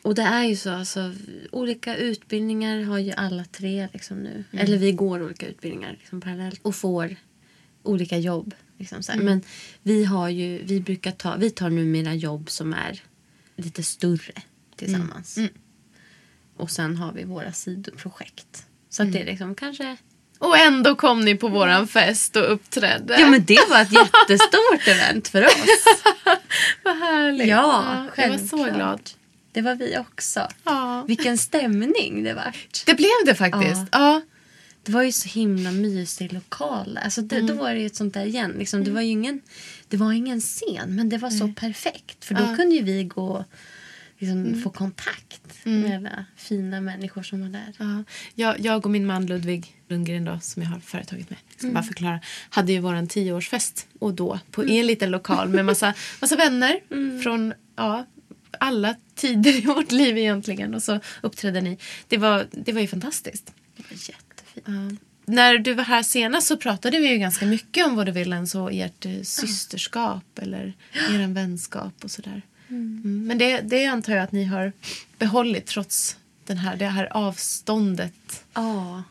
Och 0.01 0.15
det 0.15 0.21
är 0.21 0.43
ju 0.43 0.55
så, 0.55 0.69
alltså, 0.69 1.13
olika 1.51 1.95
utbildningar 1.95 2.81
har 2.83 2.99
ju 2.99 3.11
alla 3.11 3.45
tre 3.45 3.87
liksom 3.93 4.17
nu. 4.17 4.43
Eller 4.51 4.77
vi 4.77 4.91
går 4.91 5.23
olika 5.23 5.47
utbildningar 5.47 5.97
liksom, 5.99 6.21
parallellt 6.21 6.59
och 6.61 6.75
får 6.75 7.15
olika 7.83 8.17
jobb. 8.17 8.53
Liksom, 8.77 9.03
så 9.03 9.11
här. 9.11 9.19
Men 9.19 9.41
vi 9.83 10.03
har 10.05 10.29
ju, 10.29 10.63
vi 10.63 10.79
brukar 10.81 11.11
ta, 11.11 11.35
vi 11.35 11.49
tar 11.49 11.69
numera 11.69 12.13
jobb 12.15 12.49
som 12.49 12.73
är 12.73 13.01
lite 13.55 13.83
större 13.83 14.33
tillsammans. 14.75 15.37
Och 16.59 16.71
sen 16.71 16.97
har 16.97 17.11
vi 17.13 17.23
våra 17.23 17.51
sidoprojekt. 17.53 18.65
Så 18.89 19.03
att 19.03 19.11
det 19.13 19.19
är 19.21 19.25
liksom 19.25 19.55
kanske 19.55 19.97
Och 20.39 20.57
ändå 20.57 20.95
kom 20.95 21.21
ni 21.25 21.35
på 21.35 21.47
våran 21.47 21.87
fest 21.87 22.35
och 22.35 22.53
uppträdde. 22.53 23.17
Ja 23.19 23.27
men 23.29 23.45
det 23.45 23.59
var 23.69 23.81
ett 23.81 23.91
jättestort 23.93 24.87
event 24.87 25.27
för 25.27 25.45
oss. 25.45 25.85
Vad 26.83 26.97
härligt. 26.97 27.47
Ja, 27.47 28.05
jag 28.15 28.29
var 28.29 28.37
så 28.37 28.57
glad. 28.63 29.01
Det 29.51 29.61
var 29.61 29.75
vi 29.75 29.97
också. 29.97 30.47
Ja. 30.63 31.03
Vilken 31.07 31.37
stämning 31.37 32.23
det 32.23 32.33
vart. 32.33 32.83
Det 32.85 32.93
blev 32.93 33.09
det 33.25 33.35
faktiskt. 33.35 33.87
Ja. 33.91 34.21
Det 34.83 34.91
var 34.91 35.01
ju 35.03 35.11
så 35.11 35.29
himla 35.29 35.71
mysig 35.71 36.33
lokal. 36.33 36.99
Alltså 37.03 37.21
det, 37.21 37.41
Då 37.41 37.53
var 37.53 37.73
det 37.73 37.79
ju 37.79 37.85
ett 37.85 37.95
sånt 37.95 38.13
där 38.13 38.25
igen. 38.25 38.51
Liksom, 38.57 38.83
det, 38.83 38.91
var 38.91 39.01
ju 39.01 39.07
ingen, 39.07 39.41
det 39.87 39.97
var 39.97 40.11
ingen 40.13 40.41
scen 40.41 40.95
men 40.95 41.09
det 41.09 41.17
var 41.17 41.29
så 41.29 41.47
perfekt. 41.47 42.25
För 42.25 42.35
då 42.35 42.41
Ja. 42.43 42.55
kunde 42.55 42.75
ju 42.75 42.83
vi 42.83 43.03
gå 43.03 43.45
liksom, 44.19 44.61
få 44.63 44.69
kontakt 44.69 45.41
med 45.63 45.95
alla 45.97 46.25
fina 46.35 46.81
människor 46.81 47.23
som 47.23 47.41
var 47.41 47.49
där. 47.49 47.73
Ja, 47.77 48.03
jag, 48.35 48.59
jag 48.59 48.85
och 48.85 48.91
min 48.91 49.05
man 49.05 49.25
Ludvig 49.25 49.75
Lundgren 49.87 50.25
då, 50.25 50.39
som 50.41 50.61
jag 50.63 50.69
har 50.69 50.79
företaget 50.79 51.29
med, 51.29 51.39
ska 51.57 51.63
Mm. 51.67 51.73
bara 51.73 51.83
förklara, 51.83 52.19
hade 52.49 52.71
ju 52.71 52.79
våran 52.79 53.07
tioårsfest 53.07 53.87
och 53.99 54.13
då 54.13 54.39
på 54.51 54.65
i 54.65 54.79
en 54.79 54.87
liten 54.87 55.11
lokal 55.11 55.49
med 55.49 55.65
massa, 55.65 55.93
massa 56.21 56.35
vänner 56.35 56.79
Mm. 56.91 57.21
från 57.21 57.53
ja, 57.75 58.05
alla 58.59 58.95
tider 59.15 59.57
i 59.57 59.61
vårt 59.61 59.91
liv 59.91 60.17
egentligen 60.17 60.73
och 60.75 60.83
så 60.83 60.99
uppträdde 61.21 61.61
ni. 61.61 61.77
Det 62.07 62.17
var, 62.17 62.47
det 62.51 62.73
var 62.73 62.81
ju 62.81 62.87
fantastiskt. 62.87 63.53
Det 63.77 63.83
var 63.89 63.97
jättefint. 63.97 64.65
Ja. 64.65 65.05
När 65.25 65.57
du 65.57 65.73
var 65.73 65.83
här 65.83 66.03
senast 66.03 66.47
så 66.47 66.57
pratade 66.57 66.99
vi 66.99 67.07
ju 67.11 67.17
ganska 67.17 67.45
mycket 67.45 67.85
om 67.85 67.95
Vaudevillens 67.95 68.55
och 68.55 68.73
ert 68.73 69.05
eh, 69.05 69.21
systerskap 69.21 70.39
eller 70.39 70.73
er 70.93 71.27
vänskap 71.33 71.93
och 72.03 72.11
sådär. 72.11 72.41
Mm. 72.69 73.27
Men 73.27 73.37
det, 73.37 73.61
det 73.61 73.85
antar 73.85 74.13
jag 74.13 74.23
att 74.23 74.31
ni 74.31 74.43
har 74.43 74.71
behållit 75.17 75.65
trots 75.65 76.17
den 76.45 76.57
här, 76.57 76.77
det 76.77 76.85
här 76.87 77.17
avståndet. 77.17 78.45
Ja, 78.53 79.03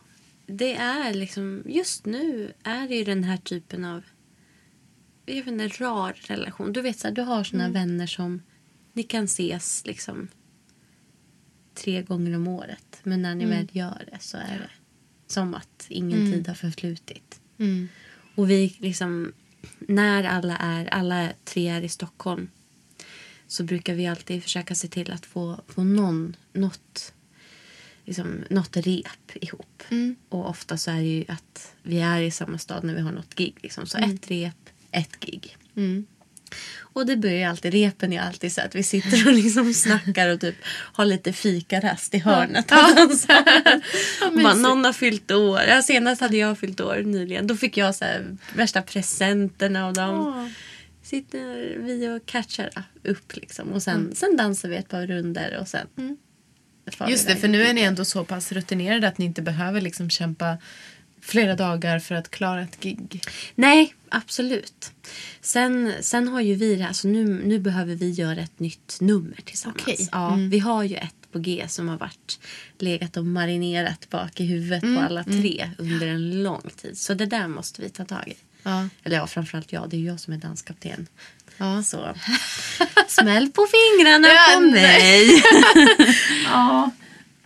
det 0.46 0.74
är 0.74 1.14
liksom... 1.14 1.62
Just 1.66 2.06
nu 2.06 2.52
är 2.62 2.88
det 2.88 2.94
ju 2.94 3.04
den 3.04 3.24
här 3.24 3.36
typen 3.36 3.84
av... 3.84 4.02
Jag 5.26 5.34
vet 5.34 5.46
inte, 5.46 5.68
rar 5.68 6.16
relation. 6.20 6.72
Du 6.72 6.80
vet, 6.80 6.98
så 6.98 7.08
här, 7.08 7.14
du 7.14 7.22
har 7.22 7.44
såna 7.44 7.68
vänner 7.68 8.06
som 8.06 8.42
ni 8.92 9.02
kan 9.02 9.24
ses 9.24 9.86
liksom 9.86 10.28
tre 11.74 12.02
gånger 12.02 12.36
om 12.36 12.48
året. 12.48 13.00
Men 13.02 13.22
när 13.22 13.34
ni 13.34 13.44
Mm. 13.44 13.56
väl 13.56 13.68
gör 13.72 14.04
det 14.12 14.18
så 14.20 14.36
är 14.36 14.58
det 14.58 14.70
som 15.26 15.54
att 15.54 15.86
ingen 15.88 16.32
tid 16.32 16.48
har 16.48 16.54
förflutit. 16.54 17.40
Mm. 17.58 17.88
Och 18.34 18.50
vi 18.50 18.76
liksom, 18.78 19.32
när 19.78 20.24
alla 20.24 20.56
är, 20.56 20.86
alla 20.86 21.28
tre 21.44 21.68
är 21.68 21.82
i 21.82 21.88
Stockholm 21.88 22.48
så 23.48 23.64
brukar 23.64 23.94
vi 23.94 24.06
alltid 24.06 24.42
försöka 24.42 24.74
se 24.74 24.88
till 24.88 25.12
att 25.12 25.26
få, 25.26 25.60
få 25.68 25.84
någon, 25.84 26.36
något, 26.52 27.12
liksom, 28.04 28.44
något 28.50 28.76
rep 28.76 29.30
ihop. 29.34 29.82
Mm. 29.88 30.16
Och 30.28 30.48
ofta 30.48 30.76
så 30.76 30.90
är 30.90 30.96
det 30.96 31.02
ju 31.02 31.24
att 31.28 31.72
vi 31.82 32.00
är 32.00 32.20
i 32.20 32.30
samma 32.30 32.58
stad 32.58 32.84
när 32.84 32.94
vi 32.94 33.00
har 33.00 33.12
något 33.12 33.34
gig. 33.34 33.54
Liksom. 33.62 33.86
Så 33.86 33.98
ett 33.98 34.30
rep, 34.30 34.70
ett 34.90 35.20
gig. 35.20 35.56
Mm. 35.76 36.06
Och 36.80 37.06
det 37.06 37.16
börjar 37.16 37.50
alltid, 37.50 37.72
repen 37.72 38.12
är 38.12 38.20
alltid 38.20 38.52
så 38.52 38.60
att 38.60 38.74
vi 38.74 38.82
sitter 38.82 39.26
och 39.26 39.32
liksom 39.32 39.74
snackar 39.74 40.28
och 40.28 40.40
typ 40.40 40.56
har 40.68 41.04
lite 41.04 41.32
fikarast 41.32 42.14
i 42.14 42.18
hörnet. 42.18 42.66
Ja, 42.70 42.94
Bara, 44.20 44.30
mysigt. 44.30 44.62
någon 44.62 44.84
har 44.84 44.92
fyllt 44.92 45.30
år. 45.30 45.60
Ja, 45.68 45.82
senast 45.82 46.20
hade 46.20 46.36
jag 46.36 46.58
fyllt 46.58 46.80
år 46.80 47.02
nyligen. 47.04 47.46
Då 47.46 47.56
fick 47.56 47.76
jag 47.76 47.94
så 47.94 48.04
värsta 48.54 48.82
presenterna 48.82 49.86
av 49.86 49.92
dem. 49.94 50.26
Åh. 50.26 50.48
Sitter 51.08 51.78
vi 51.78 52.08
och 52.08 52.26
catchar 52.26 52.70
upp 53.02 53.36
liksom. 53.36 53.68
Och 53.68 53.82
sen, 53.82 54.14
sen 54.14 54.36
dansar 54.36 54.68
vi 54.68 54.76
ett 54.76 54.88
par 54.88 55.06
runder 55.06 55.58
och 55.60 55.68
sen 55.68 55.86
vi 57.06 57.10
Just 57.10 57.26
det, 57.26 57.36
för 57.36 57.48
nu 57.48 57.62
är 57.62 57.74
ni 57.74 57.80
ändå 57.80 58.04
så 58.04 58.24
pass 58.24 58.52
rutinerade 58.52 59.08
att 59.08 59.18
ni 59.18 59.24
inte 59.24 59.42
behöver 59.42 59.80
liksom 59.80 60.10
kämpa 60.10 60.58
flera 61.20 61.54
dagar 61.54 61.98
för 61.98 62.14
att 62.14 62.30
klara 62.30 62.62
ett 62.62 62.80
gig. 62.80 63.22
Nej, 63.54 63.94
absolut. 64.08 64.92
Sen, 65.40 65.92
sen 66.00 66.28
har 66.28 66.40
ju 66.40 66.54
vi 66.54 66.76
det, 66.76 66.86
alltså 66.86 67.08
nu, 67.08 67.24
nu 67.44 67.58
behöver 67.58 67.94
vi 67.94 68.10
göra 68.10 68.40
ett 68.40 68.60
nytt 68.60 68.96
nummer 69.00 69.36
tillsammans. 69.44 69.82
Okej. 69.82 70.08
Ja, 70.12 70.32
Mm. 70.34 70.50
Vi 70.50 70.58
har 70.58 70.82
ju 70.82 70.96
ett 70.96 71.14
på 71.32 71.38
G 71.38 71.64
som 71.68 71.88
har 71.88 71.98
varit 71.98 72.38
legat 72.78 73.16
och 73.16 73.26
marinerat 73.26 74.10
bak 74.10 74.40
i 74.40 74.44
huvudet 74.44 74.82
Mm, 74.82 74.96
på 74.96 75.02
alla 75.02 75.24
tre 75.24 75.70
under 75.78 76.06
en 76.06 76.42
lång 76.42 76.70
tid. 76.76 76.98
Så 76.98 77.14
det 77.14 77.26
där 77.26 77.48
måste 77.48 77.82
vi 77.82 77.88
ta 77.88 78.04
tag 78.04 78.28
i. 78.28 78.34
Ja. 78.68 78.88
Eller 79.04 79.16
ja, 79.16 79.26
framförallt 79.26 79.72
jag. 79.72 79.90
Det 79.90 79.96
är 79.96 80.00
jag 80.00 80.20
som 80.20 80.32
är 80.32 80.36
danskapten. 80.36 81.06
Ja. 81.58 81.82
Så 81.82 82.14
smäll 83.08 83.50
på 83.50 83.66
fingrarna 83.66 84.28
på 84.54 84.60
mig. 84.60 85.42
ja. 86.44 86.90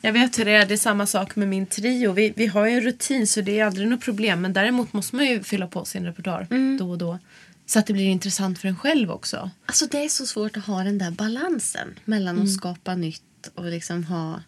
Jag 0.01 0.13
vet 0.13 0.39
hur 0.39 0.45
det 0.45 0.51
är. 0.51 0.67
Det 0.67 0.75
är 0.75 0.79
samma 0.79 1.07
sak 1.07 1.37
med 1.37 1.49
min 1.49 1.67
trio. 1.67 2.13
Vi, 2.13 2.33
vi 2.37 2.47
har 2.47 2.67
ju 2.67 2.73
en 2.73 2.81
rutin 2.81 3.27
så 3.27 3.41
det 3.41 3.61
är 3.61 3.65
aldrig 3.65 3.89
något 3.89 4.01
problem. 4.01 4.41
Men 4.41 4.53
däremot 4.53 4.93
måste 4.93 5.17
man 5.17 5.27
ju 5.27 5.43
fylla 5.43 5.67
på 5.67 5.85
sin 5.85 6.05
repertoar 6.05 6.47
då 6.79 6.91
och 6.91 6.99
då. 6.99 7.19
Så 7.67 7.79
att 7.79 7.87
det 7.87 7.93
blir 7.93 8.05
intressant 8.09 8.59
för 8.59 8.69
en 8.69 8.77
själv 8.79 9.11
också. 9.11 9.51
Alltså 9.67 9.87
det 9.87 10.05
är 10.05 10.09
så 10.09 10.27
svårt 10.27 10.57
att 10.57 10.65
ha 10.67 10.83
den 10.85 10.99
där 10.99 11.11
balansen 11.11 11.99
mellan 12.05 12.35
Mm. 12.37 12.45
att 12.47 12.53
skapa 12.55 12.95
nytt 12.95 13.23
och 13.55 13.65
liksom 13.65 14.05
ha, 14.05 14.43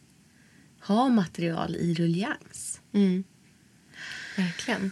ha 0.80 1.08
material 1.08 1.76
i 1.76 1.94
ruljans. 1.94 2.80
Verkligen. 4.36 4.90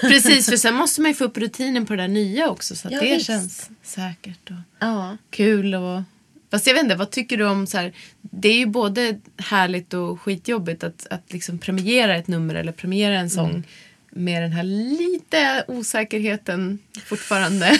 Precis, 0.00 0.48
för 0.50 0.56
sen 0.56 0.74
måste 0.74 1.00
man 1.00 1.10
ju 1.10 1.14
få 1.14 1.24
upp 1.24 1.38
rutinen 1.38 1.86
på 1.86 1.96
det 1.96 2.02
där 2.02 2.08
nya 2.08 2.50
också. 2.50 2.76
Så 2.76 2.88
att 2.88 2.94
Ja, 2.94 3.00
det 3.00 3.14
visst. 3.14 3.26
känns 3.26 3.70
säkert 3.82 4.50
och 4.50 4.56
Ja. 4.80 5.16
kul. 5.30 5.74
Och... 5.74 6.02
Fast 6.50 6.66
jag 6.66 6.74
vet 6.74 6.82
inte, 6.82 6.94
vad 6.94 7.10
tycker 7.10 7.36
du 7.36 7.44
om 7.46 7.66
så 7.66 7.78
här, 7.78 7.92
Det 8.20 8.48
är 8.48 8.58
ju 8.58 8.66
både 8.66 9.20
härligt 9.36 9.94
och 9.94 10.20
skitjobbigt 10.20 10.84
att, 10.84 11.06
att 11.10 11.32
liksom 11.32 11.58
premiera 11.58 12.16
ett 12.16 12.28
nummer 12.28 12.54
eller 12.54 12.72
premiera 12.72 13.18
en 13.18 13.30
sång 13.30 13.62
med 14.10 14.42
den 14.42 14.52
här 14.52 14.62
lite 14.62 15.64
osäkerheten 15.68 16.78
fortfarande. 17.04 17.78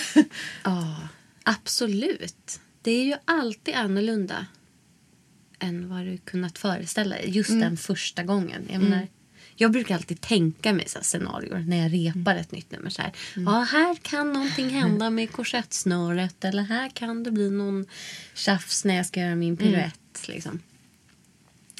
Ja, 0.65 0.97
absolut. 1.43 2.61
Det 2.83 2.91
är 2.91 3.05
ju 3.05 3.15
alltid 3.25 3.75
annorlunda 3.75 4.47
än 5.59 5.89
vad 5.89 6.05
du 6.05 6.19
kunnat 6.19 6.59
föreställa 6.59 7.15
dig 7.17 7.31
just 7.31 7.51
den 7.51 7.77
första 7.77 8.23
gången. 8.23 8.69
Jag, 8.73 8.83
menar, 8.83 9.07
jag 9.57 9.73
brukar 9.73 9.95
alltid 9.95 10.21
tänka 10.21 10.73
mig 10.73 10.89
så 10.89 10.99
scenarier 11.03 11.65
när 11.69 11.83
jag 11.83 11.93
repar 11.93 12.35
ett 12.35 12.53
nytt 12.53 12.71
nummer. 12.71 12.91
Så 12.91 13.03
här. 13.03 13.13
Ja, 13.37 13.67
här 13.71 13.95
kan 13.95 14.33
någonting 14.33 14.71
hända 14.71 15.11
med 15.11 15.33
korsettsnöret 15.33 16.45
eller 16.45 16.63
här 16.63 16.89
kan 16.89 17.23
det 17.23 17.31
bli 17.31 17.51
någon 17.51 17.87
tjafs 18.35 18.85
när 18.85 18.97
jag 18.97 19.07
ska 19.07 19.21
göra 19.21 19.35
min 19.35 19.57
piruett. 19.57 20.29
Liksom. 20.29 20.63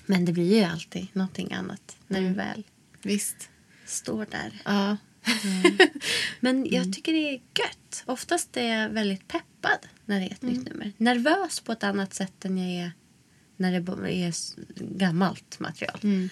Men 0.07 0.25
det 0.25 0.33
blir 0.33 0.59
ju 0.59 0.65
alltid 0.65 1.07
någonting 1.13 1.53
annat 1.53 1.97
när 2.07 2.21
du 2.21 2.29
väl 2.29 2.63
Visst. 3.03 3.49
står 3.85 4.27
där. 4.31 4.63
Ja. 4.65 4.97
Men 6.41 6.67
jag 6.71 6.93
tycker 6.93 7.13
det 7.13 7.29
är 7.29 7.33
gött. 7.33 8.03
Oftast 8.07 8.57
är 8.57 8.81
jag 8.81 8.89
väldigt 8.89 9.29
peppad 9.29 9.79
när 10.05 10.21
det 10.21 10.27
är 10.27 10.31
ett 10.33 10.43
nytt 10.43 10.69
nummer. 10.69 10.93
Nervös 10.97 11.61
på 11.61 11.73
ett 11.73 11.83
annat 11.83 12.15
sätt 12.15 12.45
än 12.45 12.59
jag 12.59 12.87
är 12.87 12.93
när 13.57 13.81
det 13.81 14.13
är 14.13 14.35
gammalt 14.99 15.61
material. 15.61 16.29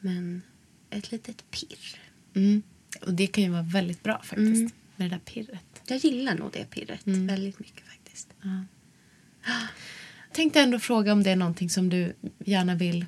Men 0.00 0.42
ett 0.90 1.10
litet 1.12 1.50
pirr. 1.50 2.00
Mm. 2.34 2.62
Och 3.00 3.14
det 3.14 3.26
kan 3.26 3.44
ju 3.44 3.50
vara 3.50 3.62
väldigt 3.62 4.02
bra 4.02 4.22
faktiskt. 4.22 4.74
Med 4.96 5.10
det 5.10 5.16
där 5.16 5.18
pirret. 5.18 5.82
Jag 5.86 5.98
gillar 5.98 6.34
nog 6.34 6.50
det 6.52 6.70
pirret 6.70 7.00
väldigt 7.04 7.58
mycket 7.58 7.86
faktiskt. 7.88 8.28
Tänkte 10.32 10.60
ändå 10.60 10.78
fråga 10.78 11.12
om 11.12 11.22
det 11.22 11.30
är 11.30 11.36
någonting 11.36 11.70
som 11.70 11.88
du 11.88 12.12
gärna 12.38 12.74
vill 12.74 13.06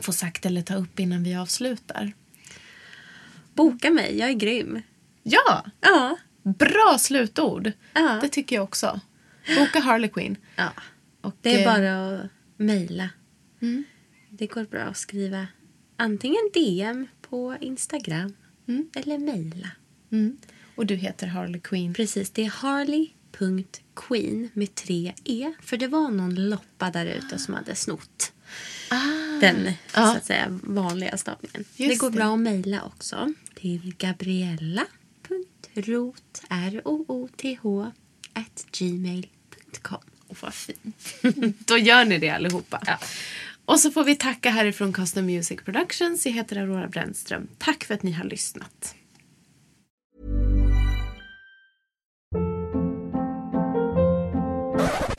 få 0.00 0.12
sagt 0.12 0.46
eller 0.46 0.62
ta 0.62 0.74
upp 0.74 1.00
innan 1.00 1.22
vi 1.22 1.34
avslutar. 1.34 2.12
Boka 3.54 3.90
mig, 3.90 4.18
jag 4.18 4.28
är 4.28 4.34
grym. 4.34 4.82
Ja! 5.22 5.64
Ja. 5.80 6.16
Bra 6.42 6.96
slutord. 6.98 7.72
Ja. 7.94 8.18
Det 8.22 8.28
tycker 8.28 8.56
jag 8.56 8.62
också. 8.62 9.00
Boka 9.58 9.80
Harley 9.80 10.10
Quinn. 10.10 10.36
ja. 10.56 10.72
Och, 11.20 11.36
Det 11.40 11.54
är 11.54 11.58
eh, 11.58 11.64
bara 11.74 12.14
att 12.14 12.30
mejla. 12.56 13.10
Det 14.30 14.46
går 14.46 14.64
bra 14.64 14.82
att 14.82 14.96
skriva 14.96 15.46
antingen 15.96 16.50
DM 16.54 17.06
på 17.30 17.56
Instagram 17.60 18.34
eller 18.94 19.18
mejla. 19.18 19.70
Mm. 20.12 20.36
Och 20.74 20.86
du 20.86 20.94
heter 20.94 21.26
Harley 21.26 21.60
Quinn. 21.60 21.94
Precis, 21.94 22.30
det 22.30 22.44
är 22.44 22.50
harley.queen 22.50 24.48
med 24.52 24.74
tre 24.74 25.12
e. 25.24 25.52
För 25.62 25.76
det 25.76 25.86
var 25.88 26.10
någon 26.10 26.48
loppa 26.48 26.90
där 26.90 27.06
ute 27.06 27.38
som 27.38 27.54
hade 27.54 27.74
snott 27.74 28.32
den 29.40 29.64
så 29.64 29.70
Ja. 30.00 30.16
att 30.16 30.24
säga 30.24 30.58
vanliga 30.62 31.16
stavningen. 31.16 31.64
Just 31.76 31.76
det 31.76 31.96
går 31.96 32.10
det. 32.10 32.16
bra 32.16 32.34
att 32.34 32.40
mejla 32.40 32.82
också 32.82 33.32
till 33.54 33.94
gabriella.rot 33.98 36.42
R-O-O-T-H 36.48 37.90
at 38.32 38.66
gmail.com. 38.78 40.00
Och 40.28 40.36
vad 40.40 40.54
fint. 40.54 41.14
Då 41.66 41.78
gör 41.78 42.04
ni 42.04 42.18
det 42.18 42.30
allihopa. 42.30 42.98
Och 43.66 43.80
så 43.80 43.90
får 43.90 44.04
vi 44.04 44.16
tacka 44.16 44.50
härifrån 44.50 44.92
Custom 44.92 45.26
Music 45.26 45.60
Productions. 45.64 46.26
Jag 46.26 46.32
heter 46.32 46.56
Aurora 46.56 46.88
Brännström. 46.88 47.48
Tack 47.58 47.84
för 47.84 47.94
att 47.94 48.02
ni 48.02 48.12
har 48.12 48.24
lyssnat. 48.24 48.94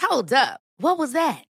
Hold 0.09 0.31
up. 0.33 0.61
What 0.81 0.97
was 0.97 1.13
that? 1.13 1.54